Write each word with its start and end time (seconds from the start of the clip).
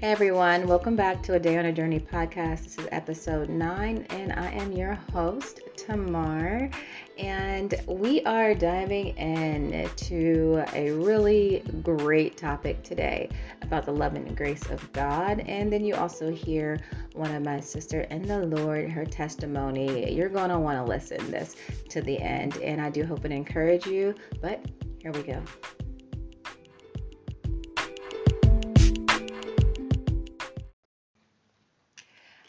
Hey 0.00 0.12
everyone, 0.12 0.68
welcome 0.68 0.94
back 0.94 1.24
to 1.24 1.34
a 1.34 1.40
Day 1.40 1.58
on 1.58 1.64
a 1.64 1.72
Journey 1.72 1.98
podcast. 1.98 2.62
This 2.62 2.78
is 2.78 2.86
episode 2.92 3.48
nine, 3.48 4.06
and 4.10 4.32
I 4.32 4.48
am 4.52 4.70
your 4.70 4.94
host, 4.94 5.58
Tamar. 5.76 6.70
And 7.18 7.74
we 7.88 8.22
are 8.22 8.54
diving 8.54 9.16
into 9.18 10.64
a 10.72 10.92
really 10.92 11.64
great 11.82 12.36
topic 12.36 12.84
today 12.84 13.28
about 13.62 13.86
the 13.86 13.90
love 13.90 14.14
and 14.14 14.36
grace 14.36 14.70
of 14.70 14.92
God. 14.92 15.40
And 15.40 15.72
then 15.72 15.84
you 15.84 15.96
also 15.96 16.30
hear 16.30 16.78
one 17.14 17.34
of 17.34 17.42
my 17.42 17.58
sister 17.58 18.02
in 18.02 18.22
the 18.22 18.46
Lord, 18.46 18.88
her 18.92 19.04
testimony. 19.04 20.14
You're 20.14 20.28
going 20.28 20.50
to 20.50 20.60
want 20.60 20.78
to 20.78 20.84
listen 20.88 21.28
this 21.32 21.56
to 21.88 22.02
the 22.02 22.20
end, 22.20 22.56
and 22.58 22.80
I 22.80 22.88
do 22.90 23.04
hope 23.04 23.24
it 23.24 23.32
encourage 23.32 23.84
you. 23.84 24.14
But 24.40 24.64
here 25.00 25.10
we 25.10 25.24
go. 25.24 25.42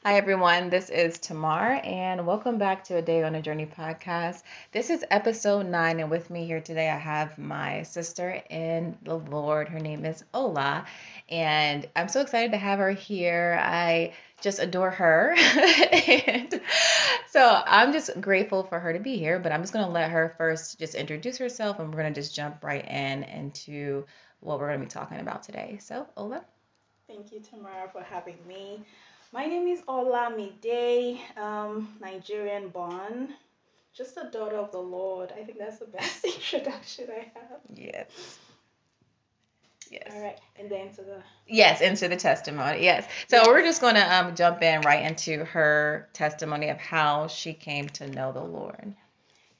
Hi, 0.05 0.15
everyone. 0.15 0.69
This 0.69 0.89
is 0.89 1.19
Tamar, 1.19 1.81
and 1.83 2.25
welcome 2.25 2.57
back 2.57 2.85
to 2.85 2.95
a 2.95 3.01
Day 3.01 3.21
on 3.21 3.35
a 3.35 3.41
Journey 3.41 3.65
podcast. 3.65 4.43
This 4.71 4.89
is 4.89 5.03
episode 5.11 5.65
nine, 5.65 5.99
and 5.99 6.09
with 6.09 6.29
me 6.29 6.45
here 6.45 6.61
today, 6.61 6.89
I 6.89 6.95
have 6.97 7.37
my 7.37 7.83
sister 7.83 8.41
in 8.49 8.97
the 9.03 9.15
Lord. 9.15 9.67
Her 9.67 9.81
name 9.81 10.05
is 10.05 10.23
Ola, 10.33 10.85
and 11.27 11.85
I'm 11.97 12.07
so 12.07 12.21
excited 12.21 12.53
to 12.53 12.57
have 12.57 12.79
her 12.79 12.91
here. 12.91 13.59
I 13.61 14.13
just 14.39 14.59
adore 14.59 14.89
her, 14.89 15.33
and 15.37 16.61
so 17.27 17.61
I'm 17.65 17.91
just 17.91 18.21
grateful 18.21 18.63
for 18.63 18.79
her 18.79 18.93
to 18.93 18.99
be 18.99 19.17
here. 19.17 19.37
But 19.37 19.51
I'm 19.51 19.61
just 19.61 19.73
going 19.73 19.85
to 19.85 19.91
let 19.91 20.11
her 20.11 20.33
first 20.37 20.79
just 20.79 20.95
introduce 20.95 21.37
herself, 21.37 21.79
and 21.79 21.89
we're 21.89 21.99
going 21.99 22.13
to 22.13 22.21
just 22.21 22.33
jump 22.33 22.63
right 22.63 22.87
in 22.87 23.23
into 23.23 24.05
what 24.39 24.59
we're 24.59 24.67
going 24.67 24.79
to 24.79 24.85
be 24.85 24.89
talking 24.89 25.19
about 25.19 25.43
today. 25.43 25.77
So, 25.81 26.07
Ola. 26.15 26.45
Thank 27.05 27.33
you, 27.33 27.41
Tamara, 27.41 27.89
for 27.91 28.01
having 28.01 28.37
me. 28.47 28.85
My 29.31 29.45
name 29.45 29.67
is 29.67 29.81
Olamide, 29.81 31.19
um, 31.37 31.95
Nigerian 32.01 32.69
born, 32.69 33.33
just 33.93 34.17
a 34.17 34.29
daughter 34.31 34.57
of 34.57 34.71
the 34.71 34.79
Lord. 34.79 35.31
I 35.39 35.43
think 35.43 35.59
that's 35.59 35.79
the 35.79 35.85
best 35.97 36.25
introduction 36.25 37.09
I 37.11 37.31
have. 37.39 37.59
Yes. 37.75 38.39
Yes. 39.91 40.11
All 40.13 40.21
right, 40.21 40.39
and 40.59 40.69
then 40.69 40.91
to 40.93 41.01
the 41.01 41.23
Yes, 41.47 41.81
into 41.81 42.07
the 42.07 42.15
testimony. 42.17 42.83
Yes. 42.83 43.07
So 43.27 43.37
Yes. 43.37 43.47
we're 43.47 43.63
just 43.63 43.81
going 43.81 43.95
to 43.95 44.15
um, 44.15 44.35
jump 44.35 44.61
in 44.63 44.81
right 44.81 45.05
into 45.05 45.45
her 45.45 46.09
testimony 46.13 46.69
of 46.69 46.77
how 46.77 47.27
she 47.27 47.53
came 47.53 47.89
to 47.89 48.07
know 48.07 48.31
the 48.31 48.43
Lord. 48.43 48.95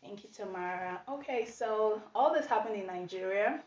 thank 0.03 0.23
you, 0.23 0.29
Tamara. 0.35 1.01
Okay, 1.09 1.45
so 1.45 2.01
all 2.15 2.33
this 2.33 2.45
happened 2.47 2.75
in 2.75 2.87
Nigeria. 2.87 3.61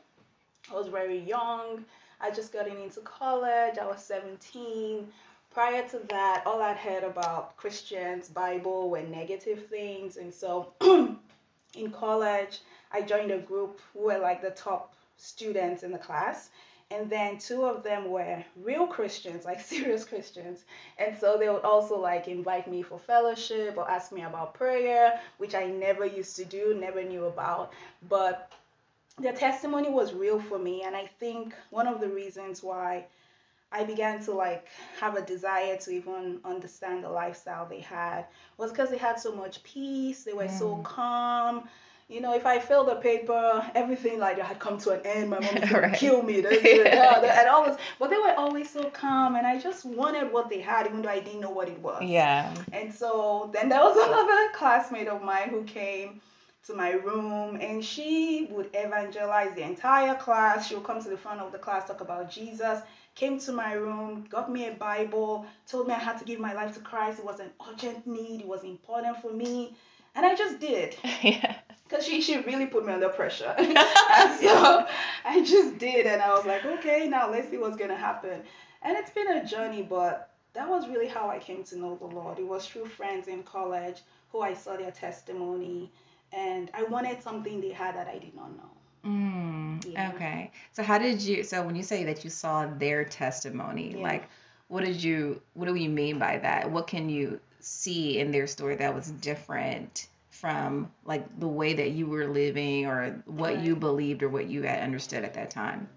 I 0.70 0.74
was 0.74 0.88
very 0.88 1.18
young. 1.18 1.84
I 2.20 2.30
just 2.30 2.52
got 2.52 2.68
into 2.68 3.00
college. 3.00 3.78
I 3.78 3.86
was 3.86 4.02
17. 4.04 5.08
Prior 5.54 5.86
to 5.88 5.98
that, 6.08 6.44
all 6.46 6.62
I'd 6.62 6.78
heard 6.78 7.04
about 7.04 7.56
Christians, 7.58 8.28
Bible, 8.28 8.88
were 8.88 9.02
negative 9.02 9.66
things, 9.66 10.16
and 10.16 10.32
so 10.32 10.72
in 11.74 11.90
college, 11.92 12.60
I 12.90 13.02
joined 13.02 13.30
a 13.30 13.38
group 13.38 13.80
who 13.92 14.06
were 14.06 14.18
like 14.18 14.40
the 14.40 14.50
top 14.50 14.94
students 15.18 15.82
in 15.82 15.92
the 15.92 15.98
class. 15.98 16.50
And 16.90 17.08
then 17.08 17.38
two 17.38 17.64
of 17.64 17.82
them 17.82 18.10
were 18.10 18.44
real 18.56 18.86
Christians, 18.86 19.44
like 19.50 19.60
serious 19.60 20.04
Christians. 20.04 20.64
And 20.98 21.18
so 21.18 21.36
they 21.38 21.48
would 21.48 21.64
also 21.64 21.98
like 21.98 22.28
invite 22.28 22.66
me 22.66 22.82
for 22.82 22.98
fellowship 22.98 23.76
or 23.76 23.90
ask 23.90 24.12
me 24.12 24.22
about 24.22 24.54
prayer, 24.54 25.20
which 25.38 25.54
I 25.54 25.66
never 25.66 26.04
used 26.04 26.36
to 26.36 26.44
do, 26.44 26.76
never 26.78 27.02
knew 27.02 27.26
about. 27.26 27.72
But 28.08 28.50
their 29.18 29.32
testimony 29.32 29.90
was 29.90 30.12
real 30.12 30.40
for 30.40 30.58
me. 30.58 30.82
And 30.82 30.94
I 30.96 31.06
think 31.20 31.54
one 31.70 31.86
of 31.86 32.00
the 32.00 32.08
reasons 32.08 32.62
why 32.62 33.06
I 33.72 33.84
began 33.84 34.22
to 34.24 34.32
like 34.32 34.66
have 35.00 35.16
a 35.16 35.22
desire 35.22 35.76
to 35.78 35.90
even 35.90 36.40
understand 36.44 37.04
the 37.04 37.10
lifestyle 37.10 37.66
they 37.68 37.80
had 37.80 38.26
was 38.58 38.70
because 38.70 38.90
they 38.90 38.98
had 38.98 39.18
so 39.18 39.34
much 39.34 39.62
peace. 39.62 40.24
They 40.24 40.32
were 40.32 40.48
so 40.48 40.76
Mm. 40.76 40.82
calm. 40.84 41.68
You 42.08 42.20
know, 42.20 42.34
if 42.34 42.44
I 42.44 42.58
failed 42.58 42.88
a 42.90 42.96
paper, 42.96 43.64
everything 43.74 44.18
like 44.18 44.38
had 44.38 44.58
come 44.58 44.76
to 44.78 44.90
an 44.90 45.00
end. 45.04 45.30
My 45.30 45.40
mom 45.40 45.54
gonna 45.54 45.66
Right. 45.88 45.94
kill 45.94 46.22
me, 46.22 46.42
this, 46.42 46.62
that, 46.92 47.24
and 47.24 47.48
all 47.48 47.64
this. 47.64 47.78
But 47.98 48.10
they 48.10 48.18
were 48.18 48.34
always 48.36 48.68
so 48.68 48.84
calm, 48.90 49.36
and 49.36 49.46
I 49.46 49.58
just 49.58 49.86
wanted 49.86 50.30
what 50.30 50.50
they 50.50 50.60
had, 50.60 50.86
even 50.86 51.00
though 51.00 51.08
I 51.08 51.20
didn't 51.20 51.40
know 51.40 51.50
what 51.50 51.68
it 51.68 51.78
was. 51.78 52.02
Yeah. 52.02 52.52
And 52.72 52.92
so 52.92 53.50
then 53.54 53.70
there 53.70 53.80
was 53.80 53.96
another 54.08 54.52
classmate 54.54 55.08
of 55.08 55.22
mine 55.22 55.48
who 55.48 55.62
came 55.64 56.20
to 56.66 56.74
my 56.74 56.90
room 56.92 57.56
and 57.60 57.84
she 57.84 58.46
would 58.50 58.68
evangelize 58.74 59.52
the 59.54 59.62
entire 59.62 60.14
class. 60.14 60.68
She 60.68 60.74
would 60.76 60.84
come 60.84 61.02
to 61.02 61.08
the 61.08 61.16
front 61.16 61.40
of 61.40 61.50
the 61.50 61.58
class, 61.58 61.88
talk 61.88 62.00
about 62.02 62.30
Jesus, 62.30 62.78
came 63.14 63.38
to 63.40 63.52
my 63.52 63.74
room, 63.74 64.26
got 64.30 64.50
me 64.50 64.68
a 64.68 64.72
Bible, 64.72 65.46
told 65.66 65.88
me 65.88 65.94
I 65.94 65.98
had 65.98 66.18
to 66.18 66.24
give 66.24 66.40
my 66.40 66.52
life 66.54 66.74
to 66.74 66.80
Christ. 66.80 67.18
It 67.18 67.24
was 67.24 67.40
an 67.40 67.50
urgent 67.70 68.06
need, 68.06 68.40
it 68.40 68.46
was 68.46 68.64
important 68.64 69.20
for 69.20 69.32
me. 69.32 69.76
And 70.14 70.26
I 70.26 70.34
just 70.34 70.60
did. 70.60 70.96
yeah. 71.22 71.56
Because 71.88 72.06
she, 72.06 72.22
she 72.22 72.38
really 72.38 72.66
put 72.66 72.86
me 72.86 72.92
under 72.92 73.08
pressure. 73.10 73.54
and 73.58 74.40
so 74.40 74.86
I 75.24 75.42
just 75.44 75.78
did. 75.78 76.06
And 76.06 76.22
I 76.22 76.34
was 76.34 76.46
like, 76.46 76.64
okay, 76.64 77.06
now 77.08 77.30
let's 77.30 77.50
see 77.50 77.58
what's 77.58 77.76
going 77.76 77.90
to 77.90 77.96
happen. 77.96 78.42
And 78.82 78.96
it's 78.96 79.10
been 79.10 79.28
a 79.28 79.44
journey, 79.44 79.82
but 79.82 80.30
that 80.54 80.68
was 80.68 80.88
really 80.88 81.06
how 81.08 81.28
I 81.28 81.38
came 81.38 81.64
to 81.64 81.78
know 81.78 81.96
the 81.96 82.06
Lord. 82.06 82.38
It 82.38 82.46
was 82.46 82.66
through 82.66 82.86
friends 82.86 83.28
in 83.28 83.42
college 83.42 84.00
who 84.30 84.40
I 84.40 84.54
saw 84.54 84.76
their 84.76 84.90
testimony. 84.90 85.92
And 86.32 86.70
I 86.72 86.84
wanted 86.84 87.22
something 87.22 87.60
they 87.60 87.72
had 87.72 87.94
that 87.96 88.08
I 88.08 88.18
did 88.18 88.34
not 88.34 88.56
know. 88.56 88.70
Mm, 89.04 89.84
Yeah. 89.92 90.12
Okay. 90.14 90.50
So 90.72 90.82
how 90.82 90.98
did 90.98 91.20
you? 91.22 91.42
So 91.44 91.62
when 91.62 91.74
you 91.76 91.82
say 91.82 92.04
that 92.04 92.24
you 92.24 92.30
saw 92.30 92.66
their 92.66 93.04
testimony, 93.04 93.92
Yeah. 93.96 94.02
like, 94.02 94.28
what 94.68 94.84
did 94.84 95.02
you? 95.02 95.42
What 95.54 95.66
do 95.66 95.74
you 95.74 95.90
mean 95.90 96.18
by 96.18 96.38
that? 96.38 96.70
What 96.70 96.86
can 96.86 97.08
you 97.08 97.40
see 97.60 98.18
in 98.18 98.30
their 98.30 98.46
story 98.46 98.76
that 98.76 98.94
was 98.94 99.10
different 99.10 100.08
from 100.30 100.90
like 101.04 101.38
the 101.40 101.48
way 101.48 101.74
that 101.74 101.90
you 101.90 102.06
were 102.06 102.26
living, 102.26 102.86
or 102.86 103.22
what 103.26 103.60
you 103.60 103.76
believed, 103.76 104.22
or 104.22 104.28
what 104.28 104.46
you 104.46 104.62
had 104.62 104.80
understood 104.82 105.24
at 105.24 105.34
that 105.34 105.50
time? 105.50 105.88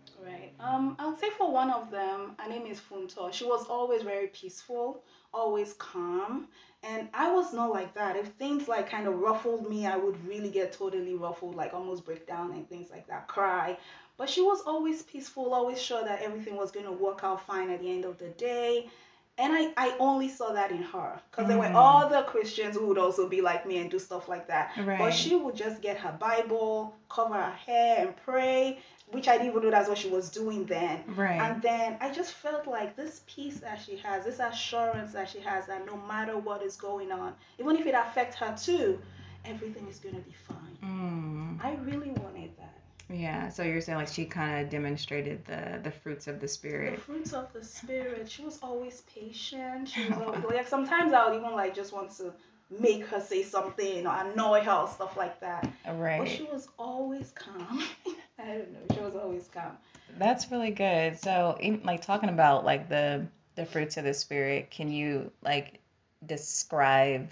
Um, 0.60 0.96
I'll 1.00 1.18
say 1.18 1.30
for 1.32 1.52
one 1.52 1.70
of 1.72 1.92
them, 1.92 2.36
her 2.38 2.50
name 2.50 2.66
is 2.66 2.80
Funto. 2.80 3.32
She 3.32 3.46
was 3.46 3.68
always 3.68 4.02
very 4.04 4.28
peaceful, 4.28 5.04
always 5.34 5.74
calm, 5.74 6.48
and 6.84 7.10
I 7.14 7.32
was 7.34 7.54
not 7.54 7.72
like 7.72 7.94
that. 7.96 8.16
If 8.16 8.28
things 8.34 8.68
like 8.68 8.90
kind 8.90 9.08
of 9.08 9.20
ruffled 9.20 9.70
me, 9.70 9.86
I 9.86 9.98
would 9.98 10.26
really 10.28 10.50
get 10.50 10.72
totally 10.74 11.16
ruffled, 11.16 11.56
like 11.56 11.74
almost 11.74 12.06
break 12.06 12.26
down 12.28 12.52
and 12.54 12.68
things 12.70 12.90
like 12.92 13.08
that, 13.08 13.28
cry. 13.28 13.78
But 14.18 14.30
she 14.30 14.42
was 14.42 14.62
always 14.66 15.04
peaceful, 15.04 15.54
always 15.54 15.82
sure 15.82 16.04
that 16.04 16.22
everything 16.22 16.56
was 16.56 16.72
going 16.72 16.86
to 16.86 16.92
work 16.92 17.20
out 17.24 17.46
fine 17.46 17.70
at 17.70 17.82
the 17.82 17.92
end 17.92 18.06
of 18.06 18.18
the 18.18 18.30
day. 18.30 18.90
And 19.38 19.52
I, 19.54 19.74
I 19.78 19.96
only 20.00 20.30
saw 20.30 20.54
that 20.54 20.72
in 20.72 20.82
her 20.84 21.20
because 21.32 21.48
there 21.48 21.58
were 21.58 21.66
Mm. 21.66 22.06
other 22.06 22.24
Christians 22.24 22.76
who 22.78 22.88
would 22.88 22.98
also 22.98 23.28
be 23.28 23.42
like 23.42 23.66
me 23.66 23.78
and 23.78 23.90
do 23.92 24.00
stuff 24.00 24.30
like 24.30 24.48
that. 24.48 24.72
Right. 24.78 24.98
But 25.00 25.14
she 25.14 25.36
would 25.36 25.56
just 25.56 25.82
get 25.82 25.98
her 25.98 26.16
Bible, 26.20 26.96
cover 27.10 27.36
her 27.36 27.52
hair, 27.52 28.08
and 28.08 28.16
pray, 28.18 28.80
which 29.12 29.28
I 29.28 29.34
didn't 29.38 29.52
even 29.52 29.64
know 29.64 29.72
that's 29.72 29.88
what 29.88 29.98
she 29.98 30.10
was 30.10 30.30
doing 30.30 30.66
then. 30.66 31.04
Right. 31.16 31.40
And 31.40 31.62
then 31.62 31.98
I 32.02 32.12
just 32.12 32.34
felt 32.34 32.68
like 32.68 32.96
this 32.96 33.22
peace 33.28 33.60
that 33.60 33.80
she 33.86 33.98
has, 33.98 34.26
this 34.26 34.40
assurance 34.40 35.14
that 35.14 35.30
she 35.30 35.40
has 35.40 35.68
that 35.68 35.86
no 35.86 35.98
matter 35.98 36.38
what 36.38 36.64
is 36.64 36.76
going 36.76 37.12
on, 37.12 37.34
even 37.60 37.76
if 37.76 37.86
it 37.86 37.96
affects 37.96 38.36
her 38.38 38.56
too, 38.60 39.00
everything 39.46 39.88
is 39.88 40.00
going 40.00 40.16
to 40.16 40.22
be 40.22 40.34
fine. 40.48 40.78
Mm. 40.84 41.64
I 41.64 41.76
really 41.84 42.10
wanted 42.10 42.52
that. 42.58 42.72
Yeah, 43.10 43.50
so 43.50 43.62
you're 43.62 43.82
saying 43.82 44.00
like 44.00 44.08
she 44.08 44.26
kind 44.26 44.64
of 44.64 44.72
demonstrated 44.72 45.46
the 45.46 45.80
the 45.84 45.92
fruits 45.92 46.28
of 46.28 46.40
the 46.40 46.48
spirit. 46.48 46.96
The 46.96 47.02
fruits 47.02 47.34
of 47.34 47.54
the 47.54 47.64
spirit. 47.64 48.28
She 48.30 48.44
was 48.44 48.58
always 48.64 49.02
patient. 49.02 49.90
She 49.90 50.10
was 50.10 50.18
always 50.26 50.44
like 50.44 50.68
sometimes 50.68 51.14
I 51.14 51.30
would 51.30 51.38
even 51.38 51.52
like 51.52 51.76
just 51.76 51.94
want 51.94 52.10
to 52.18 52.34
make 52.80 53.06
her 53.06 53.22
say 53.22 53.44
something 53.44 54.08
or 54.08 54.16
annoy 54.16 54.62
her 54.62 54.72
or 54.72 54.88
stuff 54.88 55.16
like 55.18 55.40
that. 55.42 55.72
Right. 55.88 56.20
But 56.20 56.28
she 56.30 56.44
was 56.44 56.68
always 56.80 57.32
calm. 57.34 57.84
I 58.46 58.50
don't 58.50 58.72
know. 58.74 58.96
She 58.96 59.02
was 59.02 59.16
always 59.16 59.50
calm. 59.54 59.78
That's 60.18 60.52
really 60.52 60.72
good. 60.72 61.20
So, 61.20 61.58
in, 61.60 61.82
like 61.84 62.02
talking 62.06 62.30
about 62.30 62.64
like 62.64 62.90
the 62.90 63.26
the 63.56 63.66
fruits 63.66 63.98
of 63.98 64.04
the 64.04 64.14
spirit, 64.14 64.70
can 64.70 64.92
you 64.92 65.32
like 65.42 65.80
describe 66.26 67.30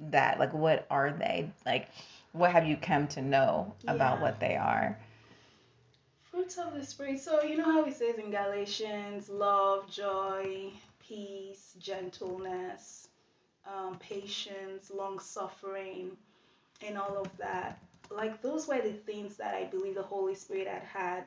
that? 0.00 0.38
Like 0.38 0.52
what 0.52 0.86
are 0.90 1.10
they? 1.12 1.50
Like 1.64 1.88
what 2.32 2.50
have 2.52 2.66
you 2.66 2.76
come 2.76 3.06
to 3.08 3.22
know 3.22 3.74
about 3.86 4.18
Yeah. 4.18 4.22
what 4.22 4.40
they 4.40 4.56
are? 4.56 4.98
Fruits 6.24 6.58
of 6.58 6.74
the 6.74 6.84
spirit. 6.84 7.20
So 7.20 7.42
you 7.42 7.56
know 7.56 7.64
how 7.64 7.84
it 7.84 7.94
says 7.94 8.16
in 8.18 8.30
Galatians, 8.30 9.28
love, 9.28 9.88
joy, 9.88 10.72
peace, 10.98 11.74
gentleness, 11.78 13.08
um, 13.66 13.98
patience, 13.98 14.90
long 14.90 15.20
suffering, 15.20 16.16
and 16.86 16.98
all 16.98 17.16
of 17.18 17.34
that. 17.38 17.78
Like 18.10 18.42
those 18.42 18.68
were 18.68 18.80
the 18.80 18.92
things 18.92 19.36
that 19.36 19.54
I 19.54 19.64
believe 19.64 19.94
the 19.94 20.02
Holy 20.02 20.34
Spirit 20.34 20.68
had 20.68 20.82
had 20.82 21.24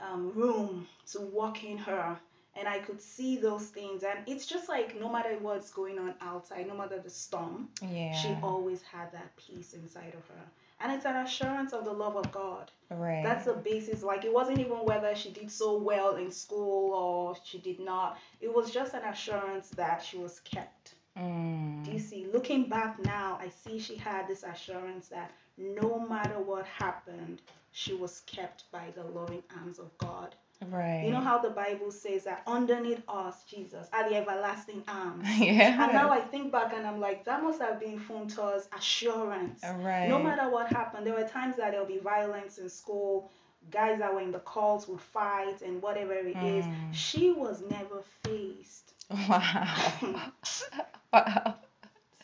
um, 0.00 0.32
room 0.34 0.86
to 1.12 1.20
walk 1.20 1.64
in 1.64 1.78
her. 1.78 2.18
And 2.54 2.68
I 2.68 2.80
could 2.80 3.00
see 3.00 3.38
those 3.38 3.64
things. 3.66 4.02
And 4.02 4.18
it's 4.26 4.44
just 4.46 4.68
like 4.68 5.00
no 5.00 5.10
matter 5.10 5.36
what's 5.40 5.70
going 5.70 5.98
on 5.98 6.14
outside, 6.20 6.68
no 6.68 6.76
matter 6.76 6.98
the 6.98 7.08
storm, 7.10 7.68
Yeah. 7.80 8.12
she 8.14 8.36
always 8.42 8.82
had 8.82 9.10
that 9.12 9.34
peace 9.36 9.72
inside 9.72 10.14
of 10.14 10.26
her. 10.28 10.42
And 10.80 10.92
it's 10.92 11.06
an 11.06 11.16
assurance 11.16 11.72
of 11.72 11.84
the 11.84 11.92
love 11.92 12.16
of 12.16 12.30
God. 12.32 12.70
Right. 12.90 13.22
That's 13.22 13.44
the 13.46 13.54
basis. 13.54 14.02
Like 14.02 14.24
it 14.24 14.32
wasn't 14.34 14.58
even 14.58 14.78
whether 14.84 15.14
she 15.14 15.30
did 15.30 15.50
so 15.50 15.78
well 15.78 16.16
in 16.16 16.30
school 16.30 16.92
or 16.92 17.36
she 17.44 17.58
did 17.58 17.80
not. 17.80 18.18
It 18.40 18.52
was 18.52 18.70
just 18.70 18.92
an 18.92 19.04
assurance 19.04 19.68
that 19.70 20.02
she 20.04 20.18
was 20.18 20.40
kept. 20.40 20.94
Mm. 21.16 21.84
Do 21.84 21.92
you 21.92 21.98
see? 21.98 22.26
Looking 22.32 22.68
back 22.68 22.98
now, 22.98 23.38
I 23.40 23.48
see 23.48 23.78
she 23.78 23.96
had 23.96 24.26
this 24.28 24.42
assurance 24.42 25.08
that 25.08 25.30
no 25.58 26.06
matter 26.08 26.38
what 26.40 26.66
happened, 26.66 27.40
she 27.72 27.94
was 27.94 28.22
kept 28.26 28.70
by 28.70 28.92
the 28.94 29.04
loving 29.04 29.42
arms 29.56 29.78
of 29.78 29.96
God. 29.98 30.34
Right. 30.70 31.02
You 31.04 31.10
know 31.10 31.20
how 31.20 31.38
the 31.38 31.50
Bible 31.50 31.90
says 31.90 32.24
that 32.24 32.42
underneath 32.46 33.02
us, 33.08 33.42
Jesus, 33.44 33.88
are 33.92 34.08
the 34.08 34.16
everlasting 34.16 34.84
arms. 34.86 35.26
yeah. 35.38 35.82
And 35.82 35.92
now 35.92 36.10
I 36.10 36.20
think 36.20 36.52
back 36.52 36.72
and 36.74 36.86
I'm 36.86 37.00
like, 37.00 37.24
that 37.24 37.42
must 37.42 37.60
have 37.60 37.80
been 37.80 37.98
Funto's 37.98 38.68
assurance. 38.76 39.60
Right. 39.62 40.08
No 40.08 40.22
matter 40.22 40.48
what 40.48 40.68
happened, 40.68 41.06
there 41.06 41.14
were 41.14 41.26
times 41.26 41.56
that 41.56 41.72
there'll 41.72 41.86
be 41.86 41.98
violence 41.98 42.58
in 42.58 42.68
school, 42.68 43.30
guys 43.70 43.98
that 43.98 44.12
were 44.14 44.20
in 44.20 44.30
the 44.30 44.38
cults 44.40 44.86
would 44.88 45.00
fight 45.00 45.62
and 45.62 45.82
whatever 45.82 46.12
it 46.14 46.36
is. 46.36 46.64
Mm. 46.64 46.92
She 46.92 47.32
was 47.32 47.62
never 47.68 48.02
faced. 48.24 48.94
Wow. 49.10 49.92
wow. 51.12 51.54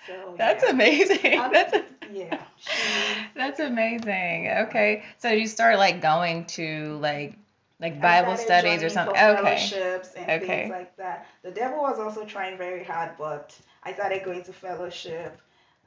So 0.07 0.35
That's 0.39 0.65
yeah. 0.65 0.71
amazing. 0.71 1.39
I'm- 1.39 1.53
That's 1.53 1.77
yeah. 2.13 2.43
That's 3.35 3.61
amazing. 3.61 4.51
Okay. 4.67 5.05
So 5.19 5.31
you 5.31 5.47
start 5.47 5.79
like 5.79 6.01
going 6.01 6.47
to 6.47 6.99
like 7.01 7.37
like 7.81 8.01
Bible 8.01 8.37
studies 8.37 8.83
or 8.83 8.89
something. 8.89 9.15
Okay. 9.17 9.35
Fellowships 9.43 10.15
and 10.15 10.31
Okay. 10.43 10.47
things 10.63 10.71
like 10.71 10.97
that. 10.97 11.27
The 11.43 11.51
devil 11.51 11.79
was 11.83 11.99
also 11.99 12.25
trying 12.25 12.59
very 12.59 12.85
hard, 12.85 13.13
but 13.19 13.57
I 13.85 13.93
started 13.93 14.25
going 14.25 14.43
to 14.45 14.53
fellowship. 14.53 15.41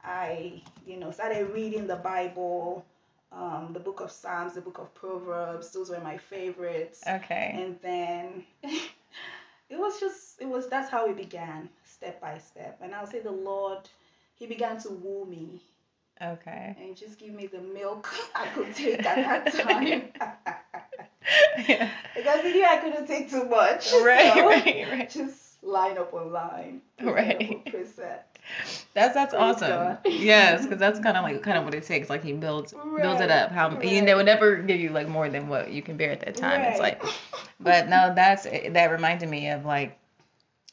I, 0.03 0.62
you 0.85 0.97
know, 0.97 1.12
started 1.12 1.51
reading 1.51 1.88
the 1.88 1.97
Bible, 1.97 2.85
um, 3.31 3.69
the 3.73 3.79
book 3.79 4.00
of 4.00 4.12
Psalms, 4.12 4.53
the 4.56 4.62
book 4.62 4.79
of 4.79 4.94
Proverbs. 4.95 5.71
Those 5.71 5.89
were 5.89 6.00
my 6.00 6.18
favorites. 6.18 7.01
Okay. 7.07 7.51
And 7.56 7.77
then 7.81 8.44
it 8.63 9.77
was 9.77 10.00
just, 10.00 10.41
it 10.41 10.47
was, 10.47 10.69
that's 10.69 10.89
how 10.89 11.07
it 11.09 11.18
began, 11.18 11.69
step 11.83 12.19
by 12.21 12.38
step. 12.39 12.79
And 12.81 12.95
I'll 12.95 13.06
say 13.07 13.19
the 13.19 13.31
Lord, 13.31 13.89
He 14.35 14.47
began 14.47 14.79
to 14.81 14.89
woo 14.89 15.25
me 15.25 15.62
Okay. 16.21 16.75
and 16.79 16.95
just 16.95 17.18
give 17.18 17.33
me 17.33 17.47
the 17.47 17.62
milk 17.62 18.07
I 18.35 18.47
could 18.47 18.75
take 18.75 19.03
at 19.06 19.15
that 19.44 19.53
time. 19.53 20.03
yeah. 21.68 21.89
Because 22.15 22.41
he 22.44 22.51
knew 22.53 22.65
I 22.65 22.77
couldn't 22.77 23.07
take 23.07 23.29
too 23.29 23.45
much. 23.45 23.91
Right, 24.01 24.33
so 24.33 24.47
right, 24.47 24.88
right. 24.91 25.09
Just 25.09 25.63
line 25.63 25.97
up 25.97 26.13
on 26.13 26.31
line. 26.31 26.81
Right. 27.01 27.65
precept. 27.65 28.39
That's 28.94 29.13
that's 29.13 29.33
Praise 29.33 29.62
awesome. 29.63 29.97
Yes, 30.06 30.63
because 30.63 30.79
that's 30.79 31.00
kind 31.00 31.15
of 31.15 31.23
like 31.23 31.41
kind 31.44 31.57
of 31.57 31.63
what 31.63 31.73
it 31.73 31.83
takes. 31.83 32.09
Like 32.09 32.23
he 32.23 32.33
builds 32.33 32.73
builds 32.73 33.21
it 33.21 33.31
up. 33.31 33.51
How 33.51 33.69
right. 33.69 34.03
know 34.03 34.18
would 34.18 34.25
never 34.25 34.57
give 34.57 34.79
you 34.79 34.89
like 34.89 35.07
more 35.07 35.29
than 35.29 35.47
what 35.47 35.71
you 35.71 35.81
can 35.81 35.95
bear 35.95 36.12
at 36.12 36.19
that 36.21 36.35
time. 36.35 36.62
It's 36.62 36.79
like, 36.79 37.01
but 37.59 37.88
no, 37.88 38.13
that's 38.15 38.44
that 38.44 38.91
reminded 38.91 39.29
me 39.29 39.50
of 39.50 39.63
like 39.65 39.97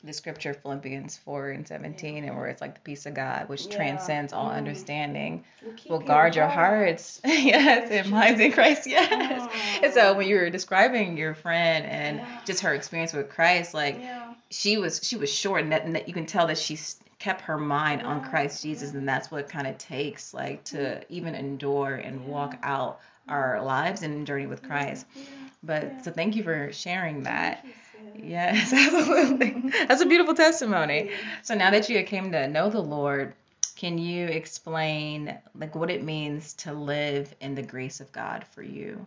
the 0.05 0.13
scripture 0.13 0.55
Philippians 0.55 1.17
four 1.19 1.51
and 1.51 1.67
seventeen, 1.67 2.25
and 2.25 2.37
where 2.37 2.47
it's 2.47 2.61
like 2.61 2.75
the 2.75 2.81
peace 2.81 3.05
of 3.07 3.15
God, 3.15 3.49
which 3.49 3.67
Yeah. 3.67 3.77
transcends 3.77 4.33
all 4.33 4.49
Mm. 4.51 4.55
understanding, 4.57 5.45
Will 5.63 5.99
will 5.99 6.07
guard 6.07 6.37
your 6.37 6.47
heart. 6.47 6.85
hearts. 6.87 7.21
yes, 7.25 7.91
and 7.91 8.09
minds 8.11 8.41
in 8.41 8.53
Christ. 8.53 8.87
Yes. 8.87 9.43
Mm. 9.43 9.85
And 9.85 9.93
so 9.95 10.15
when 10.15 10.29
you 10.29 10.37
were 10.37 10.51
describing 10.51 11.17
your 11.17 11.35
friend 11.35 11.85
and 11.85 12.19
Yeah. 12.19 12.41
just 12.45 12.61
her 12.63 12.75
experience 12.75 13.13
with 13.13 13.29
Christ, 13.29 13.75
like 13.75 13.99
Yeah. 14.01 14.35
she 14.51 14.77
was 14.79 15.01
she 15.03 15.17
was 15.17 15.33
short 15.33 15.63
and 15.63 15.73
that, 15.73 15.85
and 15.85 15.95
that 15.97 16.07
you 16.07 16.15
can 16.15 16.27
tell 16.27 16.47
that 16.47 16.59
she 16.59 16.79
kept 17.19 17.41
her 17.43 17.59
mind 17.59 18.03
on 18.03 18.23
Christ 18.23 18.63
Jesus 18.63 18.93
yeah. 18.93 18.99
and 19.01 19.09
that's 19.09 19.29
what 19.33 19.49
kind 19.49 19.67
of 19.67 19.77
takes 19.79 20.33
like 20.33 20.63
to 20.65 21.03
even 21.13 21.35
endure 21.35 21.97
and 21.97 22.27
walk 22.27 22.57
out 22.63 23.01
our 23.29 23.61
lives 23.63 24.03
and 24.03 24.25
journey 24.29 24.47
with 24.47 24.63
Christ. 24.63 25.05
Yeah. 25.17 25.23
But 25.65 25.83
Yeah. 25.83 26.03
so 26.03 26.13
thank 26.13 26.37
you 26.37 26.45
for 26.45 26.71
sharing 26.73 27.25
that. 27.25 27.65
Thank 28.05 28.25
you, 28.25 28.31
sis. 28.31 28.31
Yes, 28.31 28.73
absolutely. 28.73 29.51
Mm-hmm. 29.51 29.87
That's 29.89 30.03
a 30.03 30.07
beautiful 30.07 30.35
testimony. 30.35 31.11
So 31.43 31.55
now 31.55 31.71
that 31.71 31.89
you 31.89 32.03
came 32.05 32.33
to 32.33 32.49
know 32.49 32.71
the 32.71 32.81
Lord, 32.81 33.35
can 33.77 33.99
you 33.99 34.27
explain 34.27 35.39
like 35.55 35.75
what 35.75 35.91
it 35.91 36.03
means 36.03 36.55
to 36.55 36.73
live 36.73 37.35
in 37.41 37.55
the 37.55 37.63
grace 37.63 38.01
of 38.01 38.11
God 38.13 38.45
for 38.53 38.63
you? 38.63 39.07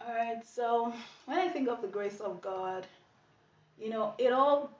All 0.00 0.14
right. 0.14 0.46
So 0.46 0.92
when 1.26 1.38
I 1.38 1.48
think 1.48 1.68
of 1.68 1.82
the 1.82 1.88
grace 1.88 2.20
of 2.20 2.40
God, 2.40 2.86
you 3.78 3.90
know, 3.90 4.14
it 4.18 4.32
all 4.32 4.70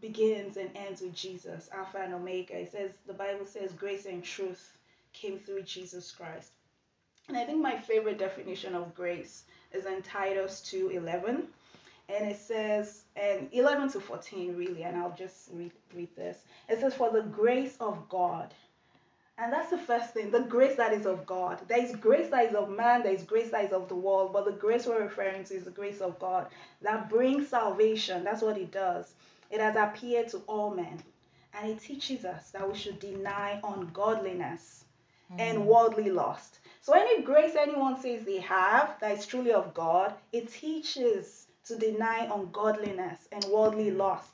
begins 0.00 0.56
and 0.56 0.70
ends 0.76 1.00
with 1.00 1.14
Jesus, 1.14 1.68
Alpha 1.72 1.98
and 1.98 2.14
Omega. 2.14 2.58
It 2.58 2.72
says 2.72 2.92
the 3.06 3.12
Bible 3.12 3.46
says 3.46 3.72
grace 3.72 4.06
and 4.06 4.22
truth 4.22 4.78
came 5.12 5.38
through 5.38 5.62
Jesus 5.62 6.12
Christ. 6.12 6.52
And 7.28 7.36
I 7.36 7.44
think 7.44 7.60
my 7.60 7.76
favorite 7.76 8.18
definition 8.18 8.74
of 8.74 8.94
grace 8.94 9.44
is 9.72 9.84
in 9.84 10.00
Titus 10.02 10.62
2:11. 10.62 11.46
And 12.08 12.30
it 12.30 12.38
says, 12.38 13.04
and 13.16 13.48
11 13.52 13.90
to 13.92 14.00
14 14.00 14.56
really, 14.56 14.84
and 14.84 14.96
I'll 14.96 15.14
just 15.16 15.50
read, 15.52 15.72
read 15.94 16.08
this. 16.16 16.38
It 16.68 16.80
says, 16.80 16.94
For 16.94 17.10
the 17.10 17.22
grace 17.22 17.76
of 17.80 18.08
God. 18.08 18.54
And 19.40 19.52
that's 19.52 19.70
the 19.70 19.78
first 19.78 20.14
thing, 20.14 20.32
the 20.32 20.40
grace 20.40 20.76
that 20.76 20.92
is 20.92 21.06
of 21.06 21.24
God. 21.24 21.60
There 21.68 21.82
is 21.82 21.94
grace 21.94 22.28
that 22.30 22.46
is 22.46 22.54
of 22.54 22.70
man, 22.70 23.04
there 23.04 23.12
is 23.12 23.22
grace 23.22 23.50
that 23.52 23.66
is 23.66 23.72
of 23.72 23.88
the 23.88 23.94
world, 23.94 24.32
but 24.32 24.44
the 24.44 24.52
grace 24.52 24.84
we're 24.84 25.00
referring 25.00 25.44
to 25.44 25.54
is 25.54 25.64
the 25.64 25.70
grace 25.70 26.00
of 26.00 26.18
God 26.18 26.48
that 26.82 27.08
brings 27.08 27.48
salvation. 27.48 28.24
That's 28.24 28.42
what 28.42 28.58
it 28.58 28.72
does. 28.72 29.14
It 29.50 29.60
has 29.60 29.76
appeared 29.76 30.28
to 30.30 30.38
all 30.48 30.74
men. 30.74 31.00
And 31.54 31.70
it 31.70 31.80
teaches 31.80 32.24
us 32.24 32.50
that 32.50 32.68
we 32.68 32.76
should 32.76 32.98
deny 32.98 33.60
ungodliness 33.62 34.84
hmm. 35.30 35.38
and 35.38 35.66
worldly 35.66 36.10
lust. 36.10 36.58
So 36.80 36.92
any 36.92 37.22
grace 37.22 37.54
anyone 37.54 38.00
says 38.00 38.24
they 38.24 38.40
have 38.40 38.98
that 39.00 39.18
is 39.18 39.26
truly 39.26 39.52
of 39.52 39.72
God, 39.72 40.14
it 40.32 40.50
teaches 40.50 41.47
to 41.68 41.76
deny 41.76 42.28
ungodliness 42.32 43.28
and 43.32 43.44
worldly 43.44 43.90
lust. 43.90 44.30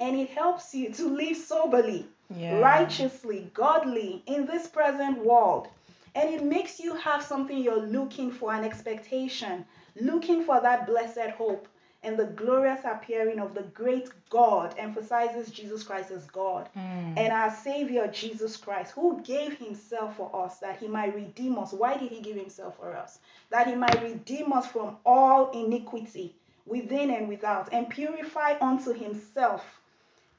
And 0.00 0.16
it 0.16 0.30
helps 0.30 0.74
you 0.74 0.92
to 0.92 1.08
live 1.08 1.36
soberly, 1.36 2.06
Yeah. 2.36 2.58
righteously, 2.60 3.50
godly 3.54 4.22
in 4.26 4.46
this 4.46 4.66
present 4.66 5.18
world. 5.24 5.68
And 6.16 6.32
it 6.32 6.42
makes 6.44 6.78
you 6.80 6.94
have 6.94 7.22
something 7.22 7.58
you're 7.58 7.86
looking 7.86 8.30
for, 8.30 8.52
an 8.52 8.64
expectation, 8.64 9.64
looking 10.00 10.44
for 10.44 10.60
that 10.60 10.86
blessed 10.86 11.30
hope 11.36 11.68
and 12.02 12.18
the 12.18 12.26
glorious 12.26 12.80
appearing 12.84 13.38
of 13.38 13.54
the 13.54 13.62
great 13.62 14.08
God 14.28 14.74
emphasizes 14.76 15.50
Jesus 15.50 15.82
Christ 15.82 16.10
as 16.10 16.26
God 16.26 16.68
Mm. 16.76 17.16
and 17.16 17.32
our 17.32 17.50
Savior 17.50 18.06
Jesus 18.08 18.56
Christ, 18.58 18.92
who 18.92 19.20
gave 19.22 19.56
Himself 19.58 20.16
for 20.16 20.30
us 20.44 20.58
that 20.58 20.76
He 20.78 20.86
might 20.86 21.14
redeem 21.14 21.58
us. 21.58 21.72
Why 21.72 21.96
did 21.96 22.10
He 22.12 22.20
give 22.20 22.36
Himself 22.36 22.76
for 22.76 22.94
us? 22.94 23.18
That 23.50 23.66
He 23.68 23.74
might 23.74 24.02
redeem 24.02 24.52
us 24.52 24.66
from 24.66 24.98
all 25.06 25.50
iniquity 25.52 26.36
within 26.66 27.10
and 27.10 27.28
without 27.28 27.72
and 27.72 27.88
purify 27.88 28.54
unto 28.60 28.92
Himself. 28.92 29.64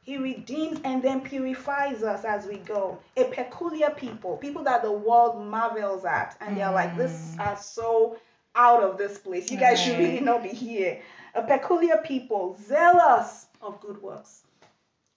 He 0.02 0.18
redeems 0.18 0.80
and 0.84 1.02
then 1.02 1.22
purifies 1.22 2.04
us 2.04 2.26
as 2.26 2.46
we 2.46 2.58
go. 2.58 3.00
A 3.18 3.24
peculiar 3.24 3.90
people, 3.90 4.38
people 4.38 4.64
that 4.64 4.84
the 4.84 4.92
world 4.92 5.44
marvels 5.48 6.06
at, 6.06 6.38
and 6.40 6.56
they're 6.56 6.72
like, 6.72 6.96
"This 6.96 7.36
mm. 7.36 7.40
are 7.40 7.58
so 7.58 8.18
out 8.56 8.84
of 8.84 8.98
this 8.98 9.18
place. 9.18 9.50
You 9.50 9.58
guys 9.58 9.82
should 9.82 9.98
really 9.98 10.20
not 10.20 10.44
be 10.44 10.50
here." 10.50 11.02
A 11.34 11.42
peculiar 11.42 11.98
people, 11.98 12.58
zealous 12.66 13.48
of 13.62 13.82
good 13.82 14.02
works. 14.02 14.44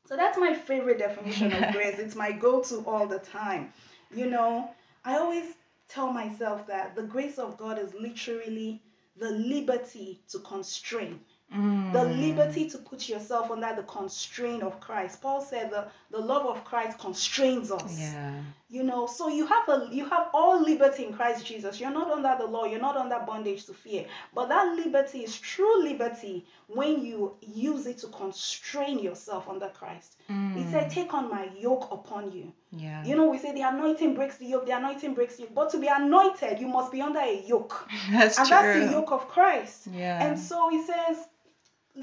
So 0.08 0.16
that's 0.16 0.38
my 0.38 0.54
favorite 0.54 0.98
definition 0.98 1.52
of 1.52 1.72
grace. 1.72 1.98
It's 1.98 2.16
my 2.16 2.32
go-to 2.32 2.82
all 2.86 3.06
the 3.06 3.18
time. 3.18 3.72
You 4.12 4.26
know, 4.30 4.70
I 5.04 5.18
always 5.18 5.44
tell 5.88 6.10
myself 6.10 6.66
that 6.66 6.96
the 6.96 7.02
grace 7.02 7.38
of 7.38 7.58
God 7.58 7.78
is 7.78 7.92
literally 7.94 8.80
the 9.18 9.30
liberty 9.30 10.20
to 10.28 10.38
constrain 10.40 11.20
Mm. 11.54 11.94
the 11.94 12.04
liberty 12.04 12.68
to 12.68 12.76
put 12.76 13.08
yourself 13.08 13.50
under 13.50 13.74
the 13.74 13.82
constraint 13.84 14.62
of 14.62 14.80
Christ. 14.80 15.22
Paul 15.22 15.40
said 15.40 15.70
the, 15.70 15.86
the 16.10 16.18
love 16.18 16.44
of 16.44 16.62
Christ 16.62 16.98
constrains 16.98 17.72
us. 17.72 17.98
Yeah. 17.98 18.42
You 18.70 18.82
know, 18.82 19.06
so 19.06 19.28
you 19.28 19.46
have 19.46 19.66
a 19.70 19.88
you 19.90 20.06
have 20.10 20.28
all 20.34 20.62
liberty 20.62 21.06
in 21.06 21.14
Christ 21.14 21.46
Jesus. 21.46 21.80
You're 21.80 21.90
not 21.90 22.10
under 22.10 22.36
the 22.38 22.46
law, 22.46 22.66
you're 22.66 22.80
not 22.80 22.98
under 22.98 23.18
bondage 23.26 23.64
to 23.64 23.72
fear. 23.72 24.04
But 24.34 24.50
that 24.50 24.76
liberty 24.76 25.20
is 25.20 25.38
true 25.38 25.82
liberty 25.82 26.46
when 26.66 27.02
you 27.02 27.34
use 27.40 27.86
it 27.86 27.96
to 27.98 28.08
constrain 28.08 28.98
yourself 28.98 29.48
under 29.48 29.68
Christ. 29.68 30.16
He 30.26 30.34
mm. 30.34 30.70
said, 30.70 30.90
Take 30.90 31.14
on 31.14 31.30
my 31.30 31.48
yoke 31.58 31.88
upon 31.90 32.30
you. 32.30 32.52
Yeah. 32.72 33.02
You 33.06 33.16
know, 33.16 33.30
we 33.30 33.38
say 33.38 33.54
the 33.54 33.62
anointing 33.62 34.14
breaks 34.14 34.36
the 34.36 34.44
yoke, 34.44 34.66
the 34.66 34.76
anointing 34.76 35.14
breaks 35.14 35.36
the 35.36 35.44
yoke. 35.44 35.54
But 35.54 35.70
to 35.70 35.78
be 35.78 35.86
anointed, 35.86 36.60
you 36.60 36.68
must 36.68 36.92
be 36.92 37.00
under 37.00 37.20
a 37.20 37.42
yoke. 37.46 37.88
That's 38.10 38.38
and 38.38 38.48
true. 38.48 38.56
that's 38.56 38.86
the 38.86 38.92
yoke 38.92 39.12
of 39.12 39.28
Christ. 39.28 39.88
Yeah. 39.90 40.22
And 40.22 40.38
so 40.38 40.68
he 40.68 40.82
says 40.84 41.16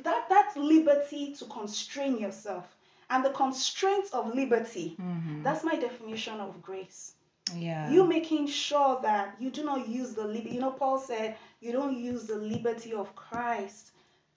that 0.03 0.25
that's 0.29 0.57
liberty 0.57 1.34
to 1.36 1.45
constrain 1.45 2.17
yourself. 2.17 2.75
And 3.09 3.24
the 3.24 3.29
constraints 3.31 4.12
of 4.12 4.33
liberty, 4.33 4.95
Mhm. 5.00 5.43
that's 5.43 5.63
my 5.63 5.75
definition 5.75 6.39
of 6.39 6.62
grace. 6.62 7.13
Yeah. 7.53 7.91
You 7.91 8.05
making 8.05 8.47
sure 8.47 9.00
that 9.01 9.35
you 9.39 9.51
do 9.51 9.63
not 9.63 9.88
use 9.88 10.15
the 10.15 10.25
liberty. 10.25 10.55
You 10.55 10.62
know, 10.62 10.71
Paul 10.71 11.00
said 11.00 11.38
you 11.62 11.71
don't 11.71 11.95
use 11.95 12.25
the 12.25 12.38
liberty 12.38 12.93
of 12.93 13.15
Christ 13.15 13.91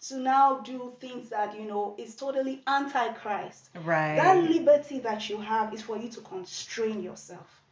to 0.08 0.16
now 0.18 0.58
do 0.60 0.94
things 1.00 1.30
that, 1.30 1.58
you 1.58 1.64
know, 1.66 1.94
is 1.98 2.14
totally 2.14 2.62
anti-Christ. 2.66 3.70
right. 3.84 4.16
That 4.16 4.44
liberty 4.44 4.98
that 5.00 5.28
you 5.30 5.38
have 5.38 5.72
is 5.74 5.82
for 5.82 5.96
you 5.96 6.08
to 6.10 6.20
constrain 6.20 7.02
yourself. 7.02 7.62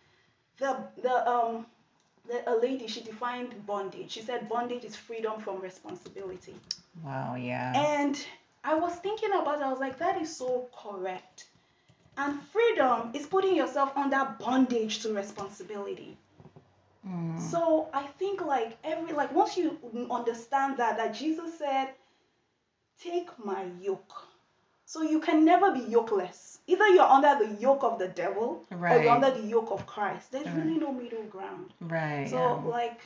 The 0.59 0.89
the 1.03 1.31
um 1.31 1.67
the, 2.27 2.49
a 2.51 2.57
lady 2.57 2.87
she 2.89 3.03
defined 3.03 3.67
bondage. 3.67 4.13
She 4.13 4.23
said 4.23 4.49
bondage 4.49 4.85
is 4.85 4.97
freedom 4.97 5.41
from 5.41 5.61
responsibility. 5.61 6.55
Wow, 7.05 7.35
yeah. 7.37 7.73
And 7.77 8.19
I 8.67 8.75
was 8.75 8.95
thinking 8.97 9.31
about 9.33 9.61
it. 9.61 9.63
I 9.63 9.71
was 9.71 9.79
like, 9.79 9.99
that 9.99 10.21
is 10.21 10.37
so 10.37 10.69
correct. 10.77 11.47
And 12.19 12.43
freedom 12.43 13.11
is 13.15 13.27
putting 13.27 13.55
yourself 13.55 13.93
under 13.97 14.35
bondage 14.41 15.01
to 15.03 15.13
responsibility. 15.15 16.17
Mm. 17.07 17.41
So 17.41 17.89
I 17.95 18.03
think 18.19 18.45
like 18.45 18.77
every 18.83 19.13
like 19.13 19.33
once 19.33 19.57
you 19.57 19.79
understand 20.11 20.79
that 20.79 20.97
that 20.97 21.15
Jesus 21.15 21.57
said, 21.57 21.91
"Take 23.01 23.29
my 23.45 23.67
yoke," 23.81 24.27
so 24.87 25.03
you 25.03 25.21
can 25.21 25.45
never 25.45 25.71
be 25.71 25.81
yokeless. 25.81 26.59
Either 26.67 26.89
you're 26.89 27.05
under 27.19 27.45
the 27.45 27.55
yoke 27.61 27.85
of 27.85 28.01
the 28.01 28.09
devil 28.09 28.65
right. 28.71 28.97
or 28.97 29.03
you're 29.05 29.13
under 29.13 29.31
the 29.31 29.47
yoke 29.47 29.71
of 29.71 29.87
Christ. 29.87 30.33
There's 30.33 30.47
Right. 30.47 30.57
really 30.65 30.79
no 30.79 30.91
middle 30.91 31.23
ground. 31.25 31.73
Right. 31.81 32.29
So 32.29 32.39
yeah. 32.39 32.71
like 32.77 33.01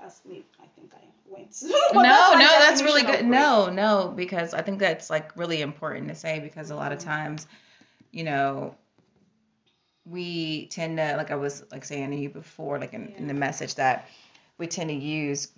that's 0.00 0.24
me. 0.24 0.44
I 0.62 0.66
think 0.74 0.94
I 0.94 1.04
went. 1.36 1.56
no, 1.62 2.02
that's 2.02 2.38
no, 2.38 2.58
that's 2.58 2.82
really 2.82 3.02
good. 3.02 3.24
No, 3.24 3.68
no, 3.68 4.12
because 4.14 4.54
I 4.54 4.62
think 4.62 4.78
that's 4.78 5.10
like 5.10 5.36
really 5.36 5.60
important 5.60 6.08
to 6.08 6.14
say 6.14 6.40
because 6.40 6.70
a 6.70 6.76
lot 6.76 6.92
of 6.92 6.98
times, 6.98 7.46
you 8.10 8.24
know, 8.24 8.74
we 10.06 10.66
tend 10.66 10.98
to 10.98 11.16
like 11.16 11.30
I 11.30 11.36
was 11.36 11.64
like 11.70 11.84
saying 11.84 12.10
to 12.10 12.16
you 12.16 12.28
before, 12.28 12.78
like 12.78 12.94
in, 12.94 13.08
in 13.16 13.26
the 13.26 13.34
message 13.34 13.74
that 13.76 14.08
we 14.58 14.66
tend 14.66 14.90
to 14.90 14.96
use 14.96 15.48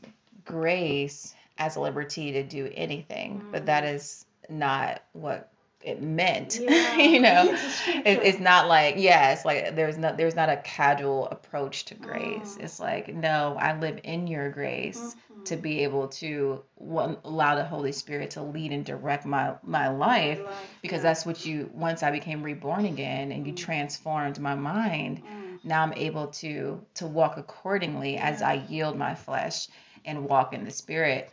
grace 0.45 1.35
as 1.59 1.77
a 1.77 1.81
liberty 1.81 2.33
to 2.33 2.43
do 2.43 2.71
anything, 2.75 3.45
but 3.51 3.67
that 3.67 3.85
is 3.85 4.25
not 4.49 5.03
what 5.13 5.51
it 5.87 6.03
meant. 6.03 6.59
Yeah. 6.67 6.97
you 6.97 7.21
know, 7.21 7.45
It's 7.51 7.89
it, 7.89 8.21
it's 8.23 8.41
not 8.41 8.69
like 8.69 8.97
yeah, 8.99 9.33
it's 9.33 9.45
like 9.45 9.75
there's 9.77 9.97
not 9.99 10.17
there's 10.17 10.35
not 10.37 10.49
a 10.51 10.57
casual 10.59 11.29
approach 11.29 11.85
to 11.87 11.95
grace. 11.95 12.57
Mm. 12.59 12.65
It's 12.65 12.81
like 12.81 13.15
no, 13.15 13.57
I 13.59 13.79
live 13.79 14.01
in 14.05 14.27
your 14.27 14.51
grace 14.51 15.15
Mhm. 15.33 15.45
to 15.45 15.57
be 15.57 15.85
able 15.85 16.09
to 16.09 16.63
one, 16.75 17.19
allow 17.25 17.55
the 17.55 17.65
Holy 17.65 17.93
Spirit 17.93 18.31
to 18.33 18.43
lead 18.43 18.73
and 18.73 18.85
direct 18.85 19.25
my 19.27 19.55
my 19.63 19.89
life 19.89 20.41
Life, 20.45 20.79
because 20.83 20.99
yeah. 20.99 21.03
that's 21.11 21.25
what 21.27 21.45
you 21.47 21.71
once 21.73 22.03
I 22.03 22.11
became 22.11 22.43
reborn 22.43 22.85
again 22.87 23.33
and 23.33 23.47
you 23.47 23.53
transformed 23.55 24.39
my 24.41 24.55
mind 24.55 25.23
Mm. 25.23 25.59
now 25.65 25.83
I'm 25.83 25.93
able 25.95 26.29
to 26.43 26.85
to 26.95 27.07
walk 27.07 27.37
accordingly 27.37 28.17
as 28.19 28.43
I 28.43 28.55
yield 28.69 28.97
my 28.97 29.15
flesh 29.15 29.69
and 30.05 30.29
walk 30.29 30.53
in 30.55 30.65
the 30.65 30.71
spirit 30.71 31.31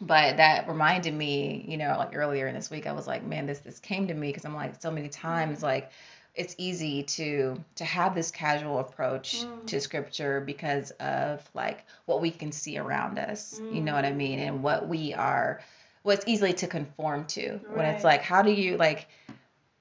but 0.00 0.36
that 0.38 0.68
reminded 0.68 1.14
me 1.14 1.64
you 1.68 1.76
know 1.76 1.94
like 1.98 2.16
earlier 2.16 2.46
in 2.46 2.54
this 2.54 2.70
week 2.70 2.86
I 2.86 2.92
was 2.92 3.06
like 3.06 3.24
man 3.24 3.46
this 3.46 3.60
this 3.60 3.78
came 3.78 4.08
to 4.08 4.14
me 4.14 4.28
because 4.28 4.44
I'm 4.44 4.54
like 4.54 4.80
so 4.80 4.90
many 4.90 5.08
times 5.08 5.62
like 5.62 5.90
it's 6.34 6.54
easy 6.58 7.02
to 7.04 7.62
to 7.76 7.84
have 7.84 8.14
this 8.14 8.30
casual 8.30 8.80
approach 8.80 9.44
Mm. 9.44 9.66
to 9.66 9.80
scripture 9.80 10.40
because 10.40 10.90
of 10.92 11.48
like 11.54 11.84
what 12.06 12.20
we 12.20 12.30
can 12.30 12.52
see 12.52 12.78
around 12.78 13.18
us 13.18 13.60
you 13.70 13.80
know 13.80 13.94
what 13.94 14.04
i 14.04 14.12
mean 14.12 14.38
and 14.40 14.62
what 14.62 14.88
we 14.88 15.14
are 15.14 15.60
what's 16.02 16.24
easily 16.28 16.52
to 16.52 16.66
conform 16.66 17.24
to. 17.24 17.58
When 17.74 17.86
it's 17.86 18.04
like 18.04 18.22
how 18.22 18.42
do 18.42 18.52
you 18.52 18.76
like 18.76 19.08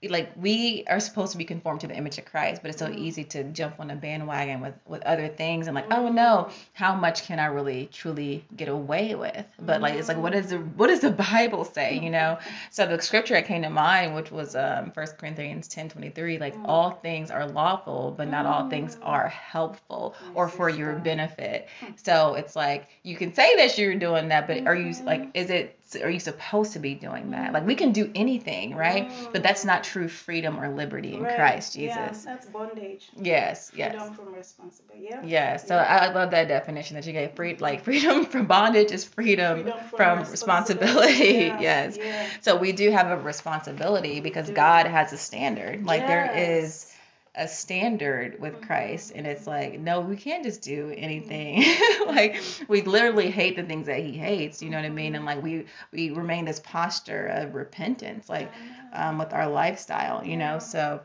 like 0.10 0.32
we 0.36 0.84
are 0.88 1.00
supposed 1.00 1.32
to 1.32 1.38
be 1.38 1.46
conformed 1.46 1.82
to 1.82 1.88
the 1.88 1.96
image 1.96 2.18
of 2.18 2.26
Christ, 2.26 2.62
but 2.62 2.70
it's 2.70 2.80
so 2.80 2.90
easy 2.90 3.24
to 3.26 3.44
jump 3.46 3.80
on 3.80 3.92
a 3.92 3.96
bandwagon 3.96 4.62
with 4.62 4.74
with 4.86 5.04
other 5.04 5.28
things 5.28 5.68
and 5.68 5.76
like, 5.76 5.92
oh 5.92 6.10
no, 6.10 6.50
how 6.74 6.96
much 6.96 7.26
can 7.26 7.40
I 7.40 7.46
really 7.46 7.90
truly 7.92 8.46
get 8.56 8.68
away 8.68 9.16
with? 9.16 9.46
But 9.60 9.82
like 9.82 9.96
it's 9.96 10.08
like 10.08 10.18
what 10.18 10.34
is 10.34 10.50
the 10.50 10.58
what 10.58 10.88
does 10.88 11.02
the 11.02 11.12
Bible 11.12 11.66
say, 11.66 12.00
you 12.00 12.10
know? 12.10 12.40
So 12.72 12.86
the 12.86 13.02
scripture 13.02 13.36
that 13.36 13.46
came 13.46 13.62
to 13.64 13.70
mind, 13.70 14.16
which 14.16 14.32
was 14.32 14.56
um 14.56 14.92
First 14.92 15.18
Corinthians 15.18 15.68
ten 15.68 15.90
twenty 15.90 16.10
three, 16.10 16.38
like 16.38 16.56
all 16.66 16.92
things 16.92 17.32
are 17.32 17.48
lawful, 17.48 18.14
but 18.18 18.28
not 18.28 18.46
all 18.46 18.70
things 18.70 18.98
are 19.02 19.28
helpful 19.28 20.16
or 20.36 20.48
for 20.48 20.70
your 20.70 20.94
benefit. 20.94 21.68
So 21.96 22.36
it's 22.36 22.56
like 22.56 22.90
you 23.04 23.16
can 23.16 23.34
say 23.34 23.56
that 23.58 23.78
you're 23.78 23.96
doing 23.96 24.30
that, 24.30 24.48
but 24.48 24.68
are 24.68 24.76
you 24.76 24.94
like 25.04 25.30
is 25.34 25.50
it 25.50 25.80
are 25.96 26.10
you 26.10 26.20
supposed 26.20 26.74
to 26.74 26.80
be 26.80 26.94
doing 26.96 27.32
that? 27.32 27.54
Like 27.54 27.66
we 27.66 27.76
can 27.76 27.92
do 27.92 28.10
anything, 28.16 28.76
right? 28.76 29.10
Mm-hmm. 29.10 29.32
But 29.34 29.44
that's 29.44 29.66
not 29.66 29.84
true 29.84 30.08
freedom 30.08 30.60
or 30.60 30.70
liberty 30.70 31.16
in 31.16 31.24
Right. 31.24 31.36
Christ 31.36 31.76
Yeah, 31.76 32.08
Jesus. 32.08 32.24
that's 32.26 32.46
bondage. 32.48 33.10
Yes, 33.22 33.72
yes. 33.76 33.92
Freedom 33.92 34.14
from 34.16 34.34
responsibility. 34.34 35.08
Yeah. 35.10 35.22
Yes, 35.26 35.68
so 35.68 35.76
I 35.76 36.14
love 36.14 36.32
that 36.32 36.48
definition 36.48 36.96
that 36.96 37.06
you 37.06 37.14
gave. 37.14 37.34
Free, 37.34 37.56
like 37.58 37.84
freedom 37.90 38.26
from 38.26 38.46
bondage 38.48 38.92
is 38.92 39.04
freedom, 39.04 39.64
Freedom 39.64 39.80
from 39.90 39.98
from 39.98 40.32
responsibility. 40.32 41.08
responsibility. 41.08 41.56
yes. 41.64 41.98
Yeah. 41.98 42.28
So 42.42 42.56
we 42.58 42.72
do 42.72 42.90
have 42.92 43.08
a 43.08 43.18
responsibility 43.18 44.22
because. 44.22 44.50
God 44.54 44.86
has 44.86 45.12
a 45.14 45.18
standard. 45.18 45.84
Like 45.86 46.06
there 46.08 46.26
Yes. 46.26 46.86
is 46.86 46.93
a 47.36 47.48
standard 47.48 48.40
with 48.40 48.62
Christ, 48.62 49.12
and 49.16 49.26
it's 49.26 49.48
like 49.48 49.80
no, 49.80 50.02
we 50.02 50.16
can't 50.16 50.44
just 50.44 50.62
do 50.62 50.94
anything. 50.96 51.64
Mm-hmm. 51.64 52.10
like 52.16 52.42
we 52.68 52.82
literally 52.84 53.32
hate 53.32 53.56
the 53.56 53.64
things 53.64 53.88
that 53.88 54.00
He 54.00 54.12
hates. 54.14 54.62
You 54.62 54.70
know 54.70 54.78
what 54.78 54.86
I 54.86 54.90
mean? 54.90 55.16
And 55.16 55.26
like 55.26 55.42
we 55.42 55.66
we 55.92 56.12
remain 56.12 56.46
this 56.46 56.60
posture 56.60 57.26
of 57.28 57.56
repentance, 57.56 58.30
like 58.30 58.52
um, 58.94 59.18
with 59.18 59.34
our 59.34 59.50
lifestyle. 59.50 60.24
You 60.24 60.38
know, 60.38 60.60
so 60.60 61.02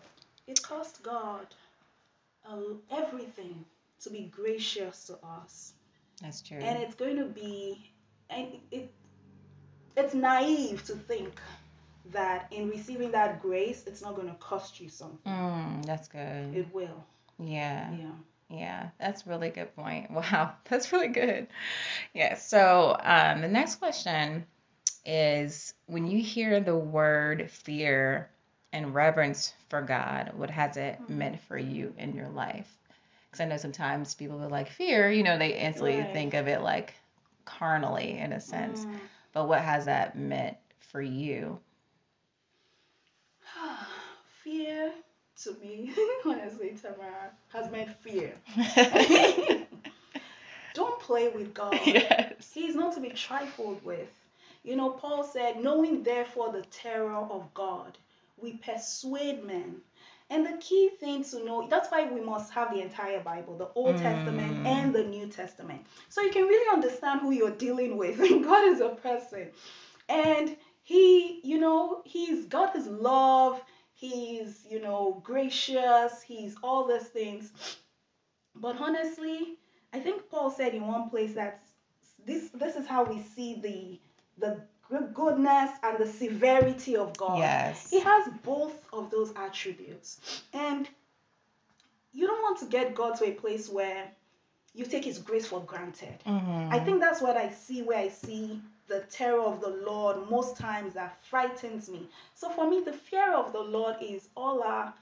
It 0.47 0.63
cost 0.63 1.03
God 1.03 1.47
uh, 2.49 2.57
everything 2.91 3.65
to 4.01 4.11
be 4.11 4.31
gracious 4.35 5.07
to 5.07 5.19
us. 5.25 5.73
that's 6.23 6.41
true. 6.43 6.59
and 6.59 6.79
it's 6.83 6.95
going 6.95 7.17
to 7.17 7.25
be 7.25 7.91
and 8.31 8.49
it 8.71 8.91
it's 9.97 10.15
naive 10.15 10.85
to 10.85 10.95
think 10.95 11.41
that 12.13 12.47
in 12.53 12.69
receiving 12.69 13.11
that 13.13 13.41
grace 13.43 13.85
it's 13.87 14.03
not 14.03 14.15
going 14.15 14.29
to 14.29 14.35
cost 14.35 14.81
you 14.81 14.89
something 14.89 15.33
Mm, 15.33 15.85
that's 15.85 16.09
good. 16.09 16.55
it 16.57 16.73
will 16.73 17.05
Yeah. 17.39 17.91
yeah 17.95 18.11
Yeah, 18.51 18.89
that's 18.99 19.27
a 19.27 19.31
really 19.31 19.51
good 19.51 19.75
point. 19.77 20.11
Wow, 20.13 20.53
that's 20.69 20.93
really 20.93 21.09
good. 21.09 21.49
Yeah, 22.15 22.35
so 22.37 22.97
um, 23.03 23.43
the 23.43 23.49
next 23.49 23.77
question 23.77 24.47
is 25.05 25.75
when 25.87 26.07
you 26.07 26.23
hear 26.23 26.61
the 26.61 26.77
word 26.77 27.51
fear 27.51 28.31
and 28.73 28.95
reverence 28.95 29.55
for 29.69 29.83
God, 29.83 30.33
what 30.37 30.51
has 30.51 30.77
it 30.77 30.99
meant 31.09 31.41
for 31.43 31.59
you 31.59 31.95
in 31.99 32.15
your 32.15 32.29
life? 32.29 32.79
Because 33.31 33.41
I 33.41 33.45
know 33.47 33.57
sometimes 33.57 34.15
people 34.15 34.43
are 34.43 34.49
like, 34.49 34.69
fear, 34.71 35.11
you 35.11 35.23
know, 35.23 35.39
they 35.39 35.55
instantly 35.59 35.99
Right. 36.01 36.13
think 36.13 36.35
of 36.35 36.49
it 36.49 36.63
like 36.63 36.95
carnally 37.45 38.19
in 38.19 38.33
a 38.33 38.41
sense. 38.41 38.87
Mm. 38.87 38.99
But 39.33 39.49
what 39.49 39.61
has 39.63 39.87
that 39.87 40.17
meant 40.17 40.57
for 40.81 41.01
you? 41.03 41.59
fear 44.43 44.93
to 45.43 45.55
me 45.61 45.93
honestly 46.25 46.75
tamara 46.81 47.31
has 47.49 47.71
meant 47.71 47.91
fear 48.01 48.35
don't 50.75 51.01
play 51.01 51.29
with 51.29 51.55
god 51.55 51.79
yes. 51.87 52.39
He 52.53 52.67
is 52.67 52.75
not 52.75 52.95
to 52.95 53.01
be 53.01 53.11
trifled 53.11 53.85
with. 53.85 54.09
You 54.65 54.77
know, 54.77 54.91
Paul 54.91 55.23
said, 55.25 55.63
knowing 55.63 56.03
therefore 56.03 56.53
the 56.53 56.63
terror 56.63 57.15
of 57.15 57.53
God, 57.55 57.97
we 58.37 58.55
persuade 58.55 59.45
men. 59.45 59.77
And 60.31 60.45
the 60.45 60.59
key 60.61 60.91
thing 61.01 61.25
to 61.25 61.45
know, 61.45 61.69
that's 61.69 61.91
why 61.91 62.11
we 62.11 62.21
must 62.21 62.53
have 62.53 62.73
the 62.75 62.83
entire 62.83 63.21
Bible, 63.21 63.57
the 63.57 63.71
Old 63.75 63.97
mm. 63.97 64.03
Testament 64.03 64.67
and 64.67 64.95
the 64.95 65.05
New 65.05 65.27
Testament. 65.29 65.87
So 66.11 66.21
you 66.21 66.31
can 66.31 66.43
really 66.43 66.71
understand 66.71 67.21
who 67.21 67.31
you're 67.31 67.51
dealing 67.51 67.97
with. 67.97 68.19
God 68.19 68.69
is 68.69 68.81
a 68.81 68.91
person. 68.91 69.49
And 70.09 70.55
he, 70.83 71.41
you 71.45 71.59
know, 71.59 72.03
he's 72.05 72.45
got 72.45 72.75
his 72.75 72.87
love, 72.87 73.63
he's, 73.99 74.65
you 74.71 74.81
know, 74.81 75.21
gracious, 75.25 76.23
he's 76.23 76.57
all 76.63 76.87
these 76.87 77.09
things. 77.09 77.53
But 78.55 78.77
honestly, 78.81 79.57
I 79.93 79.99
think 80.01 80.29
Paul 80.31 80.51
said 80.51 80.75
in 80.75 80.87
one 80.87 81.11
place 81.11 81.35
that 81.35 81.61
this 82.27 82.51
this 82.51 82.77
is 82.77 82.87
how 82.87 83.05
we 83.05 83.21
see 83.23 83.61
the 83.61 83.99
the 84.39 85.01
goodness 85.15 85.71
and 85.83 85.99
the 85.99 86.07
severity 86.07 86.97
of 86.97 87.17
God. 87.17 87.39
Yes. 87.39 87.91
He 87.91 88.01
has 88.01 88.29
both 88.45 88.87
of 88.93 89.11
those 89.11 89.33
attributes. 89.37 90.43
And 90.55 90.89
you 92.13 92.27
don't 92.27 92.43
want 92.43 92.59
to 92.61 92.67
get 92.67 92.95
God 92.95 93.17
to 93.19 93.27
a 93.27 93.33
place 93.33 93.69
where 93.69 94.05
you 94.75 94.85
take 94.87 95.05
his 95.05 95.19
grace 95.19 95.47
for 95.47 95.61
granted. 95.61 96.19
Mhm. 96.25 96.73
I 96.73 96.79
think 96.79 97.01
that's 97.01 97.21
what 97.21 97.37
I 97.37 97.51
see 97.51 97.83
where 97.83 97.99
I 97.99 98.09
see 98.09 98.61
the 98.89 99.01
terror 99.11 99.41
of 99.43 99.61
the 99.61 99.69
Lord 99.87 100.29
most 100.31 100.57
times 100.57 100.95
that 100.95 101.23
frightens 101.25 101.89
me. 101.89 102.09
So 102.35 102.49
for 102.51 102.69
me, 102.69 102.83
the 102.85 102.93
fear 102.93 103.35
of 103.35 103.53
the 103.53 103.61
Lord 103.61 103.97
is 104.01 104.29
all 104.37 104.63
our 104.63 104.93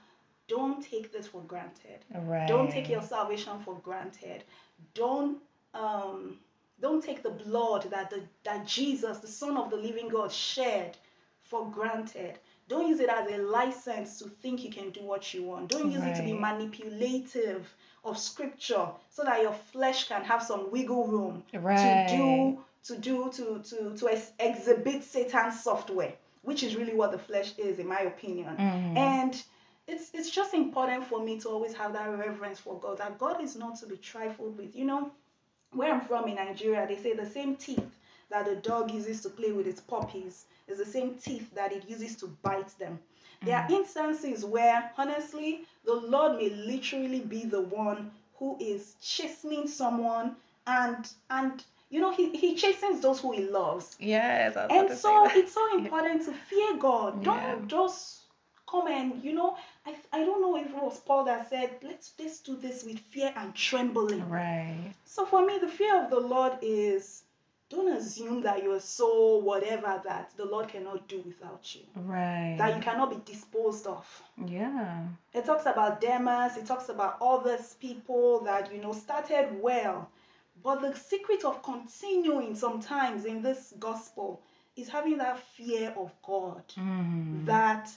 don't 0.47 0.83
take 0.83 1.11
this 1.11 1.27
for 1.27 1.41
granted. 1.41 1.99
Right. 2.13 2.47
Don't 2.47 2.71
take 2.71 2.89
your 2.89 3.01
salvation 3.01 3.59
for 3.65 3.75
granted. 3.83 4.43
Don't 4.93 5.39
um 5.73 6.37
don't 6.79 7.03
take 7.03 7.23
the 7.23 7.31
blood 7.31 7.89
that 7.91 8.09
the 8.09 8.21
that 8.43 8.65
Jesus, 8.65 9.17
the 9.19 9.27
Son 9.27 9.57
of 9.57 9.69
the 9.69 9.77
Living 9.77 10.07
God, 10.09 10.31
shed 10.31 10.97
for 11.43 11.69
granted. 11.69 12.37
Don't 12.67 12.87
use 12.87 12.99
it 12.99 13.09
as 13.09 13.29
a 13.31 13.37
license 13.37 14.19
to 14.19 14.25
think 14.41 14.63
you 14.63 14.69
can 14.69 14.89
do 14.89 15.01
what 15.01 15.33
you 15.33 15.43
want. 15.43 15.69
Don't 15.69 15.89
use 15.91 16.03
it 16.03 16.15
to 16.15 16.23
be 16.23 16.33
manipulative 16.33 17.73
of 18.03 18.17
scripture 18.17 18.87
so 19.09 19.23
that 19.23 19.41
your 19.41 19.53
flesh 19.53 20.07
can 20.07 20.23
have 20.23 20.43
some 20.43 20.71
wiggle 20.71 21.07
room 21.07 21.43
Right. 21.53 22.07
to 22.07 22.15
do 22.15 22.59
to 22.85 22.97
do 22.97 23.29
to 23.33 23.59
to 23.63 23.95
to 23.97 24.09
ex- 24.09 24.31
exhibit 24.39 25.03
Satan's 25.03 25.61
software, 25.63 26.13
which 26.41 26.63
is 26.63 26.75
really 26.75 26.93
what 26.93 27.11
the 27.11 27.19
flesh 27.19 27.53
is, 27.57 27.79
in 27.79 27.87
my 27.87 27.99
opinion. 28.01 28.55
Mhm. 28.57 28.97
And 28.97 29.43
it's 29.87 30.09
it's 30.13 30.29
just 30.29 30.53
important 30.53 31.05
for 31.05 31.19
me 31.23 31.39
to 31.39 31.49
always 31.49 31.73
have 31.73 31.93
that 31.93 32.07
reverence 32.09 32.59
for 32.59 32.79
God. 32.79 32.97
That 32.99 33.17
God 33.17 33.41
is 33.41 33.55
not 33.55 33.77
to 33.79 33.85
be 33.87 33.97
trifled 33.97 34.57
with. 34.57 34.75
You 34.75 34.85
know, 34.85 35.11
where 35.71 35.93
I'm 35.93 36.01
from 36.01 36.27
in 36.27 36.35
Nigeria, 36.35 36.87
they 36.87 36.95
say 36.97 37.13
the 37.13 37.25
same 37.29 37.55
teeth 37.55 37.89
that 38.29 38.45
the 38.45 38.55
dog 38.55 38.91
uses 38.91 39.21
to 39.21 39.29
play 39.29 39.51
with 39.51 39.67
its 39.67 39.79
puppies 39.81 40.45
is 40.67 40.77
the 40.77 40.85
same 40.85 41.15
teeth 41.15 41.53
that 41.55 41.71
it 41.71 41.87
uses 41.89 42.15
to 42.17 42.27
bite 42.41 42.77
them. 42.79 42.99
There 43.43 43.55
are 43.57 43.67
instances 43.71 44.43
where, 44.43 44.91
honestly, 44.97 45.61
the 45.85 45.93
Lord 45.93 46.37
may 46.37 46.49
literally 46.49 47.19
be 47.19 47.45
the 47.45 47.61
one 47.61 48.11
who 48.37 48.57
is 48.59 48.95
chastening 49.01 49.67
someone 49.67 50.35
and 50.65 51.07
and 51.29 51.63
you 51.89 52.01
know 52.01 52.11
he, 52.13 52.35
he 52.35 52.55
chastens 52.55 53.01
those 53.01 53.19
who 53.21 53.31
he 53.33 53.45
loves. 53.45 53.95
Yes. 53.99 54.55
I 54.57 54.65
was 54.67 54.71
about 54.71 54.89
And 54.89 54.97
so 54.99 55.29
it's 55.39 55.53
so 55.53 55.77
important 55.77 56.25
to 56.25 56.33
fear 56.33 56.77
God. 56.77 57.23
Don't 57.23 57.37
Yeah. 57.37 57.57
just 57.67 58.21
come 58.69 58.87
and 58.87 59.23
you 59.23 59.33
know 59.33 59.55
I, 59.85 59.95
I 60.11 60.25
don't 60.25 60.41
know 60.41 60.57
if 60.57 60.67
it 60.67 60.75
was 60.83 60.99
Paul 60.99 61.23
that 61.25 61.49
said 61.49 61.71
let's 61.81 62.13
let's 62.19 62.39
do 62.39 62.55
this 62.57 62.83
with 62.83 62.99
fear 62.99 63.31
and 63.35 63.55
trembling. 63.55 64.27
Right. 64.29 64.93
So 65.05 65.25
for 65.25 65.45
me, 65.45 65.57
the 65.59 65.67
fear 65.69 66.03
of 66.03 66.09
the 66.09 66.19
Lord 66.19 66.53
is 66.61 67.23
don't 67.69 67.91
assume 67.91 68.41
that 68.43 68.63
you're 68.63 68.79
so 68.79 69.37
whatever 69.39 70.01
that 70.05 70.31
the 70.37 70.45
Lord 70.45 70.69
cannot 70.69 71.07
do 71.09 71.19
without 71.25 71.75
you, 71.75 71.81
Right. 71.95 72.55
that 72.57 72.75
you 72.75 72.81
cannot 72.81 73.09
be 73.09 73.31
disposed 73.31 73.85
of. 73.87 74.05
Yeah. 74.45 75.05
It 75.33 75.43
talks 75.45 75.65
about 75.65 75.99
Demas, 75.99 76.55
it 76.55 76.65
talks 76.65 76.87
about 76.87 77.17
all 77.19 77.39
these 77.41 77.73
people 77.79 78.39
that 78.45 78.73
you 78.73 78.81
know 78.81 78.93
started 78.93 79.61
well. 79.61 80.09
But 80.63 80.81
the 80.81 80.95
secret 80.95 81.45
of 81.45 81.61
continuing 81.63 82.55
sometimes 82.55 83.25
in 83.25 83.41
this 83.41 83.73
gospel 83.79 84.41
is 84.75 84.89
having 84.89 85.17
that 85.17 85.39
fear 85.39 85.93
of 85.97 86.11
God 86.23 86.63
Mm. 86.75 87.45
that 87.45 87.89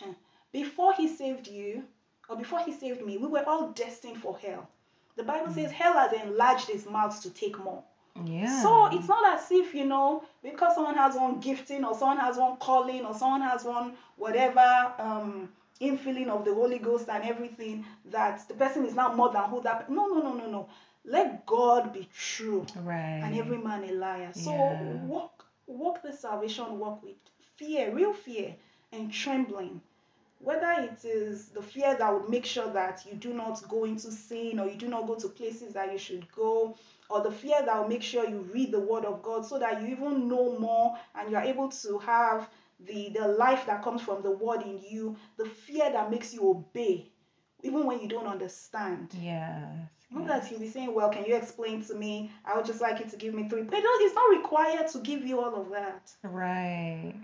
before 0.52 0.92
he 0.94 1.08
saved 1.08 1.48
you 1.48 1.84
or 2.28 2.36
before 2.36 2.60
he 2.60 2.72
saved 2.72 3.04
me, 3.04 3.18
we 3.18 3.26
were 3.26 3.44
all 3.46 3.68
destined 3.68 4.18
for 4.18 4.38
hell. 4.38 4.68
The 5.16 5.24
Bible 5.24 5.52
says 5.52 5.70
hell 5.72 5.94
has 5.94 6.12
enlarged 6.12 6.68
his 6.68 6.86
mouth 6.86 7.20
to 7.22 7.30
take 7.30 7.58
more. 7.58 7.82
Yeah. 8.24 8.62
So 8.62 8.86
it's 8.96 9.08
not 9.08 9.34
as 9.38 9.50
if, 9.50 9.74
you 9.74 9.86
know, 9.86 10.24
because 10.42 10.74
someone 10.74 10.96
has 10.96 11.14
one 11.16 11.40
gifting 11.40 11.84
or 11.84 11.94
someone 11.96 12.18
has 12.18 12.36
one 12.36 12.56
calling 12.56 13.04
or 13.04 13.14
someone 13.14 13.42
has 13.42 13.64
one 13.64 13.94
whatever 14.16 14.92
um 14.98 15.48
infilling 15.80 16.28
of 16.28 16.44
the 16.44 16.52
Holy 16.54 16.78
Ghost 16.78 17.08
and 17.08 17.24
everything 17.24 17.84
that 18.06 18.46
the 18.48 18.54
person 18.54 18.84
is 18.84 18.94
now 18.94 19.12
more 19.12 19.32
than 19.32 19.44
who 19.44 19.62
that 19.62 19.90
no 19.90 20.06
no 20.08 20.20
no 20.20 20.34
no 20.34 20.46
no. 20.50 20.68
Let 21.04 21.46
God 21.46 21.92
be 21.92 22.08
true 22.14 22.66
right. 22.76 23.20
and 23.24 23.34
every 23.36 23.58
man 23.58 23.84
a 23.84 23.92
liar. 23.92 24.32
So 24.32 24.52
Yeah. 24.52 25.04
walk 25.06 25.44
walk 25.66 26.02
the 26.02 26.12
salvation 26.12 26.78
walk 26.78 27.02
with 27.02 27.16
fear, 27.56 27.92
real 27.94 28.12
fear 28.12 28.54
and 28.92 29.12
trembling. 29.12 29.80
Whether 30.40 30.70
it 30.72 31.04
is 31.04 31.48
the 31.50 31.62
fear 31.62 31.94
that 31.94 32.12
would 32.14 32.30
make 32.30 32.46
sure 32.46 32.70
that 32.72 33.04
you 33.06 33.14
do 33.14 33.34
not 33.34 33.62
go 33.68 33.84
into 33.84 34.10
sin 34.10 34.58
or 34.58 34.68
you 34.68 34.76
do 34.76 34.88
not 34.88 35.06
go 35.06 35.14
to 35.16 35.28
places 35.28 35.74
that 35.74 35.92
you 35.92 35.98
should 35.98 36.30
go, 36.32 36.76
or 37.10 37.20
the 37.22 37.30
fear 37.30 37.62
that 37.62 37.78
will 37.78 37.88
make 37.88 38.02
sure 38.02 38.26
you 38.28 38.38
read 38.52 38.72
the 38.72 38.80
word 38.80 39.04
of 39.04 39.22
God 39.22 39.44
so 39.44 39.58
that 39.58 39.82
you 39.82 39.88
even 39.88 40.28
know 40.28 40.58
more 40.58 40.96
and 41.14 41.30
you 41.30 41.36
are 41.36 41.44
able 41.44 41.68
to 41.68 41.98
have 41.98 42.48
the, 42.86 43.10
the 43.10 43.28
life 43.28 43.66
that 43.66 43.82
comes 43.82 44.00
from 44.00 44.22
the 44.22 44.30
word 44.30 44.62
in 44.62 44.80
you, 44.88 45.16
the 45.36 45.44
fear 45.44 45.90
that 45.92 46.10
makes 46.10 46.32
you 46.32 46.48
obey, 46.48 47.10
even 47.62 47.84
when 47.84 48.00
you 48.00 48.08
don't 48.08 48.26
understand. 48.26 49.14
Yes. 49.20 49.90
Not 50.12 50.26
that 50.26 50.50
you'll 50.50 50.60
be 50.60 50.68
saying, 50.68 50.94
Well, 50.94 51.10
can 51.10 51.24
you 51.24 51.36
explain 51.36 51.84
to 51.84 51.94
me? 51.94 52.32
I 52.44 52.56
would 52.56 52.66
just 52.66 52.80
like 52.80 52.98
you 52.98 53.06
to 53.06 53.16
give 53.16 53.34
me 53.34 53.48
three. 53.48 53.62
But 53.62 53.80
it's 53.82 54.14
not 54.14 54.30
required 54.30 54.88
to 54.88 54.98
give 54.98 55.24
you 55.24 55.40
all 55.40 55.54
of 55.54 55.70
that. 55.70 56.12
Right. 56.22 57.14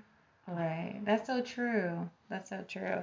Right. 0.46 1.00
That's 1.04 1.26
so 1.26 1.42
true. 1.42 2.08
That's 2.28 2.50
so 2.50 2.64
true. 2.68 3.02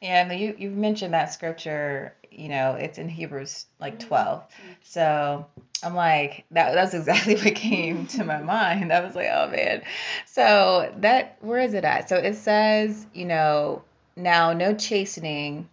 Yeah, 0.00 0.22
and 0.22 0.40
you 0.40 0.54
you 0.58 0.70
mentioned 0.70 1.14
that 1.14 1.32
scripture, 1.32 2.14
you 2.30 2.48
know, 2.48 2.72
it's 2.72 2.98
in 2.98 3.08
Hebrews 3.08 3.66
like 3.80 3.98
mm-hmm. 3.98 4.08
12. 4.08 4.44
So 4.82 5.46
I'm 5.82 5.94
like, 5.94 6.44
that 6.52 6.74
that's 6.74 6.94
exactly 6.94 7.34
what 7.42 7.54
came 7.54 8.06
to 8.08 8.24
my 8.24 8.38
mind. 8.42 8.92
I 8.92 9.00
was 9.00 9.14
like, 9.14 9.28
oh 9.32 9.48
man. 9.48 9.82
So 10.26 10.92
that 10.98 11.38
where 11.40 11.60
is 11.60 11.74
it 11.74 11.84
at? 11.84 12.08
So 12.08 12.16
it 12.16 12.36
says, 12.36 13.06
you 13.12 13.24
know, 13.24 13.82
now 14.16 14.52
no 14.52 14.74
chastening 14.74 15.68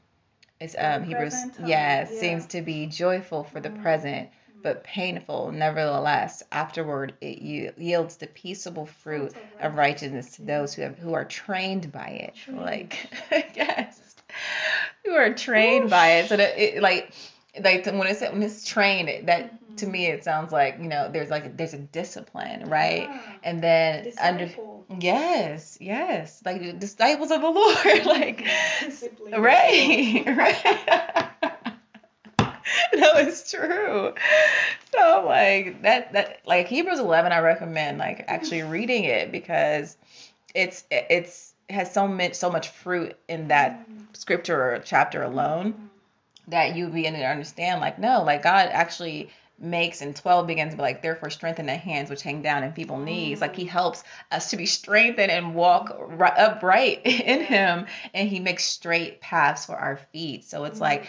the 0.61 0.75
um 0.85 1.03
Hebrews 1.03 1.33
yes, 1.59 1.59
yeah. 1.59 2.05
seems 2.05 2.45
to 2.47 2.61
be 2.61 2.87
joyful 2.87 3.43
for 3.43 3.59
the 3.59 3.69
present, 3.69 4.29
but 4.63 4.83
painful 4.83 5.51
nevertheless. 5.51 6.43
Afterward 6.51 7.13
it 7.21 7.39
yields 7.77 8.17
the 8.17 8.27
peaceable 8.27 8.85
fruit 8.85 9.31
Fruit 9.31 9.43
of 9.59 9.75
righteousness 9.75 10.35
to 10.37 10.43
those 10.43 10.73
who 10.73 10.83
have 10.83 10.97
who 10.97 11.13
are 11.13 11.25
trained 11.25 11.91
by 11.91 12.07
it. 12.07 12.35
Trained. 12.35 12.59
Like 12.61 13.09
yes. 13.55 13.99
Who 15.05 15.11
are 15.13 15.33
trained 15.33 15.89
by 15.89 16.07
it. 16.19 16.29
So 16.29 16.37
that 16.37 16.57
it 16.61 16.81
like 16.81 17.11
like 17.59 17.85
when 17.85 18.07
it's 18.07 18.21
when 18.21 18.43
it's 18.43 18.65
trained, 18.65 19.27
that 19.27 19.53
mm-hmm. 19.53 19.75
to 19.75 19.87
me 19.87 20.05
it 20.07 20.23
sounds 20.23 20.51
like, 20.51 20.77
you 20.79 20.87
know, 20.87 21.09
there's 21.11 21.29
like 21.29 21.57
there's 21.57 21.73
a 21.73 21.79
discipline, 21.79 22.69
right? 22.69 23.03
Yeah. 23.03 23.21
And 23.43 23.63
then 23.63 24.11
under 24.21 24.49
Yes, 24.99 25.77
yes. 25.79 26.41
Like 26.45 26.61
the 26.61 26.73
disciples 26.73 27.31
of 27.31 27.41
the 27.41 27.49
Lord. 27.49 28.05
like 28.05 28.45
Discipline. 28.79 29.41
Right, 29.41 30.23
right. 30.27 31.29
no, 32.93 33.11
it's 33.15 33.51
true. 33.51 34.13
So 34.93 35.25
like 35.25 35.81
that 35.83 36.13
that 36.13 36.41
like 36.45 36.67
Hebrews 36.67 36.99
11 36.99 37.31
I 37.31 37.39
recommend 37.39 37.97
like 37.97 38.25
actually 38.27 38.63
reading 38.63 39.03
it 39.05 39.31
because 39.31 39.97
it's 40.53 40.83
it's 40.89 41.53
has 41.69 41.93
so 41.93 42.07
much 42.07 42.33
so 42.33 42.49
much 42.49 42.69
fruit 42.69 43.15
in 43.29 43.47
that 43.47 43.79
mm-hmm. 43.79 44.03
scripture 44.13 44.73
or 44.73 44.79
chapter 44.79 45.23
alone 45.23 45.73
mm-hmm. 45.73 45.85
That 46.47 46.75
you 46.75 46.87
begin 46.87 47.13
to 47.13 47.23
understand 47.23 47.81
like 47.81 47.99
no 47.99 48.23
like 48.23 48.43
God 48.43 48.69
actually 48.71 49.29
makes 49.61 50.01
and 50.01 50.15
12 50.15 50.47
begins 50.47 50.71
with 50.71 50.79
like 50.79 51.01
therefore 51.01 51.29
strengthen 51.29 51.67
the 51.67 51.75
hands 51.75 52.09
which 52.09 52.23
hang 52.23 52.41
down 52.41 52.63
and 52.63 52.75
feeble 52.75 52.97
knees. 52.97 53.41
Like 53.41 53.55
he 53.55 53.65
mm. 53.65 53.69
helps 53.69 54.03
us 54.31 54.49
to 54.49 54.57
be 54.57 54.65
strengthened 54.65 55.31
and 55.31 55.53
walk 55.53 55.95
right, 55.99 56.33
upright 56.35 57.01
in 57.05 57.41
him 57.41 57.85
and 58.13 58.27
he 58.27 58.39
makes 58.39 58.65
straight 58.65 59.21
paths 59.21 59.65
for 59.65 59.75
our 59.75 59.97
feet. 60.11 60.45
So 60.45 60.63
it's 60.63 60.81
like 60.81 61.03
mm. 61.03 61.07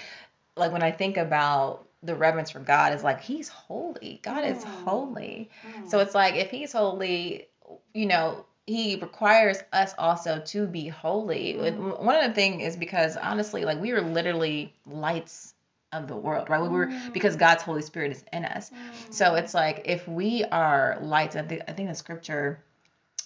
like 0.57 0.73
when 0.73 0.83
i 0.83 0.91
think 0.91 1.17
about 1.17 1.87
the 2.03 2.15
reverence 2.15 2.51
for 2.51 2.59
god 2.61 2.93
is 2.93 3.03
like 3.03 3.21
he's 3.23 3.49
holy. 3.49 4.21
God 4.23 4.45
is 4.45 4.63
Mm. 4.65 4.85
holy. 4.85 5.51
Mm. 5.67 5.91
So 5.91 6.01
it's 6.01 6.15
like 6.15 6.35
if 6.35 6.51
he's 6.51 6.73
holy 6.73 7.49
you 7.95 8.07
know 8.07 8.45
he 8.67 8.97
requires 8.97 9.59
us 9.73 9.95
also 9.99 10.41
to 10.47 10.67
be 10.67 10.89
holy. 10.89 11.59
And 11.59 11.79
mm-hmm. 11.79 12.05
one 12.05 12.17
of 12.17 12.25
the 12.25 12.35
things 12.35 12.63
is 12.63 12.77
because 12.77 13.17
honestly 13.17 13.65
like 13.65 13.81
we 13.81 13.93
are 13.93 14.01
literally 14.01 14.73
lights 14.87 15.55
of 15.93 16.09
the 16.09 16.17
world 16.17 16.49
right? 16.49 16.63
We 16.63 16.69
were 16.69 16.87
mm-hmm. 16.87 17.13
because 17.13 17.37
god's 17.37 17.63
holy 17.63 17.83
spirit 17.83 18.13
is 18.13 18.25
in 18.33 18.45
us. 18.45 18.71
Mm-hmm. 18.71 19.13
So 19.13 19.35
it's 19.35 19.55
like 19.55 19.83
if 19.87 20.07
we 20.09 20.45
are 20.45 20.99
lights 21.01 21.37
i 21.37 21.43
think 21.43 21.63
i 21.69 21.73
think 21.73 21.89
the 21.89 21.95
scripture 21.95 22.63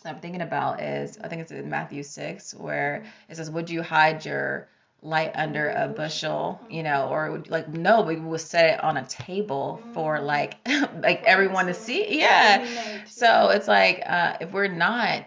I'm 0.07 0.21
thinking 0.21 0.43
about 0.43 0.81
is 0.81 1.19
I 1.23 1.29
think 1.29 1.43
it's 1.43 1.51
in 1.51 1.69
Matthew 1.69 2.03
6 2.03 2.55
where 2.55 3.05
it 3.29 3.37
says, 3.37 3.51
Would 3.51 3.71
you 3.71 3.83
hide 3.83 4.25
your 4.25 4.69
light 5.03 5.33
under 5.35 5.71
a 5.71 5.89
bushel? 5.89 6.61
You 6.71 6.83
know, 6.83 7.09
or 7.09 7.43
like, 7.49 7.69
no, 7.69 8.03
we 8.03 8.17
will 8.17 8.39
set 8.39 8.75
it 8.75 8.85
on 8.85 8.97
a 8.97 9.07
table 9.07 9.83
for 9.93 10.21
like, 10.21 10.57
like 11.03 11.23
everyone 11.25 11.67
to 11.67 11.75
see. 11.75 12.19
Yeah. 12.19 12.67
So 13.07 13.51
it's 13.51 13.69
like, 13.69 14.03
uh, 14.07 14.37
if 14.41 14.53
we're 14.53 14.69
not, 14.69 15.27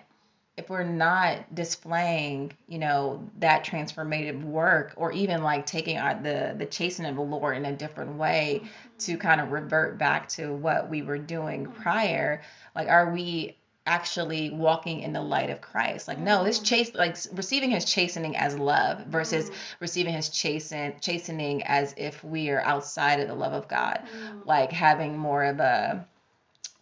if 0.58 0.70
we're 0.70 0.84
not 0.84 1.56
displaying, 1.56 2.52
you 2.68 2.80
know, 2.80 3.30
that 3.40 3.64
transformative 3.64 4.44
work, 4.44 4.94
or 4.98 5.12
even 5.14 5.42
like 5.42 5.66
taking 5.66 5.98
our, 5.98 6.22
the 6.22 6.54
the 6.58 6.66
chastening 6.66 7.10
of 7.10 7.16
the 7.16 7.22
Lord 7.22 7.56
in 7.56 7.66
a 7.66 7.76
different 7.76 8.18
way 8.18 8.64
to 9.00 9.18
kind 9.18 9.40
of 9.40 9.52
revert 9.54 9.98
back 9.98 10.28
to 10.30 10.54
what 10.54 10.90
we 10.90 11.02
were 11.02 11.18
doing 11.18 11.66
prior, 11.66 12.42
like, 12.76 12.90
are 12.90 13.14
we 13.14 13.56
actually 13.86 14.52
walking 14.52 15.02
in 15.02 15.14
the 15.14 15.22
light 15.22 15.50
of 15.50 15.62
Christ. 15.62 16.08
Like, 16.08 16.20
no, 16.20 16.44
this 16.44 16.60
mm. 16.60 16.66
chase, 16.66 16.94
like 16.94 17.18
receiving 17.34 17.72
his 17.72 17.86
chastening 17.86 18.36
as 18.38 18.58
love 18.58 19.06
versus 19.08 19.50
mm. 19.50 19.54
receiving 19.80 20.14
his 20.14 20.30
chasten, 20.30 20.94
chastening 21.02 21.64
as 21.64 21.94
if 21.98 22.24
we 22.24 22.50
are 22.50 22.62
outside 22.62 23.20
of 23.20 23.28
the 23.28 23.36
love 23.36 23.54
of 23.54 23.68
God. 23.68 24.02
Mm. 24.16 24.46
Like 24.46 24.72
having 24.72 25.18
more 25.18 25.44
of 25.44 25.60
a, 25.60 26.06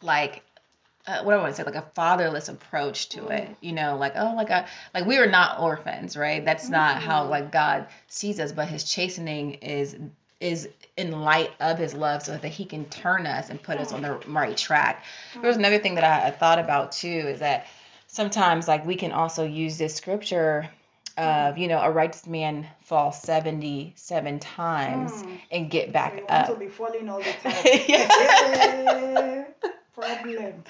like, 0.01 0.43
uh, 1.07 1.23
what 1.23 1.31
do 1.31 1.39
I 1.39 1.41
want 1.41 1.55
to 1.55 1.61
say, 1.61 1.63
like 1.63 1.75
a 1.75 1.89
fatherless 1.95 2.49
approach 2.49 3.09
to 3.09 3.29
it, 3.29 3.55
you 3.61 3.71
know, 3.71 3.95
like 3.95 4.13
oh, 4.17 4.33
like 4.35 4.49
a 4.49 4.67
like 4.93 5.05
we 5.05 5.17
are 5.17 5.29
not 5.29 5.61
orphans, 5.61 6.17
right? 6.17 6.43
That's 6.43 6.67
not 6.67 7.01
how 7.01 7.27
like 7.27 7.49
God 7.49 7.87
sees 8.07 8.41
us, 8.41 8.51
but 8.51 8.67
His 8.67 8.83
chastening 8.83 9.53
is 9.55 9.95
is 10.39 10.69
in 10.95 11.21
light 11.21 11.51
of 11.59 11.77
His 11.77 11.93
love, 11.93 12.23
so 12.23 12.37
that 12.37 12.47
He 12.47 12.65
can 12.65 12.85
turn 12.85 13.25
us 13.25 13.49
and 13.49 13.61
put 13.61 13.77
us 13.77 13.91
on 13.91 14.01
the 14.01 14.15
right 14.27 14.55
track. 14.55 15.03
There's 15.41 15.57
another 15.57 15.79
thing 15.79 15.95
that 15.95 16.03
I, 16.03 16.27
I 16.27 16.31
thought 16.31 16.59
about 16.59 16.91
too 16.91 17.07
is 17.07 17.39
that 17.39 17.67
sometimes 18.07 18.67
like 18.67 18.85
we 18.85 18.95
can 18.95 19.11
also 19.11 19.45
use 19.45 19.77
this 19.77 19.95
scripture 19.95 20.69
of 21.17 21.57
you 21.57 21.67
know 21.67 21.79
a 21.79 21.89
righteous 21.89 22.27
man 22.27 22.67
falls 22.83 23.19
77 23.21 24.39
times 24.39 25.21
hmm. 25.21 25.35
and 25.51 25.69
get 25.69 25.91
back 25.91 26.23
up 26.29 26.47
to 26.47 26.55
be 26.55 26.67
falling 26.67 27.09
all 27.09 27.19
the 27.19 27.23
time. 27.43 27.53
Yeah. 27.87 29.45
Yeah. 29.47 29.73
Problem. 29.93 30.63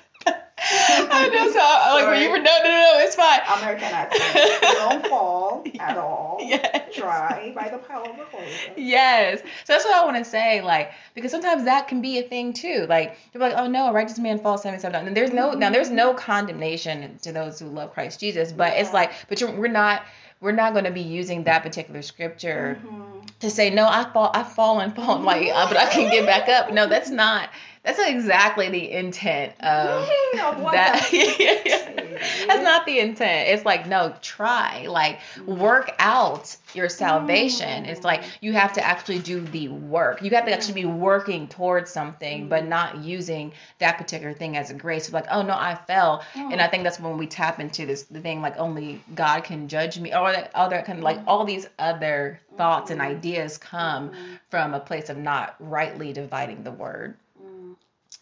I 0.69 1.29
know, 1.33 1.51
so 1.51 1.59
I- 1.61 1.93
like 1.95 2.07
when 2.07 2.21
you 2.21 2.29
were 2.31 2.37
no, 2.37 2.43
no, 2.43 2.63
no, 2.63 2.69
no, 2.69 2.99
it's 2.99 3.15
fine. 3.15 3.39
American 3.59 3.83
accent. 3.93 4.61
Don't 4.61 5.07
fall 5.07 5.63
at 5.79 5.97
all. 5.97 6.37
Yes. 6.41 6.95
Try 6.95 7.51
by 7.55 7.69
the 7.69 7.77
power 7.77 8.05
of 8.09 8.17
the 8.17 8.23
Holy 8.25 8.45
Ghost. 8.45 8.69
Yes. 8.77 9.39
So 9.65 9.73
that's 9.73 9.85
what 9.85 9.95
I 9.95 10.05
want 10.05 10.17
to 10.17 10.25
say, 10.25 10.61
like, 10.61 10.91
because 11.13 11.31
sometimes 11.31 11.65
that 11.65 11.87
can 11.87 12.01
be 12.01 12.19
a 12.19 12.23
thing 12.23 12.53
too. 12.53 12.85
Like, 12.89 13.17
you're 13.33 13.41
like, 13.41 13.53
oh 13.57 13.67
no, 13.67 13.89
a 13.89 13.93
righteous 13.93 14.19
man 14.19 14.39
falls 14.39 14.63
seven 14.63 14.79
seven 14.79 14.93
times. 14.93 15.07
And 15.07 15.15
there's 15.17 15.31
no 15.33 15.51
now 15.53 15.69
there's 15.69 15.89
no 15.89 16.13
condemnation 16.13 17.17
to 17.23 17.31
those 17.31 17.59
who 17.59 17.67
love 17.67 17.93
Christ 17.93 18.19
Jesus, 18.19 18.51
but 18.51 18.73
it's 18.75 18.93
like, 18.93 19.11
but 19.29 19.39
you're, 19.41 19.51
we're 19.51 19.67
not 19.67 20.03
we're 20.39 20.51
not 20.51 20.73
going 20.73 20.85
to 20.85 20.91
be 20.91 21.01
using 21.01 21.45
that 21.45 21.63
particular 21.63 22.01
scripture 22.03 22.79
Mhm. 22.85 23.27
to 23.39 23.49
say 23.49 23.71
no, 23.71 23.87
I 23.87 24.03
fall, 24.13 24.29
I've 24.33 24.51
fallen, 24.53 24.91
fallen, 24.91 25.23
like, 25.23 25.47
uh, 25.51 25.67
but 25.67 25.77
I 25.77 25.87
can 25.91 26.11
get 26.11 26.27
back 26.27 26.47
up. 26.47 26.71
No, 26.71 26.87
that's 26.87 27.09
not. 27.09 27.49
That's 27.87 27.99
not 27.99 28.09
exactly 28.09 28.67
the 28.67 28.91
intent 28.91 29.53
of 29.61 30.05
that. 30.33 31.07
that- 31.09 31.97
That's 32.47 32.63
not 32.63 32.85
the 32.85 32.99
intent. 32.99 33.47
It's 33.47 33.63
like 33.63 33.87
no, 33.87 34.13
try, 34.21 34.87
like 34.87 35.19
mm-hmm. 35.35 35.57
work 35.57 35.93
out 35.97 36.57
your 36.73 36.89
salvation. 36.89 37.85
It's 37.85 38.03
like 38.03 38.21
mm-hmm. 38.21 38.45
you 38.45 38.53
have 38.53 38.73
to 38.73 38.85
actually 38.85 39.19
do 39.19 39.39
the 39.39 39.69
work. 39.69 40.21
You 40.21 40.31
have 40.31 40.45
to 40.45 40.51
actually 40.51 40.81
be 40.81 40.85
working 40.85 41.47
towards 41.47 41.89
something, 41.89 42.49
but 42.49 42.61
mm-hmm. 42.61 42.69
not 42.69 42.97
using 42.97 43.53
that 43.79 43.97
particular 43.97 44.33
thing 44.33 44.57
as 44.57 44.69
a 44.69 44.73
grace. 44.73 45.13
Like, 45.13 45.27
oh 45.31 45.41
no, 45.41 45.53
I 45.53 45.75
fell, 45.87 46.25
and 46.35 46.59
I 46.59 46.67
oh. 46.67 46.69
think 46.69 46.83
that's 46.83 46.99
when 46.99 47.17
we 47.17 47.27
tap 47.27 47.61
into 47.61 47.85
this 47.85 48.03
thing 48.03 48.41
like 48.41 48.57
only 48.57 49.01
God 49.15 49.45
can 49.45 49.69
judge 49.69 49.97
me, 49.97 50.13
or 50.13 50.33
that 50.33 50.51
other 50.55 50.81
kind 50.81 50.97
of 50.97 51.05
like 51.05 51.19
all 51.25 51.45
these 51.45 51.67
other 51.79 52.41
thoughts 52.57 52.91
and 52.91 52.99
ideas 52.99 53.57
come 53.57 54.11
from 54.49 54.73
a 54.73 54.79
place 54.79 55.09
of 55.09 55.17
not 55.17 55.55
rightly 55.59 56.11
dividing 56.11 56.63
the 56.63 56.71
word. 56.71 57.15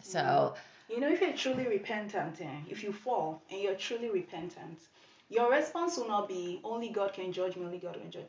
So 0.06 0.54
You 0.88 1.00
know, 1.00 1.08
if 1.08 1.20
you're 1.20 1.32
truly 1.32 1.66
repentant, 1.66 2.40
eh, 2.40 2.60
if 2.70 2.82
you 2.84 2.92
fall 2.92 3.42
and 3.50 3.60
you're 3.60 3.74
truly 3.74 4.08
repentant, 4.10 4.78
your 5.28 5.50
response 5.50 5.96
will 5.96 6.06
not 6.08 6.28
be, 6.28 6.60
only 6.62 6.90
God 6.90 7.12
can 7.12 7.32
judge 7.32 7.56
me, 7.56 7.64
only 7.66 7.78
God 7.78 7.94
can 8.00 8.10
judge. 8.10 8.26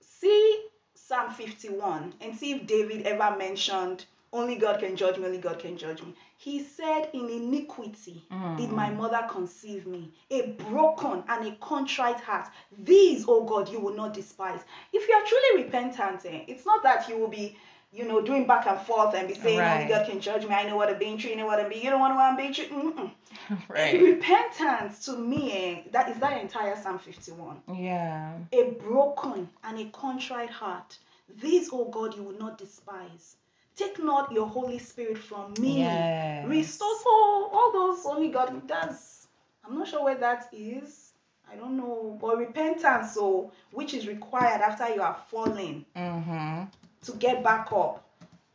See 0.00 0.64
Psalm 0.94 1.30
51 1.32 2.14
and 2.20 2.36
see 2.36 2.52
if 2.52 2.66
David 2.66 3.06
ever 3.06 3.36
mentioned, 3.36 4.06
only 4.32 4.56
God 4.56 4.80
can 4.80 4.96
judge 4.96 5.18
me, 5.18 5.26
only 5.26 5.38
God 5.38 5.58
can 5.60 5.76
judge 5.76 6.02
me. 6.02 6.14
He 6.36 6.62
said, 6.62 7.10
In 7.12 7.28
iniquity 7.28 8.24
did 8.56 8.70
my 8.70 8.90
mother 8.90 9.26
conceive 9.30 9.86
me, 9.86 10.12
a 10.30 10.52
broken 10.70 11.22
and 11.28 11.46
a 11.48 11.52
contrite 11.60 12.20
heart. 12.20 12.48
These, 12.76 13.24
oh 13.28 13.44
God, 13.44 13.68
you 13.68 13.80
will 13.80 13.94
not 13.94 14.14
despise. 14.14 14.60
If 14.92 15.08
you 15.08 15.14
are 15.14 15.24
truly 15.26 15.64
repentant, 15.64 16.24
eh, 16.26 16.44
it's 16.48 16.66
not 16.66 16.82
that 16.82 17.08
you 17.08 17.18
will 17.18 17.28
be 17.28 17.56
you 17.92 18.06
know, 18.06 18.22
doing 18.22 18.46
back 18.46 18.66
and 18.66 18.78
forth 18.80 19.14
and 19.14 19.26
be 19.26 19.34
saying, 19.34 19.58
Right. 19.58 19.82
only 19.82 19.92
God 19.92 20.06
can 20.06 20.20
judge 20.20 20.46
me. 20.46 20.54
I 20.54 20.64
know 20.64 20.76
what 20.76 20.88
I'm 20.90 20.98
being 20.98 21.18
know 21.36 21.46
what 21.46 21.58
I'm 21.58 21.68
being. 21.68 21.84
You 21.84 21.90
don't 21.90 22.00
want 22.00 22.14
to 22.14 22.20
I'm 22.20 22.36
being 22.36 22.52
true. 22.52 22.66
Mm-mm. 22.66 23.10
right, 23.68 24.00
Repentance 24.00 25.04
to 25.06 25.16
me, 25.16 25.52
eh, 25.52 25.82
that 25.92 26.08
is 26.08 26.18
that 26.18 26.40
entire 26.40 26.76
Psalm 26.76 26.98
51. 26.98 27.62
yeah, 27.74 28.34
A 28.52 28.70
broken 28.72 29.48
and 29.64 29.78
a 29.78 29.84
contrite 29.86 30.50
heart. 30.50 30.98
These, 31.40 31.70
oh 31.72 31.86
God, 31.86 32.16
you 32.16 32.22
will 32.22 32.38
not 32.38 32.58
despise. 32.58 33.36
Take 33.76 34.02
not 34.02 34.30
your 34.32 34.46
Holy 34.46 34.78
Spirit 34.78 35.18
from 35.18 35.54
me. 35.58 35.78
Yes. 35.78 36.46
Restore 36.46 36.98
so 37.02 37.10
all 37.52 37.70
those 37.72 38.04
only 38.04 38.28
God 38.28 38.66
does. 38.66 39.26
I'm 39.64 39.78
not 39.78 39.88
sure 39.88 40.04
where 40.04 40.16
that 40.16 40.48
is. 40.52 41.12
I 41.50 41.56
don't 41.56 41.76
know. 41.76 42.18
But 42.20 42.38
repentance, 42.38 43.14
so 43.14 43.52
which 43.72 43.94
is 43.94 44.06
required 44.06 44.60
after 44.60 44.92
you 44.94 45.02
are 45.02 45.16
fallen 45.30 45.84
mm-hmm. 45.96 46.64
To 47.04 47.12
get 47.12 47.42
back 47.42 47.72
up. 47.72 48.06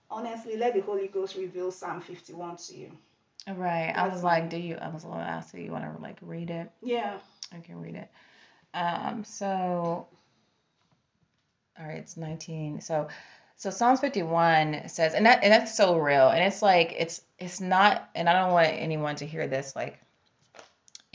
Honestly, 0.09 0.57
let 0.57 0.73
the 0.73 0.81
Holy 0.81 1.07
Ghost 1.07 1.35
reveal 1.35 1.71
Psalm 1.71 2.01
51 2.01 2.57
to 2.57 2.77
you. 2.77 2.91
Right. 3.47 3.91
I 3.95 4.07
was 4.07 4.23
like, 4.23 4.49
do 4.49 4.57
you? 4.57 4.75
I 4.75 4.89
was 4.89 5.03
going 5.03 5.19
to 5.19 5.23
ask 5.23 5.53
you. 5.53 5.61
You 5.61 5.71
want 5.71 5.83
to 5.83 6.01
like 6.01 6.17
read 6.21 6.49
it? 6.49 6.71
Yeah. 6.81 7.17
I 7.53 7.59
can 7.59 7.79
read 7.79 7.95
it. 7.95 8.09
Um. 8.73 9.23
So. 9.23 10.07
All 11.77 11.85
right. 11.85 11.97
It's 11.97 12.17
19. 12.17 12.81
So. 12.81 13.07
So 13.57 13.69
Psalms 13.69 14.01
51 14.01 14.89
says, 14.89 15.13
and 15.13 15.25
that 15.25 15.41
and 15.41 15.53
that's 15.53 15.77
so 15.77 15.97
real, 15.97 16.27
and 16.27 16.43
it's 16.43 16.61
like 16.61 16.93
it's 16.97 17.21
it's 17.39 17.61
not, 17.61 18.09
and 18.13 18.27
I 18.27 18.33
don't 18.33 18.51
want 18.51 18.67
anyone 18.67 19.15
to 19.15 19.25
hear 19.25 19.47
this 19.47 19.77
like 19.77 19.97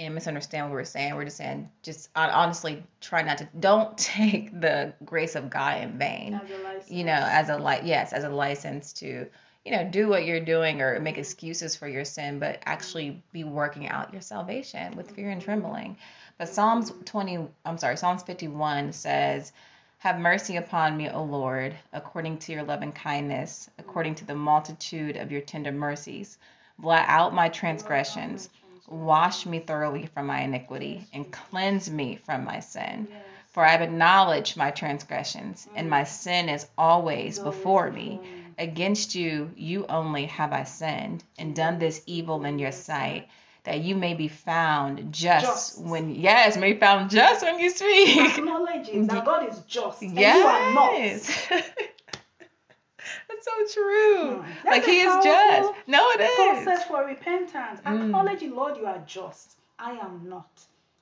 and 0.01 0.15
misunderstand 0.15 0.67
what 0.67 0.73
we're 0.73 0.85
saying. 0.85 1.15
We're 1.15 1.27
just 1.27 1.37
saying, 1.37 1.69
just 1.83 2.09
hon- 2.17 2.31
honestly, 2.31 2.83
try 3.01 3.23
not 3.23 3.39
to. 3.39 3.49
Don't 3.59 3.97
take 3.99 4.59
the 4.59 4.95
grace 5.05 5.37
of 5.37 5.51
God 5.51 5.83
in 5.83 5.99
vain. 5.99 6.41
License. 6.81 6.99
you 6.99 7.05
know, 7.05 7.13
as 7.13 7.49
a 7.49 7.57
like 7.57 7.83
yes, 7.85 8.13
as 8.13 8.25
a 8.25 8.29
license 8.29 8.93
to, 8.95 9.27
you 9.65 9.73
know, 9.73 9.85
do 9.85 10.09
what 10.09 10.25
you're 10.25 10.41
doing 10.41 10.81
or 10.81 10.99
make 11.01 11.19
excuses 11.19 11.77
for 11.77 11.87
your 11.87 12.05
sin, 12.05 12.39
but 12.39 12.61
actually 12.65 13.23
be 13.33 13.45
working 13.45 13.89
out 13.89 14.13
your 14.13 14.23
salvation 14.23 14.97
with 14.97 15.11
fear 15.11 15.31
and 15.31 15.43
trembling. 15.43 15.97
But 16.39 16.49
Psalms 16.49 16.93
20, 17.05 17.47
I'm 17.67 17.79
sorry, 17.79 17.97
Psalms 17.97 18.23
51 18.23 18.93
says, 18.93 19.53
"Have 19.99 20.19
mercy 20.19 20.57
upon 20.57 20.97
me, 20.97 21.11
O 21.11 21.23
Lord, 21.23 21.75
according 21.93 22.39
to 22.39 22.53
your 22.53 22.63
loving 22.63 22.93
kindness, 22.93 23.69
according 23.79 24.15
to 24.17 24.25
the 24.25 24.35
multitude 24.35 25.17
of 25.17 25.31
your 25.31 25.43
tender 25.43 25.73
mercies. 25.73 26.39
Blot 26.79 27.05
out 27.09 27.35
my 27.35 27.51
transgressions, 27.51 28.49
wash 28.89 29.45
me 29.45 29.59
thoroughly 29.59 30.07
from 30.07 30.27
my 30.27 30.41
iniquity, 30.41 31.07
and 31.13 31.31
cleanse 31.31 31.91
me 31.91 32.17
from 32.17 32.45
my 32.45 32.61
sin." 32.61 33.07
Yes. 33.51 33.55
For 33.55 33.65
I 33.65 33.71
have 33.73 33.83
acknowledged 33.83 34.57
my 34.57 34.71
transgressions, 34.71 35.67
and 35.75 35.91
my 35.91 36.05
sin 36.05 36.49
is 36.49 36.67
always 36.79 37.39
before 37.41 37.91
me. 37.91 38.21
Against 38.59 39.15
you, 39.15 39.51
you 39.57 39.87
only 39.89 40.27
have 40.27 40.53
I 40.53 40.65
sinned, 40.65 41.25
and 41.39 41.57
done 41.57 41.79
this 41.79 42.03
evil 42.07 42.45
in 42.45 42.59
your 42.59 42.73
sight, 42.73 43.27
that 43.65 43.81
you 43.81 43.97
may 43.97 44.15
be 44.15 44.29
found 44.29 45.13
just, 45.13 45.47
Just. 45.47 45.83
when, 45.83 46.15
yes, 46.15 46.57
may 46.57 46.75
be 46.75 46.79
found 46.79 47.11
just 47.11 47.43
when 47.43 47.59
you 47.59 47.71
speak. 47.71 48.39
Acknowledge 48.39 48.89
it 48.89 49.09
that 49.09 49.25
God 49.25 49.49
is 49.49 49.59
just 49.67 50.03
and 50.03 50.17
you 50.17 50.25
are 50.25 50.73
not. 50.73 50.93
That's 53.29 53.45
so 53.45 53.81
true. 53.81 54.45
That's 54.63 54.77
Like 54.77 54.85
he 54.85 55.01
is 55.01 55.25
just. 55.25 55.73
No, 55.87 56.11
it 56.11 56.21
is. 56.21 56.65
Process 56.65 56.85
for 56.85 57.05
repentance. 57.05 57.81
Mm. 57.81 58.05
Acknowledge 58.05 58.43
Lord, 58.43 58.77
you 58.77 58.87
are 58.87 59.03
just. 59.07 59.57
I 59.79 59.93
am 59.93 60.29
not. 60.29 60.51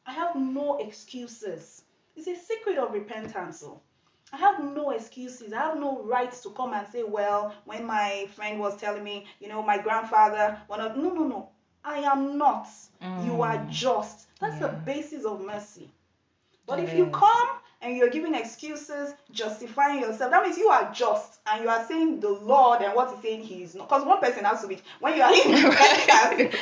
I 0.07 0.13
have 0.13 0.37
no 0.37 0.79
excuses. 0.79 1.83
It's 2.19 2.27
a 2.27 2.37
secret 2.37 2.79
of 2.79 2.93
repentance. 2.93 3.61
So. 3.61 3.81
I 4.33 4.37
have 4.37 4.63
no 4.63 4.91
excuses. 4.91 5.53
I 5.55 5.59
have 5.61 5.79
no 5.79 6.03
right 6.03 6.31
to 6.43 6.51
come 6.51 6.75
and 6.75 6.87
say, 6.89 7.03
well, 7.03 7.55
when 7.65 7.87
my 7.87 8.27
friend 8.35 8.59
was 8.61 8.77
telling 8.79 9.03
me, 9.03 9.25
you 9.41 9.49
know, 9.49 9.63
my 9.63 9.79
grandfather, 9.79 10.59
one 10.67 10.81
of 10.81 10.97
no, 10.97 11.15
no, 11.15 11.25
no. 11.27 11.49
I 11.85 12.01
am 12.01 12.37
not. 12.37 12.67
You 13.25 13.41
are 13.43 13.57
Mm. 13.57 13.71
just. 13.71 14.27
That's 14.41 14.59
the 14.59 14.69
basis 14.85 15.25
of 15.25 15.41
mercy. 15.41 15.89
But 16.67 16.81
It 16.81 16.89
if 16.89 16.95
you 16.99 17.07
come 17.07 17.49
and 17.81 17.97
you're 17.97 18.11
giving 18.11 18.35
excuses, 18.35 19.15
justifying 19.31 20.01
yourself, 20.01 20.31
that 20.33 20.43
means 20.43 20.59
you 20.59 20.69
are 20.69 20.93
just 20.93 21.39
and 21.47 21.63
you 21.63 21.71
are 21.71 21.87
saying 21.87 22.21
the 22.21 22.29
Lord 22.31 22.83
and 22.83 22.95
what 22.95 23.11
he's 23.15 23.23
saying 23.23 23.43
he 23.45 23.63
is 23.63 23.75
not. 23.75 23.89
Because 23.89 24.05
one 24.05 24.21
person 24.21 24.45
has 24.45 24.61
to 24.61 24.69
be 24.69 24.79
when 25.01 25.17
you 25.17 25.23
are 25.23 25.33
in 25.33 25.65
repentance. 25.71 26.55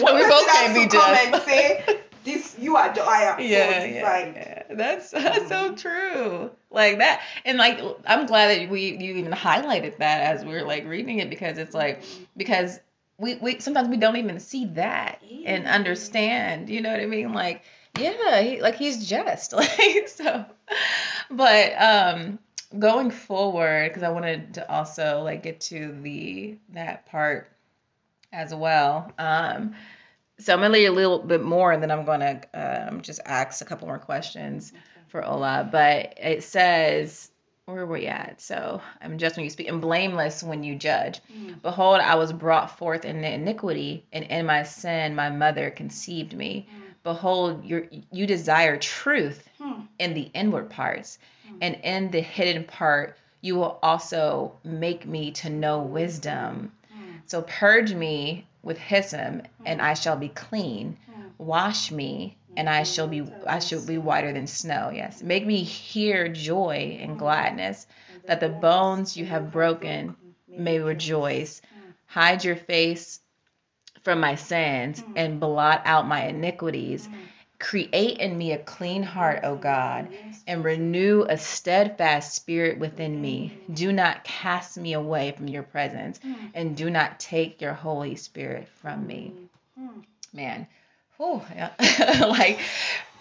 one 0.00 0.14
we 0.16 0.22
both 0.28 0.46
can't 0.52 0.74
be 0.74 0.82
to 0.86 0.96
come 0.96 1.14
just. 1.14 1.26
and 1.34 1.42
say, 1.44 2.00
This 2.26 2.56
you 2.58 2.76
are 2.76 2.90
I 2.90 3.22
am. 3.22 3.40
yeah, 3.40 3.78
so 3.78 3.86
yeah, 3.86 4.32
yeah. 4.34 4.62
That's 4.70 5.10
that's 5.12 5.48
so 5.48 5.76
true. 5.76 6.50
Like 6.70 6.98
that, 6.98 7.22
and 7.44 7.56
like 7.56 7.80
I'm 8.04 8.26
glad 8.26 8.48
that 8.48 8.68
we 8.68 8.98
you 8.98 9.14
even 9.14 9.30
highlighted 9.30 9.98
that 9.98 10.34
as 10.34 10.44
we 10.44 10.52
were 10.52 10.64
like 10.64 10.86
reading 10.86 11.20
it 11.20 11.30
because 11.30 11.56
it's 11.56 11.72
like 11.72 12.02
because 12.36 12.80
we 13.16 13.36
we 13.36 13.60
sometimes 13.60 13.88
we 13.88 13.96
don't 13.96 14.16
even 14.16 14.40
see 14.40 14.66
that 14.74 15.22
and 15.44 15.68
understand. 15.68 16.68
You 16.68 16.80
know 16.80 16.90
what 16.90 16.98
I 16.98 17.06
mean? 17.06 17.32
Like 17.32 17.62
yeah, 17.96 18.40
he, 18.42 18.60
like 18.60 18.74
he's 18.74 19.08
just 19.08 19.52
like 19.52 20.08
so. 20.08 20.44
But 21.30 21.80
um, 21.80 22.40
going 22.76 23.12
forward, 23.12 23.90
because 23.90 24.02
I 24.02 24.08
wanted 24.08 24.54
to 24.54 24.68
also 24.68 25.22
like 25.22 25.44
get 25.44 25.60
to 25.60 25.92
the 26.02 26.58
that 26.70 27.06
part 27.06 27.52
as 28.32 28.52
well. 28.52 29.12
Um, 29.16 29.76
so 30.38 30.52
I'm 30.52 30.60
gonna 30.60 30.74
read 30.74 30.86
a 30.86 30.92
little 30.92 31.18
bit 31.18 31.42
more, 31.42 31.72
and 31.72 31.82
then 31.82 31.90
I'm 31.90 32.04
gonna 32.04 32.40
um, 32.54 33.00
just 33.02 33.20
ask 33.24 33.60
a 33.62 33.64
couple 33.64 33.86
more 33.88 33.98
questions 33.98 34.72
for 35.08 35.24
Ola. 35.24 35.68
But 35.70 36.14
it 36.18 36.42
says, 36.44 37.30
where 37.64 37.80
are 37.82 37.86
we 37.86 38.06
at? 38.06 38.40
So 38.40 38.80
I'm 39.00 39.18
just 39.18 39.36
when 39.36 39.44
you 39.44 39.50
speak, 39.50 39.68
and 39.68 39.80
blameless 39.80 40.42
when 40.42 40.62
you 40.62 40.76
judge. 40.76 41.20
Mm. 41.32 41.62
Behold, 41.62 42.00
I 42.00 42.14
was 42.16 42.32
brought 42.32 42.78
forth 42.78 43.04
in 43.04 43.24
iniquity, 43.24 44.04
and 44.12 44.24
in 44.24 44.46
my 44.46 44.62
sin 44.62 45.14
my 45.14 45.30
mother 45.30 45.70
conceived 45.70 46.34
me. 46.34 46.68
Behold, 47.02 47.64
you 47.64 47.88
you 48.10 48.26
desire 48.26 48.76
truth 48.76 49.48
Hmm. 49.58 49.82
in 49.98 50.12
the 50.14 50.28
inward 50.34 50.70
parts, 50.70 51.18
and 51.60 51.76
in 51.82 52.10
the 52.10 52.20
hidden 52.20 52.64
part 52.64 53.16
you 53.40 53.54
will 53.54 53.78
also 53.82 54.52
make 54.64 55.06
me 55.06 55.30
to 55.30 55.48
know 55.48 55.80
wisdom. 55.80 56.72
Hmm. 56.92 57.16
So 57.26 57.42
purge 57.42 57.94
me 57.94 58.46
with 58.66 58.78
hyssop, 58.78 59.46
and 59.64 59.80
I 59.80 59.94
shall 59.94 60.16
be 60.16 60.28
clean. 60.28 60.98
Hmm. 61.06 61.22
Wash 61.38 61.92
me, 61.92 62.36
and 62.56 62.68
I 62.68 62.82
shall 62.82 63.06
be 63.06 63.24
I 63.46 63.60
shall 63.60 63.86
be 63.86 63.96
whiter 63.96 64.32
than 64.32 64.48
snow. 64.48 64.90
Yes, 64.92 65.22
make 65.22 65.46
me 65.46 65.62
hear 65.62 66.28
joy 66.28 66.98
and 67.00 67.12
hmm. 67.12 67.18
gladness, 67.18 67.86
that 68.26 68.40
the 68.40 68.48
bones 68.48 69.16
you 69.16 69.24
have 69.24 69.52
broken 69.52 70.16
may 70.48 70.80
rejoice. 70.80 71.60
Hmm. 71.60 71.90
Hide 72.06 72.44
your 72.44 72.56
face 72.56 73.20
from 74.02 74.18
my 74.18 74.34
sins 74.34 75.00
hmm. 75.00 75.12
and 75.14 75.40
blot 75.40 75.82
out 75.84 76.08
my 76.08 76.24
iniquities. 76.24 77.08
Create 77.58 78.18
in 78.18 78.36
me 78.36 78.52
a 78.52 78.58
clean 78.58 79.02
heart, 79.02 79.40
O 79.42 79.56
God, 79.56 80.08
and 80.46 80.64
renew 80.64 81.24
a 81.28 81.38
steadfast 81.38 82.34
spirit 82.34 82.78
within 82.78 83.20
me. 83.20 83.58
Do 83.72 83.92
not 83.92 84.24
cast 84.24 84.76
me 84.76 84.92
away 84.92 85.32
from 85.32 85.48
your 85.48 85.62
presence, 85.62 86.20
and 86.54 86.76
do 86.76 86.90
not 86.90 87.18
take 87.18 87.60
your 87.60 87.72
Holy 87.72 88.16
Spirit 88.16 88.68
from 88.80 89.06
me. 89.06 89.32
Man, 90.32 90.66
whew, 91.16 91.40
yeah. 91.54 91.70
like 92.28 92.60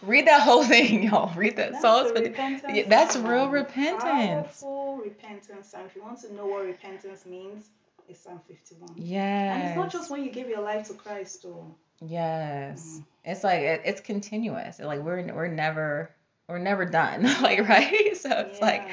read 0.02 0.28
that 0.28 0.42
whole 0.42 0.64
thing, 0.64 1.04
y'all. 1.04 1.34
Read 1.36 1.56
that. 1.58 1.72
That's 1.72 1.82
Psalms 1.82 2.10
the 2.10 2.16
50. 2.16 2.30
repentance 2.30 2.74
Yeah, 2.76 2.84
that's 2.88 3.16
real 3.16 3.50
repentance. 3.50 4.04
Powerful 4.04 4.98
repentance. 4.98 5.74
And 5.74 5.86
if 5.86 5.96
you 5.96 6.04
want 6.04 6.20
to 6.22 6.34
know 6.34 6.46
what 6.46 6.66
repentance 6.66 7.26
means, 7.26 7.70
it's 8.08 8.20
Psalm 8.20 8.42
51. 8.48 8.96
Yeah. 8.98 9.56
And 9.56 9.64
it's 9.64 9.76
not 9.78 9.92
just 9.92 10.12
when 10.12 10.24
you 10.24 10.32
give 10.32 10.50
your 10.50 10.62
life 10.62 10.88
to 10.88 10.94
Christ, 10.94 11.44
though. 11.44 11.76
Yes. 12.02 12.86
Mm-hmm. 12.86 13.32
It's 13.32 13.44
like 13.44 13.62
it, 13.62 13.82
it's 13.86 14.02
continuous. 14.02 14.80
Like 14.80 15.02
we're 15.02 15.34
we're 15.34 15.48
never 15.48 16.12
we're 16.48 16.60
never 16.60 16.86
done. 16.86 17.24
like 17.42 17.68
right? 17.68 18.16
So 18.26 18.32
it's 18.32 18.60
like 18.60 18.88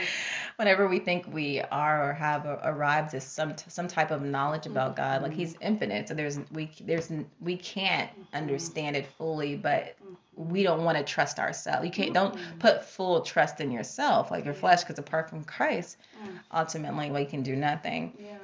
whenever 0.57 0.87
we 0.89 0.99
think 0.99 1.27
we 1.33 1.61
are 1.61 2.11
or 2.11 2.13
have 2.13 2.45
arrived 2.65 3.15
at 3.15 3.23
some 3.23 3.55
some 3.69 3.89
type 3.89 4.11
of 4.11 4.23
knowledge 4.23 4.67
about 4.67 4.95
mm-hmm. 4.95 5.03
God, 5.03 5.23
like 5.23 5.33
He's 5.33 5.57
infinite. 5.61 6.09
So 6.09 6.15
there's 6.15 6.39
we 6.53 6.71
there's 6.81 7.11
we 7.41 7.57
can't 7.57 8.11
mm-hmm. 8.11 8.37
understand 8.37 8.97
it 8.97 9.07
fully, 9.07 9.57
but 9.57 9.97
we 10.35 10.63
don't 10.63 10.85
want 10.85 10.99
to 10.99 11.05
trust 11.05 11.39
ourselves. 11.39 11.85
You 11.85 11.91
can't 11.91 12.15
don't 12.15 12.37
put 12.59 12.85
full 12.85 13.21
trust 13.21 13.61
in 13.61 13.71
yourself, 13.71 14.31
like 14.31 14.45
your 14.45 14.55
flesh, 14.55 14.83
because 14.83 14.99
apart 14.99 15.29
from 15.29 15.45
Christ, 15.45 15.99
Mm. 16.23 16.39
ultimately 16.53 17.11
we 17.11 17.25
can 17.25 17.43
do 17.43 17.57
nothing. 17.57 18.13
Yeah. 18.19 18.39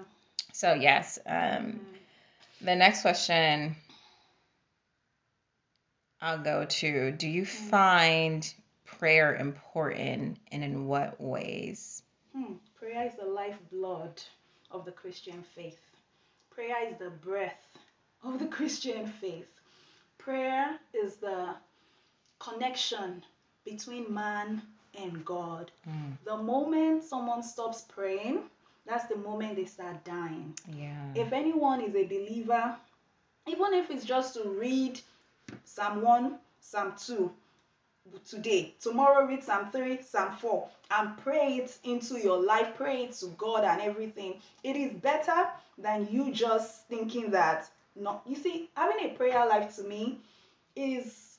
So 0.52 0.74
yes, 0.74 1.18
um, 1.26 1.80
the 2.60 2.74
next 2.74 3.02
question 3.02 3.76
I'll 6.20 6.38
go 6.38 6.64
to: 6.64 7.12
Do 7.12 7.28
you 7.28 7.44
find 7.46 8.52
prayer 8.86 9.36
important, 9.36 10.38
and 10.52 10.64
in 10.64 10.86
what 10.86 11.20
ways? 11.20 12.02
Hmm. 12.34 12.54
Prayer 12.76 13.06
is 13.06 13.14
the 13.16 13.24
lifeblood 13.26 14.22
of 14.70 14.84
the 14.84 14.92
Christian 14.92 15.42
faith. 15.54 15.78
Prayer 16.50 16.88
is 16.88 16.98
the 16.98 17.10
breath 17.10 17.66
of 18.22 18.38
the 18.38 18.46
Christian 18.56 19.06
faith. 19.06 19.48
Prayer 20.18 20.78
is 20.94 21.16
the 21.16 21.54
connection 22.38 23.24
between 23.64 24.12
man 24.12 24.62
and 25.00 25.24
God. 25.24 25.70
Mm, 25.88 26.16
The 26.24 26.36
moment 26.36 27.04
someone 27.04 27.42
stops 27.42 27.82
praying, 27.82 28.40
that's 28.86 29.06
the 29.06 29.16
moment 29.16 29.56
they 29.56 29.64
start 29.66 30.04
dying. 30.04 30.54
yeah. 30.76 31.12
If 31.14 31.32
anyone 31.32 31.80
is 31.82 31.94
a 31.94 32.04
believer, 32.06 32.76
even 33.46 33.74
if 33.74 33.90
it's 33.90 34.04
just 34.04 34.34
to 34.34 34.48
read 34.48 35.00
Psalm 35.64 36.02
1, 36.02 36.38
Psalm 36.60 36.94
2 37.06 37.30
today, 38.28 38.74
tomorrow 38.80 39.26
read 39.26 39.44
Psalm 39.44 39.70
3, 39.70 40.00
Psalm 40.02 40.36
4, 40.36 40.68
and 40.92 41.16
pray 41.18 41.56
it 41.58 41.76
into 41.84 42.18
your 42.18 42.42
life, 42.42 42.74
pray 42.76 43.04
it 43.04 43.12
to 43.12 43.26
God 43.36 43.64
and 43.64 43.80
everything. 43.80 44.40
It 44.64 44.76
is 44.76 44.92
better 44.94 45.48
than 45.76 46.08
you 46.10 46.32
just 46.32 46.88
thinking 46.88 47.30
that 47.30 47.68
no 47.94 48.20
you 48.26 48.36
see 48.36 48.70
having 48.74 49.04
a 49.06 49.14
prayer 49.14 49.46
life 49.46 49.74
to 49.76 49.82
me 49.84 50.18
is 50.76 51.38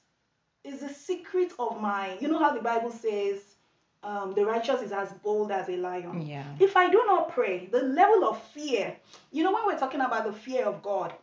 is 0.63 0.81
the 0.81 0.89
secret 0.89 1.53
of 1.57 1.81
my 1.81 2.17
you 2.19 2.27
know 2.27 2.39
how 2.39 2.53
the 2.53 2.61
bible 2.61 2.91
says 2.91 3.55
um, 4.03 4.33
the 4.33 4.45
righteous 4.45 4.81
is 4.81 4.91
as 4.91 5.11
bold 5.23 5.51
as 5.51 5.67
a 5.69 5.77
lion 5.77 6.21
yeah. 6.21 6.45
if 6.59 6.77
I 6.77 6.89
do 6.89 7.03
not 7.05 7.33
pray, 7.33 7.65
the 7.65 7.81
level 7.81 8.23
of 8.29 8.41
fear, 8.41 8.95
you 9.31 9.43
know, 9.43 9.51
when 9.51 9.65
we're 9.65 9.77
talking 9.77 9.99
about 9.99 10.23
the 10.25 10.31
fear 10.31 10.65
of 10.65 10.81
God, 10.81 11.13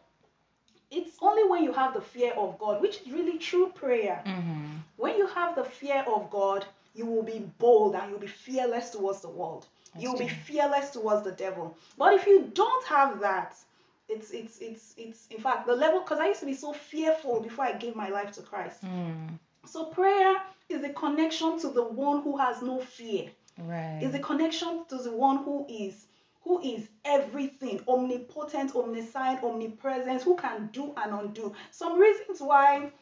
it's 0.98 1.16
only 1.20 1.44
when 1.50 1.62
you 1.62 1.72
have 1.72 1.92
the 1.94 2.00
fear 2.00 2.32
of 2.36 2.58
God, 2.58 2.80
which 2.82 3.00
is 3.02 3.10
really 3.12 3.38
true 3.38 3.68
prayer. 3.74 4.22
Mm-hmm. 4.26 4.66
When 4.96 5.16
you 5.16 5.26
have 5.28 5.54
the 5.54 5.64
fear 5.64 6.04
of 6.06 6.30
God, 6.30 6.64
you 6.94 7.04
will 7.06 7.22
be 7.22 7.40
bold 7.58 7.94
and 7.94 8.10
you'll 8.10 8.18
be 8.20 8.26
fearless 8.46 8.90
towards 8.90 9.20
the 9.20 9.28
world. 9.28 9.66
you'll 9.98 10.18
be 10.18 10.28
fearless 10.28 10.90
towards 10.90 11.22
the 11.24 11.32
devil. 11.32 11.76
But 11.98 12.14
if 12.14 12.26
you 12.26 12.50
don't 12.54 12.84
have 12.86 13.20
that, 13.20 13.54
it's 14.08 14.30
it's 14.30 14.58
it's 14.68 14.94
it's 14.96 15.26
in 15.34 15.40
fact 15.40 15.66
the 15.66 15.74
level 15.74 16.00
because 16.00 16.20
I 16.20 16.26
used 16.28 16.40
to 16.40 16.46
be 16.46 16.54
so 16.54 16.72
fearful 16.72 17.40
before 17.40 17.64
I 17.64 17.72
gave 17.72 17.94
my 17.96 18.08
life 18.08 18.30
to 18.32 18.42
Christ. 18.42 18.84
Mm, 18.84 19.30
So 19.64 19.86
prayer 19.86 20.34
is 20.68 20.84
a 20.84 20.90
connection 20.90 21.58
to 21.62 21.68
the 21.68 21.82
one 21.82 22.22
who 22.22 22.36
has 22.44 22.62
no 22.62 22.80
fear 22.80 23.24
right. 23.58 24.00
is 24.02 24.14
a 24.14 24.18
connection 24.20 24.84
to 24.90 24.96
the 24.96 25.10
one 25.12 25.38
who 25.44 25.66
is 25.68 26.06
who 26.46 26.60
is 26.62 26.88
everything 27.04 27.80
omnipotent 27.88 28.74
omniscient 28.76 29.42
omnipresent 29.42 30.22
who 30.22 30.36
can 30.36 30.70
do 30.72 30.94
and 30.96 31.12
undo. 31.12 31.52
Some 31.72 31.98
reasons 31.98 32.40
why 32.40 32.92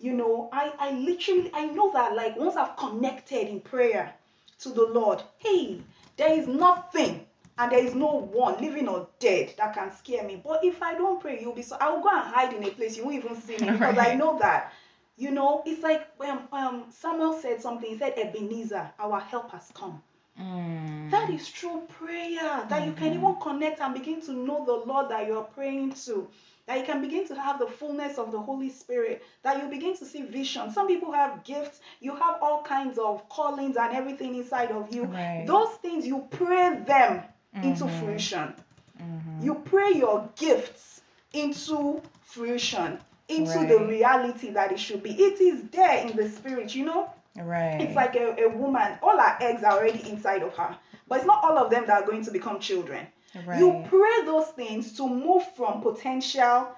you 0.00 0.12
know 0.12 0.48
i 0.52 0.72
i 0.78 0.90
literally 0.92 1.50
i 1.54 1.66
know 1.66 1.92
that 1.92 2.14
like 2.14 2.36
once 2.36 2.56
i've 2.56 2.76
connected 2.76 3.48
in 3.48 3.60
prayer 3.60 4.12
to 4.58 4.68
the 4.70 4.84
lord 4.84 5.22
hey 5.38 5.80
there 6.16 6.32
is 6.38 6.46
nothing 6.46 7.24
and 7.58 7.70
there 7.70 7.84
is 7.84 7.94
no 7.94 8.08
one 8.32 8.60
living 8.60 8.88
or 8.88 9.08
dead 9.20 9.54
that 9.56 9.74
can 9.74 9.92
scare 9.92 10.24
me. 10.24 10.40
But 10.44 10.64
if 10.64 10.82
i 10.82 10.94
don't 10.94 11.20
pray 11.20 11.40
you'll 11.40 11.54
be 11.54 11.62
so 11.62 11.76
i'll 11.80 12.02
go 12.02 12.08
and 12.08 12.24
hide 12.34 12.52
in 12.52 12.64
a 12.64 12.70
place 12.70 12.96
you 12.96 13.04
won't 13.04 13.16
even 13.16 13.40
see 13.40 13.56
me 13.58 13.70
because 13.72 13.98
i 13.98 14.14
know 14.14 14.38
that 14.40 14.72
you 15.16 15.30
know 15.30 15.62
it's 15.64 15.82
like 15.82 16.08
um, 16.26 16.48
um 16.52 16.84
samuel 16.90 17.38
said 17.40 17.60
something 17.60 17.90
he 17.90 17.98
said 17.98 18.14
ebenezer 18.18 18.90
our 18.98 19.20
help 19.20 19.50
has 19.52 19.70
come. 19.74 20.02
Mm, 20.40 20.93
that 21.14 21.30
is 21.30 21.48
true 21.48 21.82
prayer. 21.98 22.66
That 22.68 22.84
you 22.86 22.92
can 22.92 23.14
even 23.14 23.36
connect 23.40 23.80
and 23.80 23.94
begin 23.94 24.20
to 24.22 24.32
know 24.32 24.64
the 24.64 24.72
Lord 24.90 25.08
that 25.10 25.26
you 25.26 25.38
are 25.38 25.44
praying 25.44 25.92
to. 26.06 26.28
That 26.66 26.78
you 26.78 26.84
can 26.84 27.00
begin 27.02 27.26
to 27.28 27.34
have 27.40 27.58
the 27.58 27.66
fullness 27.66 28.18
of 28.18 28.32
the 28.32 28.40
Holy 28.40 28.70
Spirit. 28.70 29.22
That 29.42 29.62
you 29.62 29.68
begin 29.68 29.96
to 29.98 30.04
see 30.04 30.22
vision. 30.22 30.70
Some 30.72 30.86
people 30.86 31.12
have 31.12 31.44
gifts. 31.44 31.80
You 32.00 32.14
have 32.16 32.38
all 32.40 32.62
kinds 32.62 32.98
of 32.98 33.28
callings 33.28 33.76
and 33.76 33.94
everything 33.94 34.34
inside 34.34 34.70
of 34.70 34.94
you. 34.94 35.04
Right. 35.04 35.44
Those 35.46 35.68
things 35.82 36.06
you 36.06 36.26
pray 36.30 36.78
them 36.86 37.22
into 37.62 37.84
Mhm. 37.84 37.90
fruition. 38.00 38.54
mhm. 39.00 39.44
You 39.44 39.54
pray 39.56 39.92
your 39.92 40.28
gifts 40.36 41.02
into 41.34 42.00
fruition, 42.22 42.98
into 43.28 43.58
the 43.68 43.84
reality 43.86 44.50
that 44.50 44.72
it 44.72 44.78
should 44.80 45.02
be. 45.02 45.10
It 45.12 45.40
is 45.40 45.62
there 45.70 45.98
in 46.06 46.16
the 46.16 46.28
spirit, 46.30 46.74
you 46.74 46.84
know. 46.86 47.10
Right. 47.36 47.80
It's 47.80 47.96
like 47.96 48.14
a, 48.16 48.44
a 48.44 48.48
woman, 48.48 48.96
all 49.02 49.18
her 49.18 49.36
eggs 49.40 49.62
are 49.64 49.72
already 49.78 50.08
inside 50.08 50.42
of 50.42 50.54
her. 50.56 50.76
But 51.08 51.18
it's 51.18 51.26
not 51.26 51.44
all 51.44 51.58
of 51.58 51.70
them 51.70 51.86
that 51.86 52.02
are 52.02 52.06
going 52.06 52.24
to 52.24 52.30
become 52.30 52.60
children. 52.60 53.06
right. 53.46 53.58
You 53.58 53.84
pray 53.88 54.24
those 54.24 54.48
things 54.48 54.92
to 54.96 55.08
move 55.08 55.42
from 55.56 55.80
potential 55.82 56.68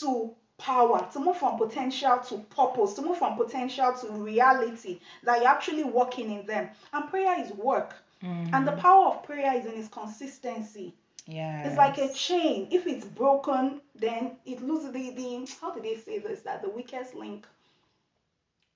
to 0.00 0.34
power, 0.58 1.06
to 1.12 1.18
move 1.20 1.36
from 1.36 1.58
potential 1.58 2.18
to 2.28 2.38
purpose, 2.54 2.94
to 2.94 3.02
move 3.02 3.18
from 3.18 3.36
potential 3.36 3.92
to 4.00 4.08
reality, 4.12 5.00
that 5.24 5.40
you're 5.40 5.50
actually 5.50 5.84
working 5.84 6.30
in 6.30 6.46
them. 6.46 6.70
And 6.92 7.08
prayer 7.10 7.40
is 7.44 7.52
work. 7.52 7.94
And 8.22 8.66
the 8.66 8.72
Mhm. 8.72 8.78
power 8.78 9.06
of 9.08 9.22
prayer 9.24 9.54
is 9.54 9.66
in 9.66 9.74
its 9.78 9.88
consistency. 9.88 10.94
Yes. 11.26 11.66
It's 11.66 11.76
like 11.76 11.98
a 11.98 12.12
chain. 12.12 12.68
If 12.70 12.86
it's 12.86 13.04
broken, 13.04 13.80
then 13.94 14.36
it 14.46 14.62
loses 14.62 14.92
the, 14.92 15.10
the 15.10 15.46
how 15.60 15.70
do 15.72 15.80
they 15.80 15.96
say 15.96 16.18
this? 16.18 16.40
That 16.42 16.62
the 16.62 16.70
weakest 16.70 17.14
link. 17.14 17.46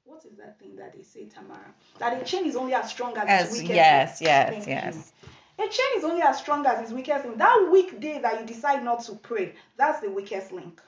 What 0.09 0.25
is 0.25 0.39
that 0.39 0.59
thing 0.59 0.75
that 0.77 0.95
they 0.97 1.03
say, 1.03 1.27
Tamara? 1.27 1.75
That 1.99 2.21
a 2.21 2.25
chain 2.25 2.47
is 2.47 2.57
only 2.57 2.73
as 2.73 2.89
strong 2.89 3.15
as, 3.19 3.51
its 3.51 3.59
weakest 3.59 3.75
yes, 3.75 4.21
link. 4.21 4.27
yes, 4.29 4.51
Thank 4.51 4.67
yes. 4.67 5.13
you. 5.59 5.65
A 5.67 5.69
chain 5.69 5.87
is 5.99 6.05
only 6.05 6.23
as 6.23 6.39
strong 6.39 6.65
as 6.65 6.81
its 6.81 6.93
weakest 6.93 7.27
link. 7.27 7.37
That 7.37 7.69
weak 7.71 8.01
day 8.01 8.19
that 8.21 8.41
you 8.41 8.47
decide 8.47 8.83
not 8.83 9.05
to 9.05 9.13
pray, 9.17 9.55
that's 9.77 10.01
the 10.01 10.11
weakest 10.11 10.51
link. 10.51 10.81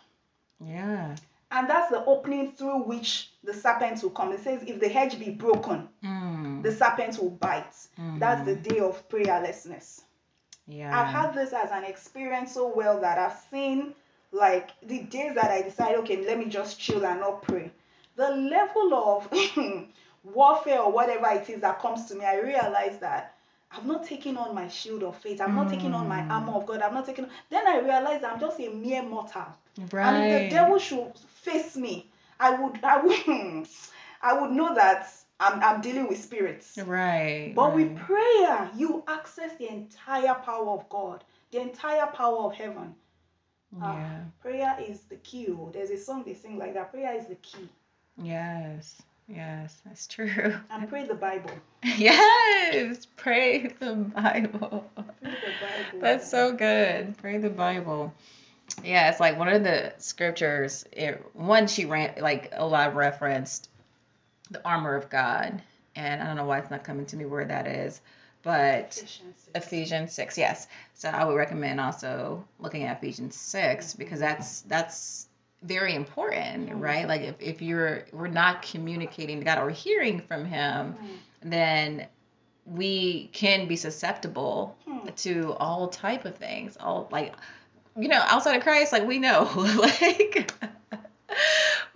Yeah. 0.58 1.16
And 1.50 1.68
that's 1.68 1.90
the 1.90 2.02
opening 2.06 2.52
through 2.52 2.84
which 2.84 3.30
the 3.44 3.52
serpent 3.52 4.02
will 4.02 4.10
come. 4.10 4.32
It 4.32 4.40
says, 4.40 4.62
if 4.66 4.80
the 4.80 4.88
hedge 4.88 5.18
be 5.18 5.30
broken, 5.30 5.88
Mm. 6.02 6.62
the 6.62 6.72
serpent 6.72 7.18
will 7.18 7.30
bite. 7.30 7.74
That's 8.18 8.44
the 8.46 8.54
day 8.56 8.78
of 8.78 9.06
prayerlessness. 9.10 10.02
Yeah. 10.66 10.98
I've 10.98 11.08
had 11.08 11.34
this 11.34 11.52
as 11.52 11.70
an 11.72 11.84
experience 11.84 12.54
so 12.54 12.72
well 12.74 13.00
that 13.00 13.18
I've 13.18 13.38
seen 13.50 13.94
like 14.32 14.70
the 14.82 15.00
days 15.02 15.34
that 15.34 15.50
I 15.50 15.62
decide, 15.62 15.96
okay, 15.96 16.24
let 16.24 16.38
me 16.38 16.46
just 16.46 16.78
chill 16.80 17.04
and 17.04 17.20
not 17.20 17.42
pray. 17.42 17.70
The 18.20 18.30
level 18.36 18.92
of 18.94 19.32
warfare 20.24 20.80
or 20.82 20.92
whatever 20.92 21.26
it 21.30 21.48
is 21.48 21.62
that 21.62 21.80
comes 21.80 22.04
to 22.08 22.14
me, 22.14 22.26
I 22.26 22.38
realize 22.40 22.98
that 22.98 23.34
I've 23.72 23.86
not 23.86 24.04
taken 24.04 24.36
on 24.36 24.54
my 24.54 24.68
shield 24.68 25.02
of 25.04 25.16
faith. 25.16 25.40
I'm 25.40 25.54
not 25.54 25.70
taking 25.70 25.94
on 25.94 26.06
my 26.06 26.20
Mm. 26.20 26.30
armor 26.30 26.52
of 26.52 26.66
God. 26.66 26.82
I'm 26.82 26.92
not 26.92 27.06
taking. 27.06 27.30
Then 27.48 27.66
I 27.66 27.78
realize 27.78 28.22
I'm 28.22 28.38
just 28.38 28.60
a 28.60 28.68
mere 28.68 29.02
mortal. 29.02 29.46
right. 29.90 30.06
And 30.06 30.30
if 30.32 30.42
the 30.50 30.54
devil 30.54 30.78
should 30.78 31.16
face 31.44 31.76
me, 31.76 32.10
I 32.38 32.60
would, 32.60 32.84
I 32.84 33.00
would, 33.00 33.66
I 34.22 34.38
would 34.38 34.50
know 34.50 34.74
that 34.74 35.10
I'm, 35.38 35.62
I'm 35.62 35.80
dealing 35.80 36.06
with 36.06 36.20
spirits. 36.22 36.76
Right. 36.76 37.54
But 37.56 37.68
right. 37.68 37.76
with 37.76 37.96
prayer, 37.96 38.70
you 38.76 39.02
access 39.08 39.56
the 39.56 39.68
entire 39.72 40.34
power 40.34 40.68
of 40.72 40.86
God, 40.90 41.24
the 41.52 41.62
entire 41.62 42.06
power 42.08 42.40
of 42.44 42.52
heaven. 42.52 42.94
Ah, 43.80 43.94
Yeah. 43.96 44.20
prayer 44.42 44.76
is 44.86 45.00
the 45.04 45.16
key. 45.16 45.46
oh. 45.48 45.70
There's 45.72 45.90
a 45.90 45.96
song 45.96 46.24
they 46.26 46.34
sing 46.34 46.58
like 46.58 46.74
that. 46.74 46.92
Prayer 46.92 47.14
is 47.16 47.26
the 47.28 47.36
key. 47.36 47.66
Yes. 48.22 49.02
Yes. 49.28 49.80
That's 49.84 50.06
true. 50.06 50.54
And 50.70 50.88
pray 50.88 51.06
the 51.06 51.14
Bible. 51.14 51.50
Yes. 51.82 53.06
Pray 53.16 53.68
the 53.78 53.94
Bible. 53.94 54.90
Pray 54.94 55.08
the 55.22 55.30
Bible. 55.60 56.00
That's 56.00 56.30
so 56.30 56.52
good. 56.52 57.16
Pray 57.18 57.38
the 57.38 57.50
Bible. 57.50 58.12
Yeah, 58.84 59.10
it's 59.10 59.20
like 59.20 59.38
one 59.38 59.48
of 59.48 59.62
the 59.62 59.92
scriptures. 59.98 60.84
It, 60.92 61.24
one 61.32 61.66
she 61.66 61.86
ran 61.86 62.14
like 62.20 62.52
a 62.52 62.66
lot 62.66 62.94
referenced 62.94 63.68
the 64.50 64.64
armor 64.64 64.94
of 64.94 65.10
God, 65.10 65.62
and 65.96 66.22
I 66.22 66.26
don't 66.26 66.36
know 66.36 66.44
why 66.44 66.58
it's 66.58 66.70
not 66.70 66.84
coming 66.84 67.06
to 67.06 67.16
me 67.16 67.24
where 67.24 67.44
that 67.44 67.66
is, 67.66 68.00
but 68.42 68.96
Ephesians 68.96 69.36
six. 69.36 69.66
Ephesians 69.66 70.12
six, 70.12 70.38
yes. 70.38 70.68
So 70.94 71.08
I 71.08 71.24
would 71.24 71.34
recommend 71.34 71.80
also 71.80 72.44
looking 72.58 72.84
at 72.84 72.98
Ephesians 72.98 73.36
six 73.36 73.94
because 73.94 74.20
that's 74.20 74.62
that's 74.62 75.26
very 75.62 75.94
important, 75.94 76.72
right? 76.74 77.06
Like 77.06 77.22
if, 77.22 77.34
if 77.40 77.62
you're 77.62 78.04
we're 78.12 78.28
not 78.28 78.62
communicating 78.62 79.38
to 79.40 79.44
God 79.44 79.58
or 79.58 79.70
hearing 79.70 80.20
from 80.20 80.44
Him, 80.44 80.94
then 81.42 82.06
we 82.66 83.28
can 83.32 83.66
be 83.68 83.76
susceptible 83.76 84.76
Hmm. 84.86 85.08
to 85.16 85.52
all 85.54 85.88
type 85.88 86.24
of 86.24 86.36
things. 86.36 86.76
All 86.78 87.08
like 87.10 87.34
you 87.98 88.08
know, 88.08 88.22
outside 88.26 88.56
of 88.56 88.62
Christ, 88.62 88.92
like 88.92 89.06
we 89.06 89.18
know, 89.18 89.50
like 89.78 90.52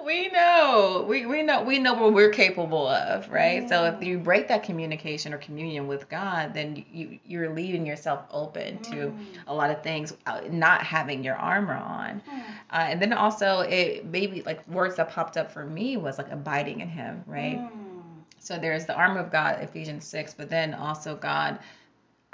we 0.05 0.29
know, 0.29 1.05
we 1.09 1.27
we 1.27 1.43
know 1.43 1.63
we 1.63 1.79
know 1.79 1.95
what 1.95 2.13
we're 2.13 2.31
capable 2.31 2.87
of, 2.87 3.31
right? 3.31 3.69
So 3.69 3.85
if 3.85 4.03
you 4.03 4.19
break 4.19 4.49
that 4.49 4.63
communication 4.63 5.33
or 5.33 5.39
communion 5.39 5.87
with 5.87 6.09
God, 6.09 6.53
then 6.55 6.85
you 6.93 7.19
you're 7.25 7.53
leaving 7.55 7.87
yourself 7.87 8.25
open 8.31 8.81
to 8.83 9.13
a 9.47 9.55
lot 9.55 9.71
of 9.71 9.83
things, 9.83 10.15
uh, 10.27 10.43
not 10.51 10.83
having 10.83 11.25
your 11.25 11.37
armor 11.37 11.75
on. 11.75 12.23
Uh, 12.71 12.87
and 12.89 13.01
then 13.01 13.13
also 13.13 13.61
it 13.61 14.05
maybe 14.07 14.43
like 14.43 14.67
words 14.69 14.97
that 14.97 15.11
popped 15.11 15.37
up 15.37 15.51
for 15.51 15.65
me 15.65 15.97
was 15.97 16.19
like 16.19 16.31
abiding 16.31 16.81
in 16.81 16.89
Him, 16.89 17.23
right? 17.27 17.59
Mm. 17.59 18.03
So 18.39 18.59
there's 18.59 18.85
the 18.85 18.95
armor 18.95 19.21
of 19.21 19.33
God, 19.33 19.63
Ephesians 19.63 20.05
6, 20.05 20.35
but 20.35 20.51
then 20.51 20.75
also 20.75 21.17
God 21.17 21.59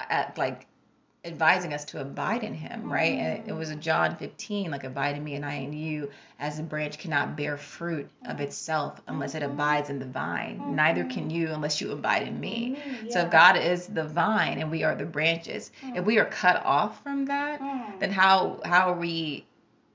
at 0.09 0.37
like 0.37 0.67
advising 1.23 1.71
us 1.71 1.85
to 1.85 2.01
abide 2.01 2.43
in 2.43 2.53
him, 2.55 2.91
right? 2.91 3.13
And 3.13 3.47
it 3.47 3.53
was 3.53 3.69
a 3.69 3.75
John 3.75 4.15
15, 4.15 4.71
like 4.71 4.83
abide 4.83 5.15
in 5.17 5.23
me 5.23 5.35
and 5.35 5.45
I 5.45 5.53
in 5.55 5.71
you, 5.71 6.09
as 6.39 6.57
a 6.57 6.63
branch 6.63 6.97
cannot 6.97 7.35
bear 7.37 7.57
fruit 7.57 8.09
of 8.25 8.41
itself 8.41 8.99
unless 9.05 9.35
it 9.35 9.43
abides 9.43 9.91
in 9.91 9.99
the 9.99 10.05
vine. 10.07 10.75
Neither 10.75 11.03
can 11.05 11.29
you 11.29 11.49
unless 11.49 11.79
you 11.79 11.91
abide 11.91 12.23
in 12.27 12.39
me. 12.39 12.75
Mm, 12.75 13.11
So 13.11 13.19
if 13.21 13.31
God 13.31 13.55
is 13.55 13.85
the 13.85 14.03
vine 14.05 14.57
and 14.59 14.71
we 14.71 14.81
are 14.83 14.95
the 14.95 15.05
branches, 15.05 15.71
if 15.93 16.05
we 16.05 16.17
are 16.17 16.25
cut 16.25 16.63
off 16.65 17.03
from 17.03 17.25
that, 17.25 17.59
Mm. 17.61 17.99
then 17.99 18.11
how 18.11 18.59
how 18.65 18.89
are 18.89 18.97
we 18.97 19.45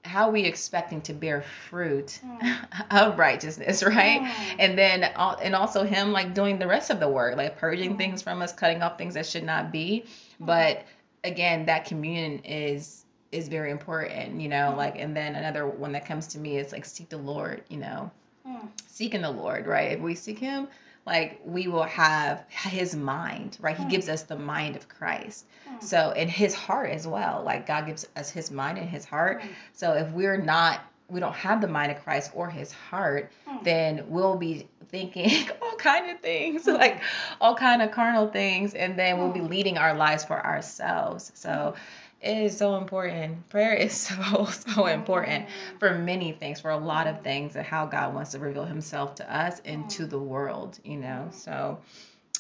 how 0.04 0.28
are 0.28 0.30
we 0.30 0.44
expecting 0.44 1.00
to 1.00 1.12
bear 1.12 1.42
fruit 1.68 2.20
Mm. 2.24 2.56
of 2.92 3.18
righteousness, 3.18 3.82
right? 3.82 4.20
Mm. 4.22 4.56
And 4.60 4.78
then 4.78 5.02
and 5.02 5.56
also 5.56 5.82
him 5.82 6.12
like 6.12 6.34
doing 6.34 6.60
the 6.60 6.68
rest 6.68 6.90
of 6.90 7.00
the 7.00 7.08
work, 7.08 7.36
like 7.36 7.58
purging 7.58 7.94
Mm. 7.94 7.98
things 7.98 8.22
from 8.22 8.42
us, 8.42 8.52
cutting 8.52 8.80
off 8.82 8.96
things 8.96 9.14
that 9.14 9.26
should 9.26 9.42
not 9.42 9.72
be. 9.72 10.04
But 10.38 10.84
again, 11.26 11.66
that 11.66 11.84
communion 11.84 12.40
is 12.44 13.02
is 13.32 13.48
very 13.48 13.70
important, 13.70 14.40
you 14.40 14.48
know, 14.48 14.70
Mm. 14.72 14.76
like 14.76 14.96
and 14.98 15.14
then 15.16 15.34
another 15.34 15.66
one 15.66 15.92
that 15.92 16.06
comes 16.06 16.28
to 16.28 16.38
me 16.38 16.56
is 16.58 16.72
like 16.72 16.84
seek 16.84 17.08
the 17.08 17.18
Lord, 17.18 17.62
you 17.68 17.76
know. 17.78 18.10
Mm. 18.46 18.68
Seeking 18.86 19.20
the 19.22 19.30
Lord, 19.30 19.66
right? 19.66 19.92
If 19.92 20.00
we 20.00 20.14
seek 20.14 20.38
him, 20.38 20.68
like 21.04 21.40
we 21.44 21.66
will 21.66 21.82
have 21.84 22.44
his 22.48 22.94
mind, 22.94 23.58
right? 23.60 23.76
He 23.76 23.84
Mm. 23.84 23.90
gives 23.90 24.08
us 24.08 24.22
the 24.22 24.36
mind 24.38 24.76
of 24.76 24.88
Christ. 24.88 25.44
Mm. 25.68 25.82
So 25.82 26.10
in 26.12 26.28
his 26.28 26.54
heart 26.54 26.90
as 26.90 27.06
well. 27.06 27.42
Like 27.44 27.66
God 27.66 27.86
gives 27.86 28.08
us 28.16 28.30
his 28.30 28.50
mind 28.50 28.78
and 28.78 28.88
his 28.88 29.04
heart. 29.04 29.42
Mm. 29.42 29.48
So 29.72 29.92
if 29.94 30.08
we're 30.12 30.38
not 30.40 30.80
we 31.08 31.20
don't 31.20 31.34
have 31.34 31.60
the 31.60 31.68
mind 31.68 31.92
of 31.92 32.02
Christ 32.02 32.32
or 32.34 32.48
his 32.50 32.72
heart, 32.72 33.30
Mm. 33.48 33.64
then 33.64 34.04
we'll 34.08 34.36
be 34.36 34.68
thinking 34.88 35.48
all 35.62 35.76
kind 35.76 36.10
of 36.10 36.20
things, 36.20 36.66
Mm. 36.66 36.78
like 36.78 37.00
all 37.40 37.54
kind 37.54 37.82
of 37.82 37.90
carnal 37.92 38.28
things, 38.28 38.74
and 38.74 38.98
then 38.98 39.18
we'll 39.18 39.32
be 39.32 39.40
Mm. 39.40 39.48
leading 39.50 39.78
our 39.78 39.94
lives 39.94 40.24
for 40.24 40.44
ourselves. 40.44 41.30
So 41.34 41.74
it 42.20 42.38
is 42.38 42.56
so 42.56 42.76
important. 42.76 43.48
Prayer 43.50 43.74
is 43.74 43.92
so 44.08 44.46
so 44.46 44.86
important 44.86 45.46
Mm. 45.46 45.78
for 45.78 45.94
many 45.98 46.32
things, 46.32 46.60
for 46.60 46.70
a 46.70 46.78
lot 46.78 47.06
of 47.06 47.22
things, 47.22 47.54
and 47.56 47.64
how 47.64 47.86
God 47.86 48.14
wants 48.14 48.32
to 48.32 48.38
reveal 48.38 48.64
Himself 48.64 49.14
to 49.16 49.36
us 49.36 49.60
and 49.64 49.88
to 49.90 50.06
the 50.06 50.18
world. 50.18 50.78
You 50.84 50.96
know, 50.98 51.28
so 51.30 51.78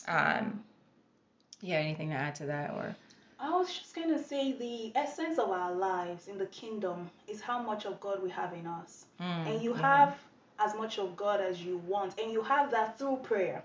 um, 0.08 0.62
yeah. 1.60 1.76
Anything 1.78 2.10
to 2.10 2.14
add 2.16 2.34
to 2.36 2.46
that, 2.46 2.70
or 2.70 2.94
I 3.38 3.50
was 3.50 3.68
just 3.68 3.94
gonna 3.94 4.22
say 4.22 4.52
the 4.52 4.92
essence 4.98 5.38
of 5.38 5.50
our 5.50 5.72
lives 5.72 6.28
in 6.28 6.38
the 6.38 6.46
kingdom 6.46 7.10
is 7.28 7.40
how 7.40 7.60
much 7.62 7.84
of 7.84 8.00
God 8.00 8.22
we 8.22 8.30
have 8.30 8.52
in 8.54 8.66
us. 8.66 9.06
Mm, 9.20 9.46
and 9.46 9.62
you 9.62 9.72
mm. 9.74 9.80
have 9.80 10.16
as 10.58 10.74
much 10.74 10.98
of 10.98 11.16
God 11.16 11.40
as 11.40 11.62
you 11.62 11.78
want, 11.86 12.18
and 12.18 12.32
you 12.32 12.40
have 12.42 12.70
that 12.70 12.98
through 12.98 13.18
prayer. 13.22 13.62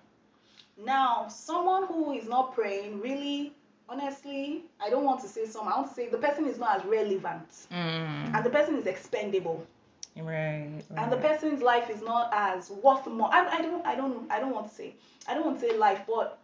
Now, 0.77 1.27
someone 1.29 1.86
who 1.88 2.12
is 2.12 2.27
not 2.27 2.53
praying, 2.53 2.99
really, 2.99 3.53
honestly, 3.88 4.63
I 4.84 4.89
don't 4.89 5.05
want 5.05 5.21
to 5.21 5.27
say 5.27 5.45
some. 5.45 5.67
I 5.67 5.77
want 5.77 5.88
to 5.89 5.93
say 5.93 6.10
the 6.10 6.17
person 6.17 6.45
is 6.45 6.57
not 6.57 6.79
as 6.79 6.86
relevant, 6.86 7.49
Mm, 7.71 8.36
and 8.36 8.45
the 8.45 8.49
person 8.49 8.75
is 8.75 8.88
expendable, 8.88 9.65
right, 10.17 10.81
and 10.97 11.12
the 11.12 11.17
person's 11.17 11.62
life 11.62 11.89
is 11.89 12.01
not 12.01 12.29
as 12.34 12.69
worth 12.69 13.07
more. 13.07 13.29
I, 13.34 13.47
I 13.47 13.62
don't, 13.62 13.86
I 13.86 13.95
don't, 13.95 14.29
I 14.29 14.41
don't 14.41 14.53
want 14.53 14.67
to 14.67 14.75
say, 14.75 14.95
I 15.27 15.34
don't 15.34 15.45
want 15.45 15.62
to 15.62 15.69
say 15.69 15.77
life, 15.77 16.01
but 16.07 16.39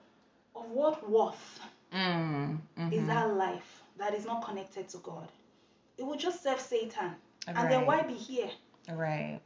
of 0.56 0.70
what 0.72 1.10
worth 1.10 1.57
Mm, 1.94 2.60
is 2.92 3.04
mhm. 3.04 3.08
that 3.08 3.34
life 3.36 3.82
that 3.98 4.14
is 4.14 4.26
not 4.26 4.46
connected 4.46 4.88
to 4.90 4.98
God? 4.98 5.28
It 5.98 6.06
will 6.06 6.18
just 6.18 6.44
serve 6.44 6.60
Satan, 6.60 7.16
and 7.48 7.72
then 7.72 7.86
why 7.86 8.04
be 8.04 8.14
here? 8.14 8.50
Right. 8.92 9.40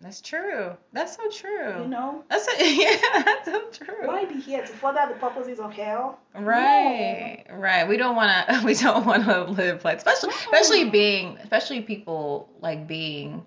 That's 0.00 0.20
true. 0.20 0.76
That's 0.92 1.16
so 1.16 1.28
true. 1.28 1.82
You 1.82 1.88
know. 1.88 2.24
That's 2.30 2.44
so, 2.44 2.52
yeah, 2.64 2.96
that's 3.24 3.46
so 3.46 3.84
true. 3.84 4.06
Why 4.06 4.24
be 4.26 4.40
here 4.40 4.60
to 4.64 4.72
further 4.72 5.06
the 5.08 5.14
purposes 5.18 5.58
of 5.58 5.72
hell? 5.72 6.20
Right, 6.34 7.44
right. 7.50 7.88
We 7.88 7.96
don't 7.96 8.14
want 8.14 8.30
to. 8.48 8.62
We 8.64 8.74
don't 8.74 9.04
want 9.04 9.24
to 9.24 9.44
live 9.44 9.84
like, 9.84 9.98
especially, 9.98 10.30
especially 10.30 10.90
being, 10.90 11.38
especially 11.38 11.80
people 11.82 12.48
like 12.60 12.86
being 12.86 13.44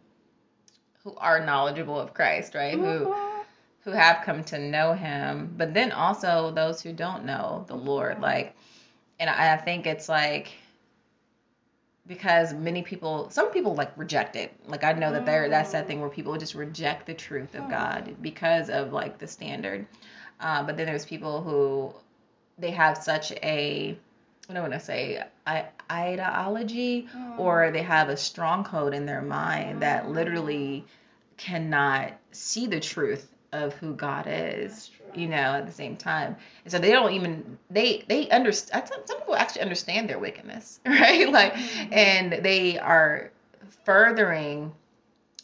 who 1.03 1.15
are 1.15 1.43
knowledgeable 1.45 1.99
of 1.99 2.13
Christ, 2.13 2.53
right? 2.53 2.73
Who 2.73 2.83
Mhm. 2.83 3.30
Who 3.83 3.91
have 3.91 4.23
come 4.25 4.43
to 4.45 4.59
know 4.59 4.93
Him, 4.93 5.53
but 5.57 5.73
then 5.73 5.91
also 5.91 6.51
those 6.51 6.81
who 6.81 6.93
don't 6.93 7.25
know 7.25 7.65
the 7.67 7.75
Lord, 7.75 8.19
like, 8.21 8.55
and 9.19 9.29
I, 9.29 9.57
think 9.57 9.87
it's 9.87 10.09
like 10.09 10.51
because 12.07 12.53
many 12.53 12.81
people, 12.81 13.29
some 13.29 13.51
people 13.51 13.75
like 13.75 13.95
reject 13.97 14.35
it. 14.35 14.53
Like 14.67 14.83
I 14.83 14.91
know 14.93 15.11
that 15.13 15.25
there, 15.25 15.49
that's 15.49 15.71
that 15.71 15.85
Mm. 15.85 15.87
thing 15.87 16.01
where 16.01 16.09
people 16.09 16.35
just 16.37 16.55
reject 16.55 17.05
the 17.05 17.13
truth 17.13 17.55
of 17.55 17.65
Mm. 17.65 17.69
God 17.69 18.15
because 18.21 18.69
of 18.69 18.91
like 18.91 19.17
the 19.17 19.27
standard. 19.27 19.85
Uh, 20.39 20.63
but 20.63 20.77
then 20.77 20.87
there's 20.87 21.05
people 21.05 21.41
who 21.41 21.93
they 22.57 22.71
have 22.71 22.97
such 22.97 23.31
a 23.31 23.97
what 24.47 24.55
do 24.55 24.57
I 24.57 24.61
want 24.61 24.73
to 24.73 24.79
say 24.79 25.23
I, 25.47 25.67
ideology 25.89 27.07
Mm. 27.15 27.39
or 27.39 27.71
they 27.71 27.83
have 27.83 28.09
a 28.09 28.17
stronghold 28.17 28.93
in 28.93 29.05
their 29.05 29.21
mind 29.21 29.81
that 29.83 30.05
Mm. 30.05 30.13
literally 30.13 30.85
cannot 31.37 32.11
see 32.31 32.67
the 32.67 32.79
truth 32.79 33.30
of 33.53 33.73
who 33.75 33.93
God 33.93 34.25
is 34.27 34.91
you 35.13 35.27
know 35.27 35.35
at 35.35 35.65
the 35.65 35.71
same 35.73 35.97
time 35.97 36.37
and 36.63 36.71
so 36.71 36.79
they 36.79 36.91
don't 36.91 37.11
even 37.13 37.57
they 37.69 38.03
they 38.07 38.29
understand 38.29 38.89
some, 39.05 39.17
people 39.19 39.35
actually 39.35 39.61
understand 39.61 40.09
their 40.09 40.19
wickedness 40.19 40.79
right 40.85 41.29
like 41.29 41.53
Mhm. 41.53 41.89
and 41.91 42.31
they 42.45 42.79
are 42.79 43.29
furthering 43.83 44.71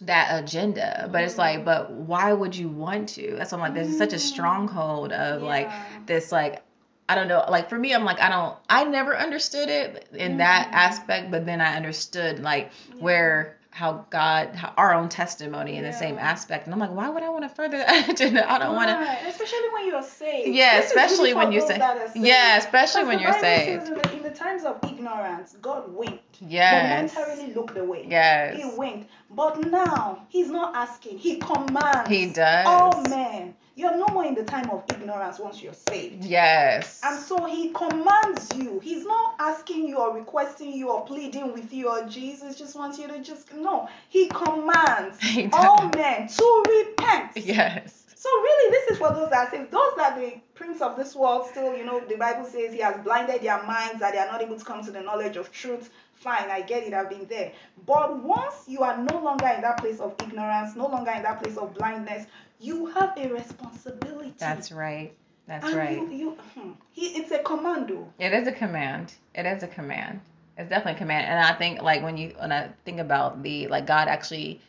that 0.02 0.44
agenda 0.44 1.10
but 1.12 1.24
it's 1.24 1.38
like 1.38 1.62
Mhm. 1.62 1.66
but 1.66 1.92
why 1.92 2.32
would 2.32 2.56
you 2.56 2.70
want 2.70 3.10
to 3.10 3.36
that's 3.36 3.52
why 3.52 3.58
i'm 3.58 3.62
like 3.62 3.74
there's 3.74 3.98
such 3.98 4.14
a 4.14 4.18
Mm. 4.18 4.20
stronghold 4.20 5.12
of 5.12 5.42
like 5.42 5.70
this 6.06 6.32
like 6.32 6.62
I 7.10 7.16
don't 7.16 7.30
know 7.30 7.44
like 7.50 7.70
for 7.70 7.78
me 7.80 7.94
I'm 7.94 8.04
like 8.06 8.20
I 8.22 8.30
don't 8.30 8.56
I 8.70 8.84
never 8.84 9.18
understood 9.18 9.70
it 9.70 10.08
in 10.14 10.38
that 10.38 10.68
Mhm. 10.68 10.74
aspect 10.74 11.32
but 11.32 11.46
then 11.46 11.62
I 11.62 11.76
understood 11.76 12.40
like 12.40 12.72
Yeah. 12.90 12.96
where 13.04 13.57
how 13.78 14.06
God 14.10 14.56
how 14.56 14.74
our 14.76 14.92
own 14.96 15.08
testimony 15.08 15.76
in 15.78 15.84
the 15.84 15.94
same 15.94 16.18
aspect 16.18 16.66
and 16.66 16.74
I'm 16.74 16.80
like 16.80 16.90
why 17.00 17.10
would 17.10 17.22
I 17.22 17.30
want 17.30 17.44
to 17.44 17.50
further 17.50 17.78
that 17.86 18.10
agenda 18.10 18.42
I 18.52 18.58
don't 18.58 18.76
want 18.76 18.90
to 18.90 19.28
especially 19.30 19.70
when 19.76 19.86
you're 19.88 20.02
saved. 20.02 20.56
Yeah, 20.56 20.80
especially 20.80 21.34
when 21.36 21.52
you're 21.52 21.68
saved. 21.68 21.84
yeah 22.16 22.58
especially 22.58 23.04
when 23.04 23.20
you're 23.20 23.40
saved 23.40 23.88
in 23.88 23.94
the, 23.94 24.14
in 24.18 24.24
the 24.24 24.32
times 24.32 24.64
of 24.64 24.80
ignorance, 24.84 25.56
God 25.62 25.94
winked. 25.94 26.38
yes 26.42 27.14
Momentarily 27.16 27.54
looked 27.54 27.78
away. 27.78 28.08
yes 28.10 28.58
He 28.58 28.66
winked. 28.78 29.10
But 29.30 29.54
now, 29.60 30.26
He's 30.30 30.50
not 30.50 30.76
asking. 30.76 31.20
He 31.20 31.36
commands. 31.38 32.10
he 32.10 32.26
does 32.28 32.66
Oh, 32.68 33.02
man. 33.10 33.54
You're 33.78 33.96
no 33.96 34.08
more 34.08 34.26
in 34.26 34.34
the 34.34 34.44
time 34.44 34.72
of 34.72 34.84
ignorance 34.90 35.38
once 35.38 35.62
you're 35.62 35.72
saved. 35.74 36.26
yes 36.26 37.00
And 37.04 37.20
so 37.20 37.46
he 37.46 37.70
commands 37.70 38.50
you. 38.56 38.80
He's 38.80 39.06
not 39.06 39.36
asking 39.40 39.88
you 39.88 39.98
or 40.00 40.16
requesting 40.16 40.74
you 40.74 40.90
or 40.90 41.06
pleading 41.06 41.54
with 41.54 41.72
you 41.72 41.88
or 41.88 42.08
Jesus 42.08 42.58
just 42.58 42.76
wants 42.76 42.98
you 42.98 43.08
to 43.08 43.22
just 43.22 43.54
no. 43.54 43.88
He 44.10 44.30
commands 44.30 45.20
He 45.22 45.48
all 45.54 45.90
men 45.96 46.28
to 46.28 46.64
repent. 46.68 47.38
yes 47.38 48.06
So 48.16 48.30
really, 48.30 48.72
this 48.72 48.90
is 48.92 48.98
for 48.98 49.14
those 49.14 49.30
that 49.30 49.52
say 49.52 49.68
those 49.70 49.96
that 49.98 50.18
the 50.18 50.34
prince 50.56 50.82
of 50.82 50.98
this 50.98 51.16
world 51.16 51.48
still, 51.52 51.78
you 51.78 51.86
know, 51.86 52.00
the 52.00 52.18
Bible 52.18 52.46
says 52.46 52.74
he 52.74 52.80
has 52.80 52.98
blinded 53.04 53.44
their 53.44 53.62
minds 53.62 54.00
that 54.00 54.14
they 54.14 54.20
are 54.20 54.26
not 54.26 54.42
able 54.42 54.58
to 54.58 54.66
come 54.66 54.84
to 54.84 54.90
the 54.92 55.02
knowledge 55.02 55.38
of 55.38 55.52
truth. 55.52 55.92
Fine, 56.16 56.50
I 56.50 56.62
get 56.62 56.82
it, 56.82 56.96
I've 56.96 57.12
been 57.12 57.28
there. 57.28 57.52
But 57.86 58.24
once 58.24 58.64
you 58.68 58.80
are 58.80 58.98
no 58.98 59.20
longer 59.22 59.46
in 59.48 59.62
that 59.62 59.78
place 59.78 60.00
of 60.00 60.16
ignorance, 60.24 60.76
no 60.76 60.88
longer 60.88 61.12
in 61.12 61.22
that 61.22 61.44
place 61.44 61.58
of 61.58 61.76
blindness, 61.76 62.26
you 62.60 62.88
have 62.88 63.14
a 63.18 63.28
responsibility. 63.30 64.34
that's 64.40 64.72
right 64.72 65.14
that's 65.48 65.66
and 65.68 65.76
right 65.76 65.98
You, 65.98 66.10
you, 66.12 66.30
hmm, 66.56 66.72
he, 66.92 67.06
it's 67.08 67.32
a 67.32 67.40
commando. 67.40 68.12
it 68.20 68.34
is 68.34 68.48
a 68.48 68.52
command 68.52 69.14
it 69.36 69.46
is 69.46 69.64
a 69.64 69.68
command 69.68 70.20
It's 70.58 70.70
definitely 70.70 70.94
a 70.94 70.98
command, 70.98 71.28
and 71.28 71.40
I 71.40 71.54
think 71.54 71.82
like 71.84 72.02
when 72.04 72.18
you 72.18 72.34
when 72.40 72.52
I 72.52 72.70
think 72.86 73.00
about 73.00 73.44
the 73.44 73.68
like 73.68 73.86
God 73.86 74.08
actually 74.08 74.60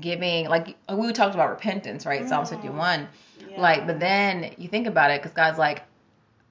giving 0.00 0.48
like 0.48 0.76
we 0.92 1.12
talked 1.12 1.34
about 1.34 1.50
repentance, 1.50 2.06
right? 2.06 2.26
Psalm 2.28 2.44
Mm. 2.44 2.48
51. 2.50 3.08
Yeah. 3.50 3.60
Like, 3.60 3.86
but 3.88 3.98
then 4.00 4.52
you 4.56 4.68
think 4.68 4.86
about 4.86 5.10
it 5.10 5.20
because 5.20 5.34
God's 5.36 5.58
like, 5.58 5.82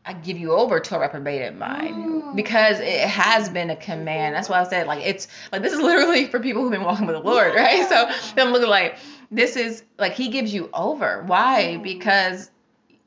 I 0.06 0.14
give 0.14 0.38
you 0.38 0.52
over 0.52 0.80
to 0.82 0.96
a 0.96 1.00
reprobated 1.00 1.58
mind 1.58 1.96
Mm. 1.96 2.36
because 2.36 2.80
it 2.82 3.00
has 3.08 3.50
been 3.50 3.70
a 3.70 3.76
command. 3.78 4.36
That's 4.36 4.50
why 4.50 4.60
I 4.60 4.66
said 4.66 4.88
like 4.88 5.04
it's 5.06 5.28
like 5.54 5.62
this 5.62 5.72
is 5.74 5.80
literally 5.80 6.26
for 6.28 6.40
people 6.42 6.62
who've 6.62 6.72
been 6.72 6.84
walking 6.84 7.08
with 7.08 7.16
the 7.16 7.24
Lord, 7.24 7.56
right? 7.56 7.88
So 7.88 8.10
them 8.36 8.52
looking 8.52 8.70
like 8.70 8.98
this 9.32 9.56
is 9.56 9.84
like 9.98 10.14
He 10.14 10.30
gives 10.30 10.54
you 10.54 10.70
over. 10.74 11.24
Why? 11.26 11.76
Mm. 11.78 11.84
Because 11.84 12.52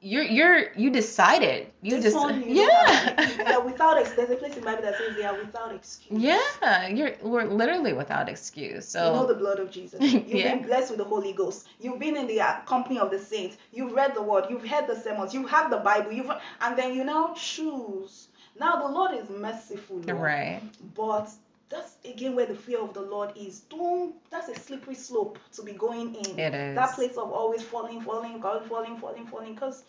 you're 0.00 0.22
you're 0.22 0.70
you 0.74 0.90
decided 0.90 1.68
you 1.80 1.98
just 1.98 2.14
one, 2.14 2.42
you 2.46 2.66
don't 2.66 2.84
have 2.86 3.16
to- 3.16 3.22
yeah. 3.42 3.50
yeah, 3.52 3.58
without 3.58 3.96
ex- 3.96 4.12
there's 4.12 4.28
a 4.28 4.36
place 4.36 4.54
in 4.54 4.62
Bible 4.62 4.82
that 4.82 4.98
says 4.98 5.16
they 5.16 5.24
are 5.24 5.34
without 5.34 5.74
excuse. 5.74 6.20
Yeah, 6.20 6.88
you're 6.88 7.12
we're 7.22 7.44
literally 7.44 7.94
without 7.94 8.28
excuse. 8.28 8.86
So 8.86 9.06
you 9.06 9.12
know 9.12 9.26
the 9.26 9.34
blood 9.34 9.58
of 9.60 9.70
Jesus. 9.70 10.00
You've 10.12 10.26
Yeah. 10.28 10.56
been 10.56 10.66
blessed 10.66 10.90
with 10.90 10.98
the 10.98 11.04
Holy 11.04 11.32
Ghost. 11.32 11.68
You've 11.80 11.98
been 11.98 12.16
in 12.18 12.26
the 12.26 12.38
uh, 12.42 12.60
company 12.66 12.98
of 12.98 13.10
the 13.10 13.18
saints. 13.18 13.56
You've 13.72 13.92
read 13.92 14.14
the 14.14 14.20
word. 14.22 14.44
You've 14.50 14.66
heard 14.66 14.86
the 14.86 14.96
sermons. 15.00 15.32
You 15.32 15.46
have 15.46 15.70
the 15.70 15.78
Bible. 15.78 16.12
You've 16.12 16.30
and 16.60 16.76
then 16.78 16.94
you 16.94 17.04
now 17.04 17.32
choose. 17.34 18.28
Now 18.60 18.86
the 18.86 18.92
Lord 18.92 19.12
is 19.14 19.28
merciful, 19.30 19.96
Lord. 19.96 20.20
right. 20.20 20.60
But 20.94 21.30
that's 21.74 21.96
again 22.04 22.36
where 22.36 22.46
the 22.46 22.54
fear 22.54 22.80
of 22.80 22.94
the 22.94 23.00
Lord 23.02 23.30
is. 23.36 23.60
Don't. 23.60 24.14
That's 24.30 24.48
a 24.48 24.54
slippery 24.54 24.94
slope 24.94 25.38
to 25.52 25.62
be 25.62 25.72
going 25.72 26.14
in. 26.14 26.38
It 26.38 26.54
is. 26.54 26.74
That 26.76 26.92
place 26.94 27.16
of 27.16 27.30
always 27.32 27.62
falling, 27.62 28.00
falling, 28.00 28.40
falling, 28.40 28.68
falling, 28.68 28.96
falling, 28.98 29.26
falling. 29.26 29.54
Because 29.54 29.84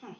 hmm, 0.00 0.12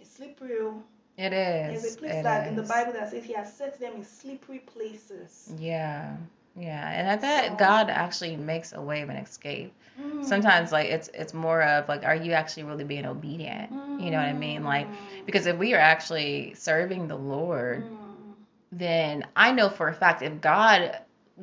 it's 0.00 0.10
slippery. 0.16 0.56
oh. 0.60 0.82
It 1.18 1.30
There's 1.30 1.94
a 1.96 1.98
place 1.98 2.14
it 2.14 2.22
that 2.22 2.48
in 2.48 2.56
the. 2.56 2.62
Bible 2.62 2.92
that 2.92 3.10
says 3.10 3.24
He 3.24 3.32
has 3.34 3.52
set 3.54 3.78
them 3.80 3.94
in 3.96 4.04
slippery 4.04 4.60
places. 4.60 5.52
Yeah. 5.58 6.16
Yeah. 6.56 6.90
And 6.90 7.08
I 7.10 7.16
thought 7.16 7.50
So- 7.52 7.56
God 7.56 7.90
actually 7.90 8.36
makes 8.36 8.72
a 8.72 8.80
way 8.80 9.02
of 9.02 9.08
an 9.10 9.16
escape. 9.16 9.72
Mm. 10.00 10.24
Sometimes 10.24 10.72
like 10.72 10.86
it's 10.88 11.08
it's 11.12 11.34
more 11.34 11.62
of 11.62 11.88
like 11.88 12.04
are 12.04 12.14
you 12.16 12.32
actually 12.32 12.62
really 12.64 12.84
being 12.84 13.04
obedient? 13.06 13.70
You 14.00 14.10
know 14.10 14.16
what 14.18 14.28
I 14.28 14.32
mean? 14.32 14.64
Like 14.64 14.86
Mm. 14.86 15.26
because 15.26 15.46
if 15.46 15.58
we 15.58 15.74
are 15.74 15.80
actually 15.80 16.54
serving 16.54 17.08
the 17.08 17.16
Lord, 17.16 17.84
Mm. 17.84 17.96
Then 18.72 19.26
I 19.36 19.52
know 19.52 19.68
for 19.68 19.88
a 19.88 19.94
fact 19.94 20.22
if 20.22 20.40
God 20.40 20.98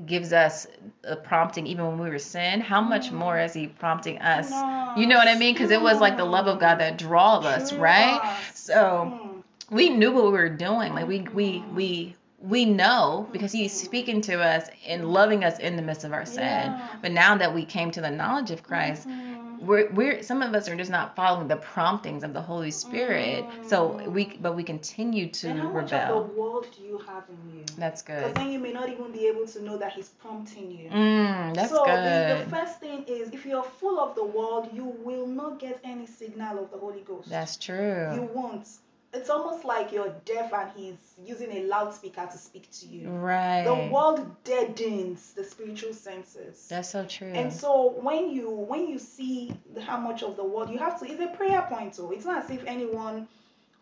gives 0.05 0.32
us 0.32 0.67
a 1.03 1.15
prompting 1.15 1.65
even 1.67 1.86
when 1.88 1.99
we 1.99 2.09
were 2.09 2.19
sin, 2.19 2.61
how 2.61 2.82
much 2.82 3.11
more 3.11 3.39
is 3.39 3.53
he 3.53 3.67
prompting 3.67 4.19
us? 4.19 4.51
You 4.97 5.07
know 5.07 5.17
what 5.17 5.28
I 5.28 5.36
mean? 5.36 5.53
Because 5.53 5.71
it 5.71 5.82
was 5.82 5.99
like 5.99 6.17
the 6.17 6.25
love 6.25 6.47
of 6.47 6.59
God 6.59 6.80
that 6.80 6.97
drove 6.97 7.45
us, 7.45 7.73
right? 7.73 8.21
So 8.53 9.11
Mm. 9.11 9.43
we 9.71 9.89
knew 9.89 10.11
what 10.11 10.25
we 10.25 10.32
were 10.32 10.49
doing. 10.49 10.93
Like 10.93 11.07
we 11.07 11.21
we 11.34 11.63
we 11.73 12.15
we 12.39 12.65
know 12.65 13.28
because 13.32 13.51
he's 13.51 13.73
speaking 13.73 14.21
to 14.21 14.39
us 14.39 14.69
and 14.88 15.11
loving 15.11 15.43
us 15.43 15.57
in 15.57 15.75
the 15.75 15.82
midst 15.82 16.03
of 16.03 16.13
our 16.13 16.25
sin. 16.25 16.73
But 17.01 17.11
now 17.11 17.36
that 17.36 17.53
we 17.55 17.65
came 17.65 17.89
to 17.91 18.01
the 18.01 18.11
knowledge 18.11 18.51
of 18.51 18.61
Christ, 18.63 19.07
Mm. 19.07 19.36
We're 19.60 19.89
we're 19.91 20.24
some 20.24 20.41
of 20.41 20.53
us 20.53 20.68
are 20.70 20.76
just 20.76 20.91
not 20.91 21.16
following 21.16 21.47
the 21.47 21.55
promptings 21.58 22.24
of 22.24 22.34
the 22.34 22.41
Holy 22.41 22.72
Spirit. 22.72 23.45
So 23.68 24.10
we 24.10 24.38
but 24.41 24.55
we 24.55 24.64
continue 24.64 25.30
to 25.30 25.49
And 25.49 25.60
how 25.60 25.70
much 25.72 25.91
rebel. 25.91 26.22
of 26.22 26.28
the 26.28 26.39
world 26.39 26.68
do 26.76 26.84
you 26.84 26.97
have 26.99 27.24
in 27.30 27.58
you? 27.58 27.66
That's 27.78 28.01
good. 28.01 28.18
Because 28.20 28.34
then 28.34 28.51
you 28.51 28.60
may 28.60 28.72
not 28.72 28.89
even 28.89 29.12
be 29.12 29.28
able 29.28 29.47
to 29.47 29.62
know 29.64 29.78
that 29.78 29.93
He's 29.93 30.10
prompting 30.10 30.72
you. 30.72 30.89
Mm, 30.89 31.55
that's 31.55 31.70
so 31.72 31.84
The, 31.86 32.43
the 32.43 32.49
first 32.49 32.80
thing 32.80 33.03
is, 33.08 33.30
if 33.32 33.45
you're 33.45 33.64
full 33.64 33.99
of 33.99 34.16
the 34.16 34.24
world, 34.26 34.70
you 34.74 34.86
will 34.86 35.28
not 35.28 35.60
get 35.60 35.80
any 35.84 36.05
signal 36.05 36.64
of 36.64 36.72
the 36.72 36.78
Holy 36.78 37.01
Ghost. 37.01 37.30
That's 37.30 37.58
true. 37.58 38.12
You 38.14 38.30
won't. 38.34 38.68
It's 39.14 39.30
almost 39.30 39.64
like 39.64 39.91
you're 39.91 40.14
deaf 40.26 40.51
and 40.53 40.70
He's 40.76 41.14
using 41.24 41.51
a 41.51 41.64
loudspeaker 41.64 42.28
to 42.30 42.38
speak 42.38 42.70
to 42.80 42.86
you. 42.86 43.10
Right. 43.10 43.64
The 43.64 43.91
world 43.91 44.36
deadens 44.43 45.34
the 45.34 45.43
spiritual 45.43 45.93
senses. 45.93 46.68
That's 46.70 46.89
so 46.89 47.05
true. 47.05 47.32
And 47.34 47.51
so 47.51 47.95
when 48.01 48.30
you 48.30 48.49
when 48.49 48.88
you 48.88 48.99
see 48.99 49.58
how 49.82 49.97
much 49.97 50.24
of 50.24 50.36
the 50.36 50.43
world 50.43 50.70
you 50.70 50.78
have 50.78 50.99
to, 50.99 51.10
it's 51.10 51.22
a 51.22 51.36
prayer 51.36 51.62
point. 51.70 51.95
So 51.95 52.12
it's 52.12 52.26
not 52.26 52.43
as 52.43 52.49
if 52.49 52.64
anyone 52.66 53.28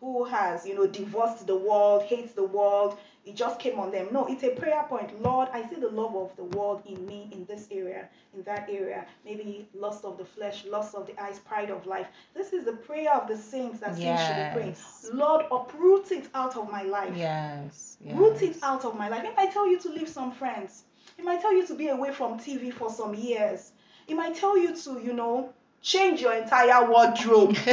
who 0.00 0.24
has 0.24 0.66
you 0.66 0.74
know 0.74 0.86
divorced 0.86 1.46
the 1.46 1.56
world, 1.56 2.04
hates 2.04 2.32
the 2.32 2.44
world, 2.44 2.96
it 3.26 3.34
just 3.34 3.58
came 3.58 3.80
on 3.80 3.90
them. 3.90 4.06
No, 4.12 4.26
it's 4.26 4.44
a 4.44 4.50
prayer 4.50 4.84
point. 4.88 5.20
Lord, 5.20 5.48
I 5.52 5.68
see 5.68 5.74
the 5.74 5.88
love 5.88 6.14
of 6.14 6.34
the 6.36 6.44
world 6.56 6.82
in 6.86 7.04
me 7.06 7.28
in 7.32 7.44
this 7.46 7.66
area, 7.72 8.08
in 8.32 8.44
that 8.44 8.68
area. 8.70 9.04
Maybe 9.24 9.68
lust 9.74 10.04
of 10.04 10.16
the 10.16 10.24
flesh, 10.24 10.64
lust 10.64 10.94
of 10.94 11.08
the 11.08 11.20
eyes, 11.20 11.40
pride 11.40 11.70
of 11.70 11.84
life. 11.86 12.06
This 12.34 12.52
is 12.52 12.64
the 12.64 12.74
prayer 12.74 13.12
of 13.12 13.26
the 13.26 13.36
saints 13.36 13.80
that 13.80 13.96
saints 13.96 14.22
should 14.22 14.36
be 14.36 14.50
praying. 14.54 14.76
Lord, 15.12 15.44
uproot 15.50 16.12
it 16.12 16.28
out 16.34 16.56
of 16.56 16.70
my 16.70 16.82
life. 16.84 17.12
Yes. 17.16 17.96
yes. 18.00 18.16
Root 18.16 18.42
it 18.42 18.58
out 18.62 18.84
of 18.84 18.96
my 18.96 19.08
life. 19.08 19.24
It 19.24 19.36
might 19.36 19.52
tell 19.52 19.66
you 19.68 19.80
to 19.80 19.88
leave 19.88 20.08
some 20.08 20.30
friends. 20.30 20.84
It 21.18 21.24
might 21.24 21.40
tell 21.40 21.52
you 21.52 21.66
to 21.66 21.74
be 21.74 21.88
away 21.88 22.12
from 22.12 22.38
TV 22.38 22.72
for 22.72 22.90
some 22.90 23.12
years. 23.12 23.72
It 24.06 24.14
might 24.14 24.36
tell 24.36 24.56
you 24.56 24.76
to, 24.76 25.00
you 25.02 25.12
know, 25.12 25.52
change 25.82 26.20
your 26.20 26.34
entire 26.34 26.88
wardrobe. 26.88 27.56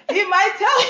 It 0.08 0.28
might 0.28 0.54
tell 0.58 0.80
you. 0.82 0.86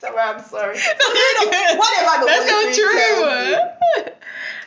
Tamara, 0.00 0.34
I'm 0.36 0.42
sorry. 0.44 0.78
whatever 0.98 2.26
That's 2.26 2.48
so 2.48 2.72
true. 2.72 4.06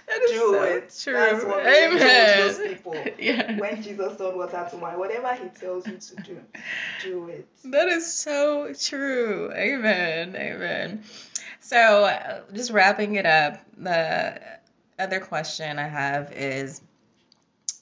That 0.05 0.21
Do 0.27 0.53
it. 0.55 0.95
true. 1.01 1.13
That's 1.13 1.45
what 1.45 1.63
told 1.63 1.99
those 2.01 2.59
people. 2.59 2.95
Yeah. 3.19 3.57
When 3.57 3.81
Jesus 3.81 4.17
turned 4.17 4.35
water 4.35 4.67
to 4.69 4.77
wine, 4.77 4.99
whatever 4.99 5.33
he 5.33 5.47
tells 5.49 5.87
you 5.87 5.97
to 5.97 6.15
do, 6.17 6.39
do 7.01 7.27
it. 7.29 7.47
That 7.65 7.87
is 7.87 8.13
so 8.13 8.73
true. 8.79 9.51
Amen. 9.53 10.35
Amen. 10.35 11.03
So, 11.61 12.03
uh, 12.03 12.41
just 12.53 12.71
wrapping 12.71 13.15
it 13.15 13.25
up, 13.25 13.59
the 13.77 14.39
other 14.99 15.19
question 15.19 15.79
I 15.79 15.87
have 15.87 16.31
is 16.33 16.81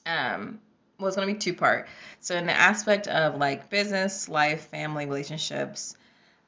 um 0.06 0.60
well, 0.98 1.08
it's 1.08 1.16
going 1.16 1.26
to 1.26 1.34
be 1.34 1.38
two 1.40 1.54
part. 1.54 1.88
So, 2.20 2.36
in 2.36 2.46
the 2.46 2.52
aspect 2.52 3.08
of 3.08 3.36
like 3.36 3.68
business, 3.68 4.28
life, 4.28 4.68
family, 4.68 5.06
relationships, 5.06 5.96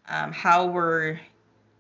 um, 0.09 0.33
how 0.33 0.67
were 0.67 1.19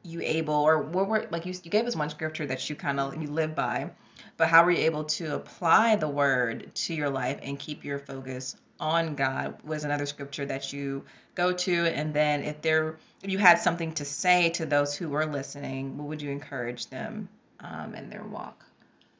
you 0.02 0.20
able, 0.22 0.54
or 0.54 0.82
what 0.82 1.08
were 1.08 1.26
like 1.30 1.46
you 1.46 1.54
you 1.62 1.70
gave 1.70 1.86
us 1.86 1.96
one 1.96 2.10
scripture 2.10 2.46
that 2.46 2.68
you 2.68 2.76
kind 2.76 3.00
of 3.00 3.20
you 3.20 3.28
live 3.28 3.54
by, 3.54 3.90
but 4.36 4.48
how 4.48 4.64
were 4.64 4.70
you 4.70 4.84
able 4.84 5.04
to 5.04 5.34
apply 5.34 5.96
the 5.96 6.08
word 6.08 6.74
to 6.74 6.94
your 6.94 7.10
life 7.10 7.38
and 7.42 7.58
keep 7.58 7.84
your 7.84 7.98
focus 7.98 8.56
on 8.80 9.14
God? 9.14 9.62
Was 9.64 9.84
another 9.84 10.06
scripture 10.06 10.46
that 10.46 10.72
you 10.72 11.04
go 11.34 11.52
to, 11.52 11.86
and 11.86 12.12
then 12.12 12.42
if 12.42 12.60
there 12.60 12.96
if 13.22 13.30
you 13.30 13.38
had 13.38 13.58
something 13.58 13.92
to 13.94 14.04
say 14.04 14.50
to 14.50 14.66
those 14.66 14.94
who 14.94 15.08
were 15.08 15.24
listening, 15.24 15.96
what 15.96 16.08
would 16.08 16.20
you 16.20 16.30
encourage 16.30 16.88
them 16.88 17.28
um, 17.60 17.94
in 17.94 18.10
their 18.10 18.24
walk? 18.24 18.66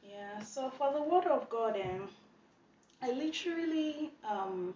Yeah, 0.07 0.43
so 0.43 0.71
for 0.71 0.93
the 0.93 1.03
word 1.03 1.25
of 1.27 1.49
God, 1.49 1.81
um, 1.81 2.09
I 3.03 3.13
literally, 3.13 4.11
um, 4.29 4.75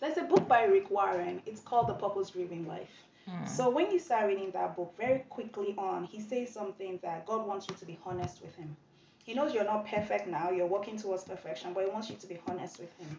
there's 0.00 0.16
a 0.18 0.22
book 0.22 0.48
by 0.48 0.64
Rick 0.64 0.90
Warren. 0.90 1.40
It's 1.46 1.60
called 1.60 1.86
The 1.86 1.94
Purpose 1.94 2.30
Driven 2.30 2.66
Life. 2.66 2.90
Hmm. 3.28 3.46
So 3.46 3.70
when 3.70 3.90
you 3.90 3.98
start 3.98 4.26
reading 4.26 4.50
that 4.52 4.76
book, 4.76 4.94
very 4.96 5.20
quickly 5.30 5.74
on, 5.78 6.04
he 6.04 6.20
says 6.20 6.52
something 6.52 6.98
that 7.02 7.26
God 7.26 7.46
wants 7.46 7.66
you 7.68 7.74
to 7.76 7.84
be 7.84 7.98
honest 8.04 8.40
with 8.42 8.54
Him. 8.54 8.76
He 9.24 9.34
knows 9.34 9.52
you're 9.52 9.64
not 9.64 9.86
perfect 9.86 10.28
now, 10.28 10.50
you're 10.50 10.66
working 10.66 10.96
towards 10.96 11.24
perfection, 11.24 11.72
but 11.72 11.84
He 11.84 11.90
wants 11.90 12.08
you 12.08 12.16
to 12.16 12.26
be 12.26 12.38
honest 12.48 12.78
with 12.78 12.96
Him. 12.98 13.18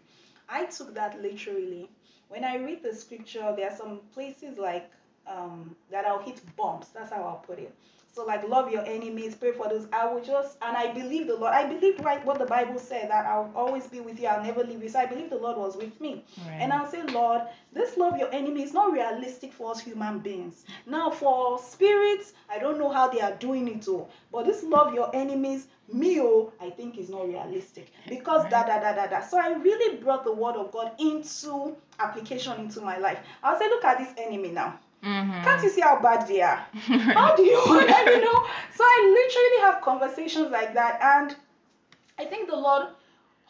I 0.49 0.65
took 0.65 0.93
that 0.95 1.21
literally. 1.21 1.89
When 2.29 2.43
I 2.43 2.55
read 2.57 2.83
the 2.83 2.95
scripture, 2.95 3.53
there 3.55 3.69
are 3.69 3.75
some 3.75 3.99
places 4.13 4.57
like 4.57 4.89
um, 5.27 5.75
that 5.91 6.05
I'll 6.05 6.19
hit 6.21 6.41
bumps. 6.55 6.87
That's 6.89 7.11
how 7.11 7.23
I'll 7.23 7.43
put 7.45 7.59
it. 7.59 7.73
So 8.17 8.25
like 8.25 8.49
love 8.49 8.71
your 8.71 8.83
enemies, 8.83 9.35
pray 9.35 9.51
for 9.51 9.69
those. 9.69 9.85
I 9.93 10.11
will 10.11 10.23
just 10.23 10.57
and 10.63 10.75
I 10.75 10.91
believe 10.91 11.27
the 11.27 11.35
Lord. 11.35 11.53
I 11.53 11.71
believe 11.71 11.99
right 11.99 12.25
what 12.25 12.39
the 12.39 12.47
Bible 12.47 12.79
said 12.79 13.11
that 13.11 13.27
I'll 13.27 13.51
always 13.55 13.85
be 13.85 13.99
with 13.99 14.19
you. 14.19 14.25
I'll 14.25 14.43
never 14.43 14.63
leave 14.63 14.81
you. 14.81 14.89
So 14.89 14.97
I 14.97 15.05
believe 15.05 15.29
the 15.29 15.37
Lord 15.37 15.55
was 15.55 15.77
with 15.77 16.01
me. 16.01 16.25
Right. 16.39 16.57
And 16.59 16.73
I'll 16.73 16.89
say, 16.89 17.03
Lord, 17.03 17.43
this 17.73 17.95
love 17.95 18.17
your 18.17 18.33
enemy 18.33 18.63
is 18.63 18.73
not 18.73 18.91
realistic 18.91 19.53
for 19.53 19.69
us 19.69 19.79
human 19.81 20.17
beings. 20.17 20.65
Now, 20.87 21.11
for 21.11 21.59
spirits, 21.59 22.33
I 22.49 22.57
don't 22.57 22.79
know 22.79 22.89
how 22.89 23.07
they 23.07 23.21
are 23.21 23.35
doing 23.35 23.67
it 23.67 23.87
all. 23.87 24.09
But 24.31 24.47
this 24.47 24.63
love 24.63 24.95
your 24.95 25.15
enemies, 25.15 25.67
me, 25.93 26.19
oh, 26.19 26.51
I 26.59 26.71
think 26.71 26.97
is 26.97 27.11
not 27.11 27.27
realistic. 27.27 27.91
Because 28.09 28.49
da 28.49 28.63
da 28.63 28.79
da 28.79 28.95
da 28.95 29.05
da. 29.05 29.21
So 29.21 29.39
I 29.39 29.49
really 29.49 29.97
brought 29.97 30.23
the 30.23 30.33
word 30.33 30.55
of 30.55 30.71
God 30.71 30.93
into 30.97 31.77
application 31.99 32.59
into 32.61 32.81
my 32.81 32.97
life. 32.97 33.19
I'll 33.43 33.59
say, 33.59 33.69
look 33.69 33.85
at 33.85 33.99
this 33.99 34.13
enemy 34.17 34.49
now. 34.49 34.79
Mhm. 35.03 35.43
Can't 35.43 35.63
you 35.63 35.69
see 35.69 35.81
how 35.81 35.99
bad 35.99 36.27
they 36.27 36.41
are? 36.41 36.65
How 36.73 37.35
do 37.35 37.43
you 37.43 37.57
want 37.67 37.87
to, 37.87 38.11
you 38.11 38.21
know? 38.21 38.45
So 38.75 38.83
I 38.83 38.97
literally 39.19 39.61
have 39.71 39.81
conversations 39.83 40.51
like 40.51 40.73
that, 40.73 40.99
and 41.01 41.35
I 42.17 42.25
think 42.25 42.49
the 42.49 42.55
Lord 42.55 42.87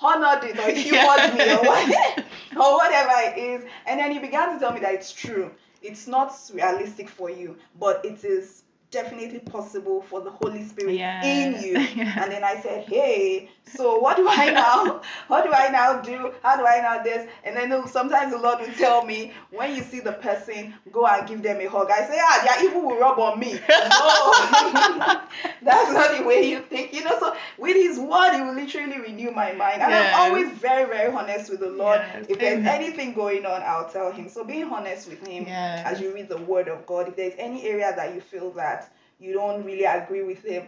honored 0.01 0.43
it 0.43 0.59
or 0.59 0.71
humored 0.85 1.33
me 1.35 1.51
or, 1.51 1.63
what, 1.63 2.25
or 2.57 2.73
whatever 2.77 3.13
it 3.31 3.37
is. 3.37 3.65
And 3.85 3.99
then 3.99 4.11
He 4.11 4.19
began 4.19 4.53
to 4.53 4.59
tell 4.59 4.73
me 4.73 4.81
that 4.81 4.93
it's 4.93 5.11
true. 5.11 5.51
It's 5.81 6.07
not 6.07 6.33
realistic 6.53 7.09
for 7.09 7.29
you, 7.29 7.55
but 7.79 8.03
it 8.03 8.23
is 8.23 8.63
definitely 8.89 9.39
possible 9.39 10.01
for 10.01 10.21
the 10.21 10.29
Holy 10.29 10.63
Spirit 10.63 10.95
Yes. 10.95 11.23
in 11.25 11.61
you. 11.63 11.73
Yeah. 11.97 12.23
And 12.23 12.31
then 12.31 12.43
I 12.43 12.59
said, 12.61 12.85
hey, 12.87 13.49
so 13.65 13.99
what 13.99 14.15
do 14.17 14.27
I 14.29 14.49
now? 14.51 15.01
what 15.27 15.43
do 15.45 15.51
I 15.51 15.69
now 15.69 15.99
do? 16.01 16.31
How 16.43 16.55
do 16.57 16.65
I 16.65 16.79
now 16.81 17.03
this? 17.03 17.27
And 17.43 17.55
then 17.55 17.87
sometimes 17.87 18.31
the 18.31 18.37
Lord 18.39 18.59
will 18.59 18.73
tell 18.75 19.03
me, 19.05 19.33
when 19.51 19.75
you 19.75 19.81
see 19.83 19.99
the 19.99 20.13
person, 20.13 20.73
go 20.91 21.05
and 21.07 21.27
give 21.27 21.41
them 21.43 21.59
a 21.59 21.65
hug. 21.65 21.89
I 21.91 22.07
say, 22.07 22.17
ah, 22.21 22.41
their 22.45 22.65
evil 22.65 22.81
will 22.83 22.99
rub 22.99 23.19
on 23.19 23.39
me. 23.39 23.59
No, 23.69 25.19
that's 25.61 25.91
not 25.91 26.17
the 26.17 26.23
way 26.25 26.49
you 26.49 26.59
think. 26.61 26.93
You 26.93 27.03
know, 27.03 27.17
so 27.19 27.35
with 27.57 27.75
His 27.75 27.97
word, 27.99 28.35
He 28.35 28.41
will 28.41 28.53
literally 28.53 28.99
renew 28.99 29.31
my 29.31 29.51
mind. 29.53 29.81
And 29.81 29.91
Yes. 29.91 30.13
I'm 30.15 30.31
always 30.31 30.51
very, 30.57 30.85
very 30.87 31.11
honest 31.11 31.49
with 31.49 31.59
the 31.59 31.69
Lord. 31.69 31.99
Yes. 32.13 32.25
If 32.29 32.39
there's 32.39 32.59
Amen. 32.59 32.67
anything 32.83 33.13
going 33.13 33.45
on, 33.45 33.61
I'll 33.63 33.89
tell 33.89 34.11
Him. 34.11 34.29
So 34.29 34.43
being 34.43 34.65
honest 34.65 35.09
with 35.09 35.25
Him 35.27 35.45
Yes. 35.47 35.85
as 35.85 35.99
you 35.99 36.13
read 36.13 36.29
the 36.29 36.37
Word 36.37 36.67
of 36.67 36.85
God, 36.85 37.07
if 37.07 37.15
there's 37.15 37.33
any 37.37 37.63
area 37.67 37.93
that 37.95 38.13
you 38.13 38.21
feel 38.21 38.51
that 38.51 38.76
you 39.19 39.33
don't 39.33 39.63
really 39.63 39.83
agree 39.85 40.23
with 40.23 40.43
Him, 40.43 40.67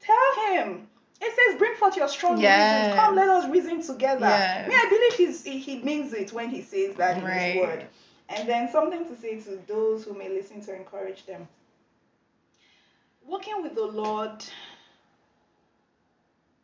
tell 0.00 0.52
Him. 0.52 0.86
It 1.22 1.34
says, 1.36 1.58
"Bring 1.58 1.74
forth 1.76 1.96
your 1.96 2.08
strong 2.08 2.40
Yes. 2.40 2.86
reasons. 2.86 3.00
Come, 3.00 3.16
let 3.16 3.28
us 3.28 3.50
reason 3.50 3.82
together." 3.82 4.26
Yes. 4.26 4.68
Me, 4.68 4.74
I 4.74 4.88
believe 4.88 5.12
he's, 5.14 5.44
he 5.44 5.58
he 5.58 5.82
means 5.82 6.12
it 6.14 6.32
when 6.32 6.48
he 6.48 6.62
says 6.62 6.94
that 6.96 7.18
in 7.18 7.26
His 7.26 7.56
Word. 7.60 7.86
And 8.30 8.48
then 8.48 8.70
something 8.70 9.06
to 9.06 9.16
say 9.16 9.40
to 9.40 9.58
those 9.66 10.04
who 10.04 10.14
may 10.14 10.28
listen 10.28 10.60
to 10.62 10.74
encourage 10.74 11.26
them. 11.26 11.48
Working 13.26 13.62
with 13.62 13.74
the 13.74 13.84
Lord, 13.84 14.42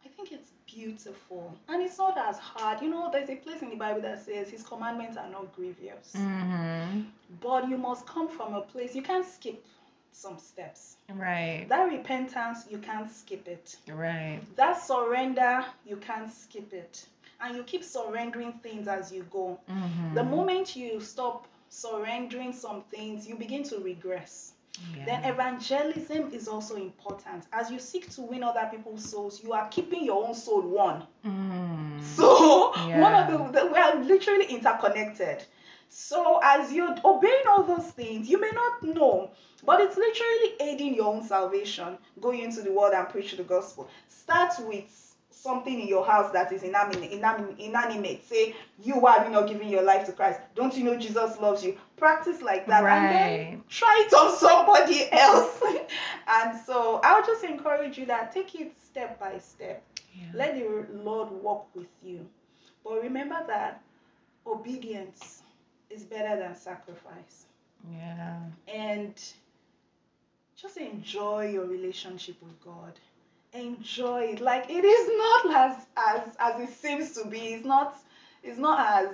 I 0.05 0.09
think 0.17 0.33
it's 0.33 0.53
beautiful 0.67 1.55
and 1.69 1.83
it's 1.83 1.99
not 1.99 2.17
as 2.17 2.39
hard. 2.39 2.81
You 2.81 2.89
know, 2.89 3.11
there's 3.13 3.29
a 3.31 3.37
place 3.37 3.63
in 3.63 3.71
the 3.71 3.77
Bible 3.77 4.01
that 4.03 4.25
says 4.25 4.49
His 4.49 4.63
commandments 4.63 5.17
are 5.17 5.29
not 5.29 5.55
grievous. 5.55 6.15
Mm-hmm. 6.17 7.03
But 7.41 7.69
you 7.69 7.77
must 7.77 8.07
come 8.07 8.29
from 8.29 8.55
a 8.55 8.63
place, 8.63 8.95
you 8.95 9.03
can't 9.03 9.27
skip 9.27 9.63
some 10.17 10.39
steps. 10.39 10.97
Right. 11.13 11.67
That 11.69 11.85
repentance, 11.85 12.67
you 12.71 12.79
can't 12.79 13.11
skip 13.11 13.47
it. 13.47 13.77
Right. 13.89 14.41
That 14.57 14.83
surrender, 14.83 15.65
you 15.87 15.97
can't 15.97 16.33
skip 16.33 16.73
it. 16.73 17.05
And 17.41 17.55
you 17.55 17.63
keep 17.65 17.85
surrendering 17.85 18.55
things 18.63 18.89
as 18.89 19.13
you 19.13 19.27
go. 19.31 19.61
Mm-hmm. 19.71 20.15
The 20.15 20.25
moment 20.25 20.75
you 20.75 21.01
stop 21.01 21.47
surrendering 21.69 22.53
some 22.55 22.83
things, 22.91 23.29
you 23.29 23.35
begin 23.37 23.63
to 23.65 23.79
regress. 23.79 24.53
Then 25.07 25.25
evangelism 25.25 26.33
is 26.33 26.49
also 26.49 26.77
important. 26.77 27.45
As 27.53 27.71
you 27.71 27.79
seek 27.79 28.11
to 28.11 28.21
win 28.23 28.43
other 28.43 28.69
people's 28.71 29.09
souls, 29.09 29.43
you 29.43 29.53
are 29.53 29.69
keeping 29.69 30.05
your 30.05 30.27
own 30.27 30.35
soul 30.35 30.63
one. 30.63 31.03
Mm. 31.25 32.03
So 32.03 32.75
Yeah. 32.87 33.01
one 33.07 33.15
of 33.15 33.53
the, 33.53 33.61
the 33.61 33.67
we 33.69 33.79
are 33.79 33.95
literally 33.97 34.47
interconnected. 34.47 35.45
So 35.89 36.41
as 36.43 36.73
you're 36.73 36.95
obeying 37.05 37.47
all 37.49 37.63
those 37.63 37.91
things, 37.91 38.29
you 38.29 38.41
may 38.41 38.51
not 38.51 38.83
know, 38.83 39.31
but 39.65 39.81
it's 39.81 39.97
literally 39.97 40.55
aiding 40.61 40.95
your 40.95 41.15
own 41.15 41.23
salvation. 41.23 41.99
Going 42.21 42.41
into 42.41 42.63
the 42.63 42.73
world 42.73 42.93
and 42.95 43.09
preach 43.09 43.37
the 43.37 43.43
gospel. 43.43 43.89
Start 44.09 44.53
with 44.67 44.85
something 45.31 45.81
in 45.81 45.87
your 45.87 46.05
house 46.05 46.33
that 46.33 46.53
is 46.53 46.63
inanimate. 46.65 47.13
inanimate, 47.13 47.59
inanimate. 47.59 48.29
Say 48.29 48.55
you 48.83 49.07
are 49.07 49.29
not 49.31 49.49
giving 49.49 49.69
your 49.69 49.83
life 49.83 50.05
to 50.07 50.13
Christ. 50.13 50.41
Don't 50.55 50.77
you 50.77 50.85
know 50.85 50.97
Jesus 50.97 51.39
loves 51.39 51.65
you? 51.65 51.79
Practice 51.97 52.43
like 52.43 52.67
that, 52.67 52.85
and 52.85 53.15
then 53.15 53.63
try 53.69 54.05
it 54.07 54.13
on 54.13 54.37
somebody 54.37 55.11
else. 55.13 55.63
and 56.29 56.59
so 56.61 57.01
I'll 57.05 57.25
just 57.25 57.45
encourage 57.45 57.97
you 57.97 58.07
that 58.07 58.33
take 58.33 58.55
it 58.55 58.73
step 58.85 59.21
by 59.21 59.39
step. 59.39 59.83
Yeah. 60.15 60.25
Let 60.35 60.55
the 60.57 60.87
Lord 61.03 61.31
walk 61.31 61.69
with 61.75 61.89
you. 62.03 62.27
But 62.85 63.03
remember 63.03 63.39
that 63.47 63.83
obedience 64.47 65.43
is 65.91 66.03
better 66.05 66.39
than 66.39 66.55
sacrifice. 66.55 67.45
Yeah. 67.93 68.39
And 68.73 69.15
just 70.61 70.77
enjoy 70.77 71.51
your 71.53 71.67
relationship 71.67 72.37
with 72.43 72.61
God. 72.65 72.93
Enjoy 73.53 74.23
it. 74.23 74.41
Like 74.41 74.69
it 74.71 74.85
is 74.85 75.11
not 75.17 75.57
as 75.57 75.87
as 75.97 76.37
as 76.39 76.69
it 76.69 76.75
seems 76.75 77.13
to 77.13 77.27
be. 77.29 77.39
It's 77.55 77.65
not 77.65 77.97
it's 78.43 78.59
not 78.59 79.03
as 79.05 79.09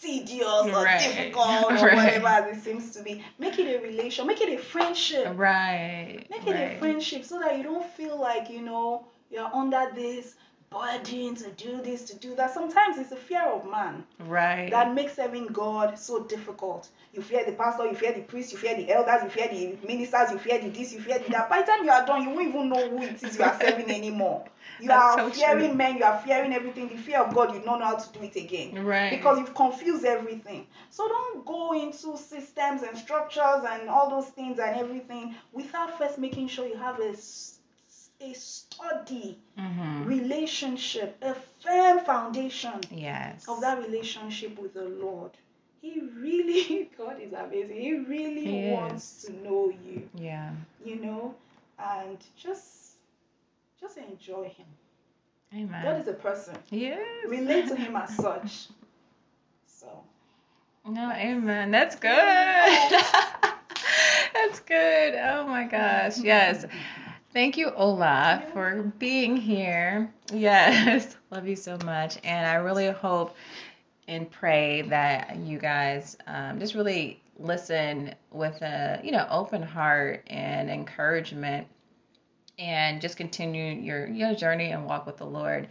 tedious 0.00 0.46
or 0.66 0.84
Right. 0.84 1.00
difficult 1.00 1.72
or 1.72 1.74
Right. 1.86 1.94
whatever 1.94 2.26
as 2.28 2.56
it 2.56 2.62
seems 2.62 2.90
to 2.96 3.02
be. 3.02 3.22
Make 3.38 3.58
it 3.58 3.76
a 3.76 3.82
relation, 3.86 4.26
make 4.26 4.40
it 4.40 4.58
a 4.58 4.62
friendship. 4.62 5.34
Right. 5.36 6.26
Make 6.30 6.46
it 6.46 6.56
a 6.56 6.78
friendship 6.78 7.24
so 7.24 7.38
that 7.40 7.56
you 7.56 7.62
don't 7.62 7.86
feel 7.90 8.18
like, 8.20 8.50
you 8.50 8.62
know, 8.62 9.04
you're 9.30 9.50
under 9.54 9.90
this 9.94 10.34
burden 10.72 11.34
to 11.36 11.50
do 11.50 11.82
this, 11.82 12.04
to 12.04 12.16
do 12.16 12.34
that. 12.36 12.52
Sometimes 12.54 12.98
it's 12.98 13.10
the 13.10 13.16
fear 13.16 13.42
of 13.42 13.70
man 13.70 14.04
Right. 14.20 14.70
that 14.70 14.94
makes 14.94 15.14
serving 15.16 15.48
God 15.48 15.98
so 15.98 16.24
difficult. 16.24 16.88
You 17.12 17.20
fear 17.22 17.44
the 17.44 17.52
pastor, 17.52 17.86
you 17.86 17.94
fear 17.94 18.12
the 18.12 18.22
priest, 18.22 18.52
you 18.52 18.58
fear 18.58 18.74
the 18.76 18.90
elders, 18.90 19.22
you 19.24 19.28
fear 19.28 19.48
the 19.48 19.86
ministers, 19.86 20.30
you 20.32 20.38
fear 20.38 20.58
the 20.60 20.70
this, 20.70 20.92
you 20.94 21.00
fear 21.00 21.18
the 21.18 21.30
that. 21.30 21.50
By 21.50 21.60
the 21.60 21.66
time 21.66 21.84
you 21.84 21.90
are 21.90 22.06
done, 22.06 22.22
you 22.22 22.30
won't 22.30 22.48
even 22.48 22.68
know 22.70 22.88
who 22.88 23.02
it 23.02 23.22
is 23.22 23.36
you 23.36 23.44
are 23.44 23.58
serving 23.60 23.90
anymore. 23.94 24.44
You 24.80 24.88
That's 24.88 25.16
are 25.16 25.30
so 25.30 25.40
fearing 25.40 25.68
true. 25.70 25.74
men, 25.76 25.98
you 25.98 26.04
are 26.04 26.18
fearing 26.20 26.52
everything. 26.54 26.88
The 26.88 26.96
fear 26.96 27.20
of 27.20 27.34
God, 27.34 27.54
you 27.54 27.60
don't 27.60 27.80
know 27.80 27.84
how 27.86 27.96
to 27.96 28.18
do 28.18 28.24
it 28.24 28.36
again 28.36 28.84
right. 28.84 29.10
because 29.10 29.38
you've 29.38 29.54
confused 29.54 30.04
everything. 30.04 30.66
So 30.90 31.06
don't 31.06 31.44
go 31.44 31.72
into 31.72 32.16
systems 32.16 32.82
and 32.82 32.96
structures 32.96 33.64
and 33.68 33.88
all 33.88 34.08
those 34.08 34.30
things 34.30 34.58
and 34.58 34.76
everything 34.80 35.34
without 35.52 35.98
first 35.98 36.18
making 36.18 36.48
sure 36.48 36.66
you 36.66 36.76
have 36.76 36.98
a, 37.00 37.14
a 38.22 38.32
study 38.34 39.38
mm-hmm. 39.58 40.04
relationship, 40.04 41.16
a 41.22 41.34
firm 41.62 42.00
foundation 42.04 42.80
Yes. 42.90 43.46
of 43.48 43.60
that 43.60 43.78
relationship 43.78 44.58
with 44.58 44.74
the 44.74 44.84
Lord. 44.84 45.32
He 45.80 46.00
really, 46.16 46.88
God 46.98 47.20
is 47.20 47.32
amazing. 47.32 47.76
He 47.80 47.94
really 47.94 48.44
He 48.44 48.70
wants 48.70 49.22
to 49.24 49.32
know 49.42 49.72
you, 49.84 50.08
Yeah. 50.14 50.50
you 50.84 50.96
know, 50.96 51.34
and 51.78 52.18
just 52.36 52.92
just 53.80 53.98
enjoy 53.98 54.44
him. 54.44 54.66
Amen. 55.54 55.82
God 55.84 56.00
is 56.00 56.08
a 56.08 56.12
person. 56.14 56.56
Yes. 56.70 57.00
Relate 57.28 57.66
to 57.68 57.76
him 57.76 57.96
as 58.04 58.14
such. 58.16 58.68
So 59.66 59.88
No, 60.88 61.10
amen. 61.12 61.72
That's 61.72 61.96
good. 61.96 62.10
That's 64.34 64.60
good. 64.60 65.14
Oh 65.16 65.46
my 65.46 65.64
gosh. 65.64 66.18
Yes. 66.18 66.64
Thank 67.32 67.56
you, 67.56 67.70
Ola, 67.70 68.44
for 68.52 68.92
being 68.98 69.36
here. 69.36 70.12
Yes. 70.32 71.16
Love 71.30 71.46
you 71.48 71.56
so 71.56 71.78
much. 71.84 72.18
And 72.24 72.46
I 72.46 72.54
really 72.54 72.90
hope 72.90 73.36
and 74.08 74.30
pray 74.30 74.82
that 74.82 75.36
you 75.36 75.58
guys 75.58 76.16
um, 76.26 76.58
just 76.60 76.74
really 76.74 77.22
listen 77.38 78.14
with 78.30 78.60
a 78.62 79.00
you 79.02 79.10
know 79.10 79.26
open 79.30 79.62
heart 79.62 80.22
and 80.28 80.70
encouragement 80.70 81.66
and 82.58 83.00
just 83.00 83.16
continue 83.16 83.74
your 83.80 84.06
your 84.08 84.34
journey 84.34 84.70
and 84.72 84.84
walk 84.86 85.06
with 85.06 85.16
the 85.18 85.26
Lord. 85.26 85.68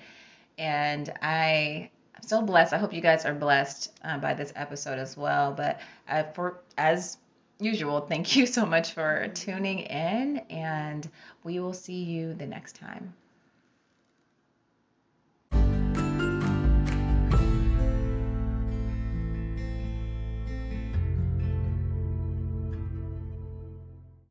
And 0.57 1.11
I 1.21 1.89
I'm 2.15 2.23
so 2.23 2.41
blessed. 2.41 2.73
I 2.73 2.77
hope 2.77 2.93
you 2.93 3.01
guys 3.01 3.25
are 3.25 3.33
blessed 3.35 3.91
uh, 4.03 4.17
by 4.19 4.33
this 4.33 4.53
episode 4.55 4.99
as 4.99 5.17
well. 5.17 5.53
But 5.53 5.79
uh, 6.09 6.23
for 6.33 6.61
as 6.77 7.17
usual, 7.61 8.01
thank 8.01 8.35
you 8.35 8.45
so 8.45 8.65
much 8.65 8.93
for 8.93 9.23
mm-hmm. 9.23 9.33
tuning 9.33 9.79
in, 9.79 10.39
and 10.49 11.09
we 11.43 11.59
will 11.59 11.73
see 11.73 12.03
you 12.03 12.33
the 12.33 12.47
next 12.47 12.75
time. 12.75 13.13